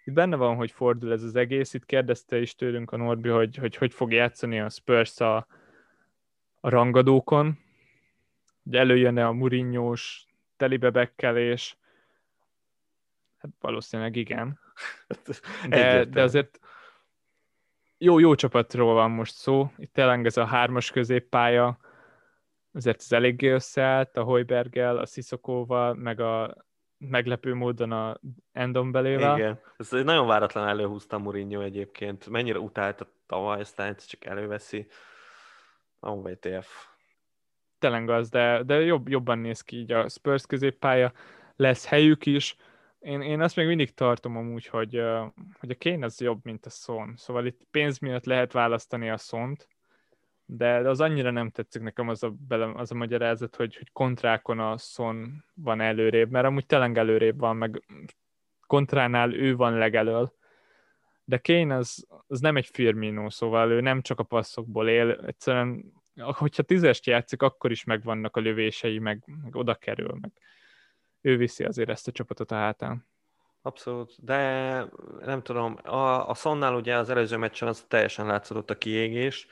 itt 0.04 0.16
benne 0.16 0.36
van, 0.36 0.56
hogy 0.56 0.70
fordul 0.70 1.12
ez 1.12 1.22
az 1.22 1.36
egész. 1.36 1.74
Itt 1.74 1.86
kérdezte 1.86 2.38
is 2.38 2.54
tőlünk 2.54 2.92
a 2.92 2.96
Norbi, 2.96 3.28
hogy 3.28 3.56
hogy, 3.56 3.76
hogy 3.76 3.94
fog 3.94 4.12
játszani 4.12 4.60
a 4.60 4.68
Spurs 4.68 5.20
a, 5.20 5.36
a 6.60 6.68
rangadókon. 6.68 7.58
Hogy 8.64 8.74
előjön-e 8.74 9.26
a 9.26 9.32
Murinyós 9.32 10.26
telibebekkelés. 10.56 11.78
Hát 13.38 13.50
valószínűleg 13.60 14.16
igen. 14.16 14.58
De, 15.68 16.04
de 16.04 16.22
azért 16.22 16.60
jó, 17.98 18.18
jó 18.18 18.34
csapatról 18.34 18.94
van 18.94 19.10
most 19.10 19.34
szó. 19.34 19.72
Itt 19.78 19.92
tényleg 19.92 20.26
ez 20.26 20.36
a 20.36 20.44
hármas 20.44 20.90
középpálya, 20.90 21.78
azért 22.72 23.00
ez 23.00 23.12
eléggé 23.12 23.48
összeállt 23.48 24.16
a 24.16 24.22
Hojbergel, 24.22 24.96
a 24.96 25.06
Sziszokóval, 25.06 25.94
meg 25.94 26.20
a 26.20 26.54
meglepő 26.98 27.54
módon 27.54 27.92
a 27.92 28.20
Endon 28.52 28.92
belével. 28.92 29.36
Igen, 29.36 29.60
ez 29.76 29.90
nagyon 29.90 30.26
váratlan 30.26 30.68
előhúzta 30.68 31.18
Mourinho 31.18 31.60
egyébként. 31.60 32.28
Mennyire 32.28 32.58
utálta 32.58 33.06
tavaly, 33.26 33.60
aztán 33.60 33.96
csak 34.06 34.24
előveszi. 34.24 34.86
A 36.00 36.10
WTF. 36.10 36.86
Tényleg 37.78 38.08
az, 38.08 38.28
de, 38.28 38.62
de 38.62 38.74
jobb, 38.80 39.08
jobban 39.08 39.38
néz 39.38 39.60
ki 39.60 39.76
így 39.76 39.92
a 39.92 40.08
Spurs 40.08 40.46
középpálya. 40.46 41.12
Lesz 41.56 41.86
helyük 41.86 42.26
is. 42.26 42.56
Én, 42.98 43.20
én 43.20 43.40
azt 43.40 43.56
még 43.56 43.66
mindig 43.66 43.94
tartom 43.94 44.36
amúgy, 44.36 44.66
hogy, 44.66 45.02
hogy 45.58 45.70
a 45.70 45.76
Kane 45.78 46.04
az 46.04 46.20
jobb, 46.20 46.44
mint 46.44 46.66
a 46.66 46.70
Son. 46.70 47.14
Szóval 47.16 47.46
itt 47.46 47.60
pénz 47.70 47.98
miatt 47.98 48.24
lehet 48.24 48.52
választani 48.52 49.10
a 49.10 49.16
Szont, 49.16 49.68
de, 50.56 50.88
az 50.88 51.00
annyira 51.00 51.30
nem 51.30 51.50
tetszik 51.50 51.82
nekem 51.82 52.08
az 52.08 52.22
a, 52.22 52.30
bele, 52.48 52.72
az 52.74 52.92
a 52.92 52.94
magyarázat, 52.94 53.56
hogy, 53.56 53.76
hogy 53.76 53.92
kontrákon 53.92 54.58
a 54.58 54.76
Son 54.76 55.44
van 55.54 55.80
előrébb, 55.80 56.30
mert 56.30 56.46
amúgy 56.46 56.66
tényleg 56.66 56.98
előrébb 56.98 57.38
van, 57.38 57.56
meg 57.56 57.82
kontránál 58.66 59.34
ő 59.34 59.56
van 59.56 59.74
legelől, 59.74 60.34
de 61.24 61.38
Kane 61.42 61.76
az, 61.76 62.06
az 62.26 62.40
nem 62.40 62.56
egy 62.56 62.66
Firmino, 62.66 63.30
szóval 63.30 63.70
ő 63.70 63.80
nem 63.80 64.02
csak 64.02 64.18
a 64.18 64.22
passzokból 64.22 64.88
él, 64.88 65.10
egyszerűen, 65.10 65.92
hogyha 66.16 66.62
tízest 66.62 67.06
játszik, 67.06 67.42
akkor 67.42 67.70
is 67.70 67.84
megvannak 67.84 68.36
a 68.36 68.40
lövései, 68.40 68.98
meg, 68.98 69.22
meg 69.42 69.56
oda 69.56 69.74
kerül, 69.74 70.18
meg 70.20 70.32
ő 71.20 71.36
viszi 71.36 71.64
azért 71.64 71.88
ezt 71.88 72.08
a 72.08 72.12
csapatot 72.12 72.50
a 72.50 72.54
hátán. 72.54 73.08
Abszolút, 73.62 74.24
de 74.24 74.38
nem 75.24 75.42
tudom, 75.42 75.76
a, 75.82 76.28
a 76.28 76.34
Sonnál 76.34 76.74
ugye 76.74 76.96
az 76.96 77.10
előző 77.10 77.36
meccsen 77.36 77.68
az 77.68 77.84
teljesen 77.88 78.26
látszott 78.26 78.70
a 78.70 78.78
kiégés, 78.78 79.46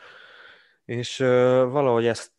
és 0.89 1.18
valahogy 1.70 2.07
ezt 2.07 2.32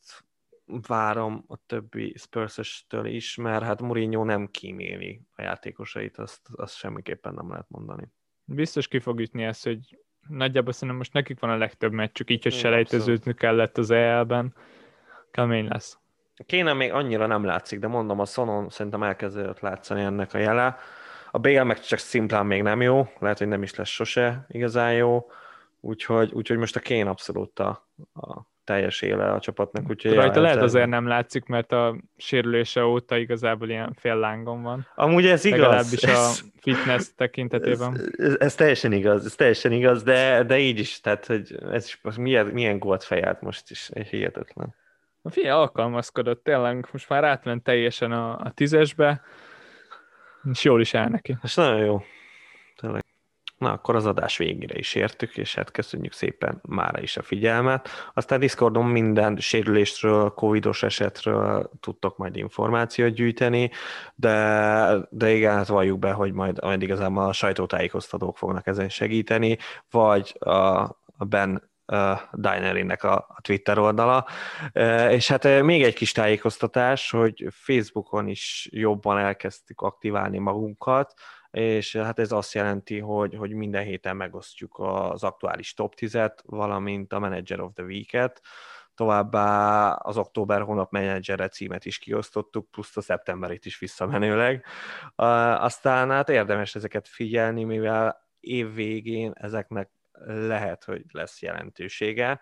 várom 0.87 1.43
a 1.47 1.55
többi 1.65 2.15
spurs 2.17 2.59
is, 3.03 3.35
mert 3.35 3.63
hát 3.63 3.81
Mourinho 3.81 4.23
nem 4.23 4.47
kíméli 4.51 5.21
a 5.35 5.41
játékosait, 5.41 6.17
azt, 6.17 6.41
azt 6.55 6.75
semmiképpen 6.75 7.33
nem 7.33 7.49
lehet 7.49 7.65
mondani. 7.69 8.11
Biztos 8.43 8.87
ki 8.87 8.99
fog 8.99 9.19
ütni 9.19 9.43
ezt, 9.43 9.63
hogy 9.63 9.99
nagyjából 10.27 10.71
szerintem 10.73 10.97
most 10.97 11.13
nekik 11.13 11.39
van 11.39 11.49
a 11.49 11.57
legtöbb 11.57 11.91
meccsük, 11.91 12.29
így, 12.29 12.43
hogy 12.43 12.53
selejteződni 12.53 13.33
kellett 13.33 13.77
az 13.77 13.91
EL-ben. 13.91 14.55
Kemény 15.31 15.67
lesz. 15.67 15.97
Kéne 16.45 16.73
még 16.73 16.91
annyira 16.91 17.25
nem 17.25 17.43
látszik, 17.43 17.79
de 17.79 17.87
mondom, 17.87 18.19
a 18.19 18.25
Sonon 18.25 18.69
szerintem 18.69 19.03
elkezdődött 19.03 19.59
látszani 19.59 20.01
ennek 20.01 20.33
a 20.33 20.37
jele. 20.37 20.77
A 21.31 21.37
BL 21.37 21.61
meg 21.61 21.79
csak 21.79 21.99
szimplán 21.99 22.45
még 22.45 22.61
nem 22.61 22.81
jó, 22.81 23.07
lehet, 23.19 23.37
hogy 23.37 23.47
nem 23.47 23.63
is 23.63 23.75
lesz 23.75 23.89
sose 23.89 24.45
igazán 24.47 24.93
jó. 24.93 25.29
Úgyhogy, 25.79 26.31
úgyhogy 26.33 26.57
most 26.57 26.75
a 26.75 26.79
Kén 26.79 27.07
abszolút 27.07 27.59
a, 27.59 27.89
a 28.13 28.41
teljes 28.63 29.01
éle 29.01 29.31
a 29.31 29.39
csapatnak. 29.39 29.89
Úgyhogy 29.89 30.13
Rajta 30.13 30.41
lehet 30.41 30.61
azért 30.61 30.87
nem 30.87 31.07
látszik, 31.07 31.45
mert 31.45 31.71
a 31.71 31.95
sérülése 32.17 32.85
óta 32.85 33.17
igazából 33.17 33.69
ilyen 33.69 33.93
fél 33.99 34.15
lángon 34.15 34.61
van. 34.61 34.87
Amúgy 34.95 35.25
ez 35.25 35.45
igaz. 35.45 35.59
Legalábbis 35.59 36.03
a 36.03 36.29
fitness 36.61 37.07
tekintetében. 37.15 37.93
Ez, 37.97 38.07
ez, 38.17 38.35
ez, 38.39 38.55
teljesen 38.55 38.91
igaz, 38.91 39.25
ez 39.25 39.35
teljesen 39.35 39.71
igaz, 39.71 40.03
de, 40.03 40.43
de 40.43 40.59
így 40.59 40.79
is, 40.79 40.99
tehát 40.99 41.25
hogy 41.25 41.57
ez 41.71 41.85
is 41.85 42.17
milyen, 42.17 42.45
milyen 42.45 42.79
gólt 42.79 43.03
fejelt 43.03 43.41
most 43.41 43.71
is, 43.71 43.89
hihetetlen. 44.09 44.75
A 45.21 45.29
fia 45.29 45.59
alkalmazkodott, 45.59 46.43
tényleg 46.43 46.87
most 46.91 47.09
már 47.09 47.23
átment 47.23 47.63
teljesen 47.63 48.11
a, 48.11 48.39
a 48.39 48.51
tízesbe, 48.51 49.21
és 50.51 50.63
jól 50.63 50.81
is 50.81 50.93
áll 50.93 51.09
neki. 51.09 51.37
És 51.43 51.55
nagyon 51.55 51.79
jó. 51.79 52.01
Tényleg. 52.75 53.08
Na, 53.59 53.71
akkor 53.71 53.95
az 53.95 54.05
adás 54.05 54.37
végére 54.37 54.77
is 54.77 54.95
értük, 54.95 55.37
és 55.37 55.55
hát 55.55 55.71
köszönjük 55.71 56.13
szépen 56.13 56.61
mára 56.67 57.01
is 57.01 57.17
a 57.17 57.21
figyelmet. 57.21 57.89
Aztán 58.13 58.39
Discordon 58.39 58.85
minden 58.85 59.37
sérülésről, 59.37 60.29
covidos 60.29 60.83
esetről 60.83 61.69
tudtok 61.79 62.17
majd 62.17 62.35
információt 62.35 63.13
gyűjteni, 63.13 63.71
de, 64.15 65.07
de 65.09 65.31
igen, 65.31 65.55
hát 65.55 65.67
valljuk 65.67 65.99
be, 65.99 66.11
hogy 66.11 66.33
majd, 66.33 66.63
majd 66.63 66.81
igazából 66.81 67.23
a 67.23 67.33
sajtótájékoztatók 67.33 68.37
fognak 68.37 68.67
ezen 68.67 68.89
segíteni, 68.89 69.57
vagy 69.89 70.35
a, 70.39 70.49
a 71.17 71.25
Ben 71.25 71.69
Dinerynek 72.31 73.03
a, 73.03 73.15
a 73.15 73.41
Twitter 73.41 73.77
oldala. 73.77 74.27
Uh, 74.73 75.13
és 75.13 75.27
hát 75.27 75.45
uh, 75.45 75.61
még 75.61 75.83
egy 75.83 75.93
kis 75.93 76.11
tájékoztatás, 76.11 77.11
hogy 77.11 77.47
Facebookon 77.51 78.27
is 78.27 78.69
jobban 78.71 79.17
elkezdtük 79.17 79.81
aktiválni 79.81 80.37
magunkat, 80.37 81.13
és 81.51 81.95
hát 81.95 82.19
ez 82.19 82.31
azt 82.31 82.53
jelenti, 82.53 82.99
hogy, 82.99 83.35
hogy 83.35 83.51
minden 83.51 83.83
héten 83.83 84.15
megosztjuk 84.15 84.79
az 84.79 85.23
aktuális 85.23 85.73
top 85.73 85.93
10-et, 85.97 86.37
valamint 86.45 87.13
a 87.13 87.19
Manager 87.19 87.59
of 87.59 87.73
the 87.73 87.83
Week-et, 87.83 88.41
továbbá 88.95 89.91
az 89.91 90.17
október 90.17 90.61
hónap 90.61 90.91
menedzsere 90.91 91.47
címet 91.47 91.85
is 91.85 91.97
kiosztottuk, 91.97 92.71
plusz 92.71 92.97
a 92.97 93.01
szeptemberit 93.01 93.65
is 93.65 93.79
visszamenőleg. 93.79 94.65
Aztán 95.15 96.09
hát 96.09 96.29
érdemes 96.29 96.75
ezeket 96.75 97.07
figyelni, 97.07 97.63
mivel 97.63 98.27
év 98.39 98.73
végén 98.73 99.31
ezeknek 99.35 99.89
lehet, 100.25 100.83
hogy 100.83 101.03
lesz 101.11 101.41
jelentősége 101.41 102.39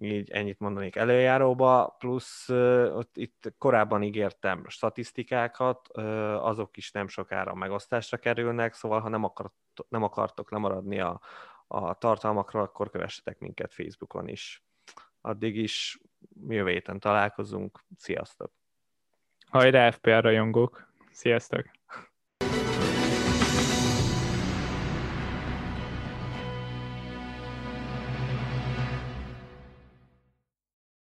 így 0.00 0.30
ennyit 0.30 0.58
mondanék 0.58 0.96
előjáróba, 0.96 1.96
plusz 1.98 2.48
ott 2.88 3.16
itt 3.16 3.54
korábban 3.58 4.02
ígértem 4.02 4.64
statisztikákat, 4.68 5.88
azok 6.38 6.76
is 6.76 6.90
nem 6.90 7.08
sokára 7.08 7.54
megosztásra 7.54 8.16
kerülnek, 8.16 8.74
szóval 8.74 9.00
ha 9.00 9.08
nem, 9.08 9.24
akart, 9.24 9.54
nem 9.88 10.02
akartok 10.02 10.50
lemaradni 10.50 11.00
a, 11.00 11.20
a 11.66 11.94
tartalmakról, 11.94 12.62
akkor 12.62 12.90
kövessetek 12.90 13.38
minket 13.38 13.74
Facebookon 13.74 14.28
is. 14.28 14.64
Addig 15.20 15.56
is 15.56 16.00
jövő 16.48 16.70
héten 16.70 17.00
találkozunk. 17.00 17.84
Sziasztok! 17.96 18.52
Hajrá 19.48 19.90
FPR 19.90 20.22
rajongók! 20.22 20.92
Sziasztok! 21.10 21.70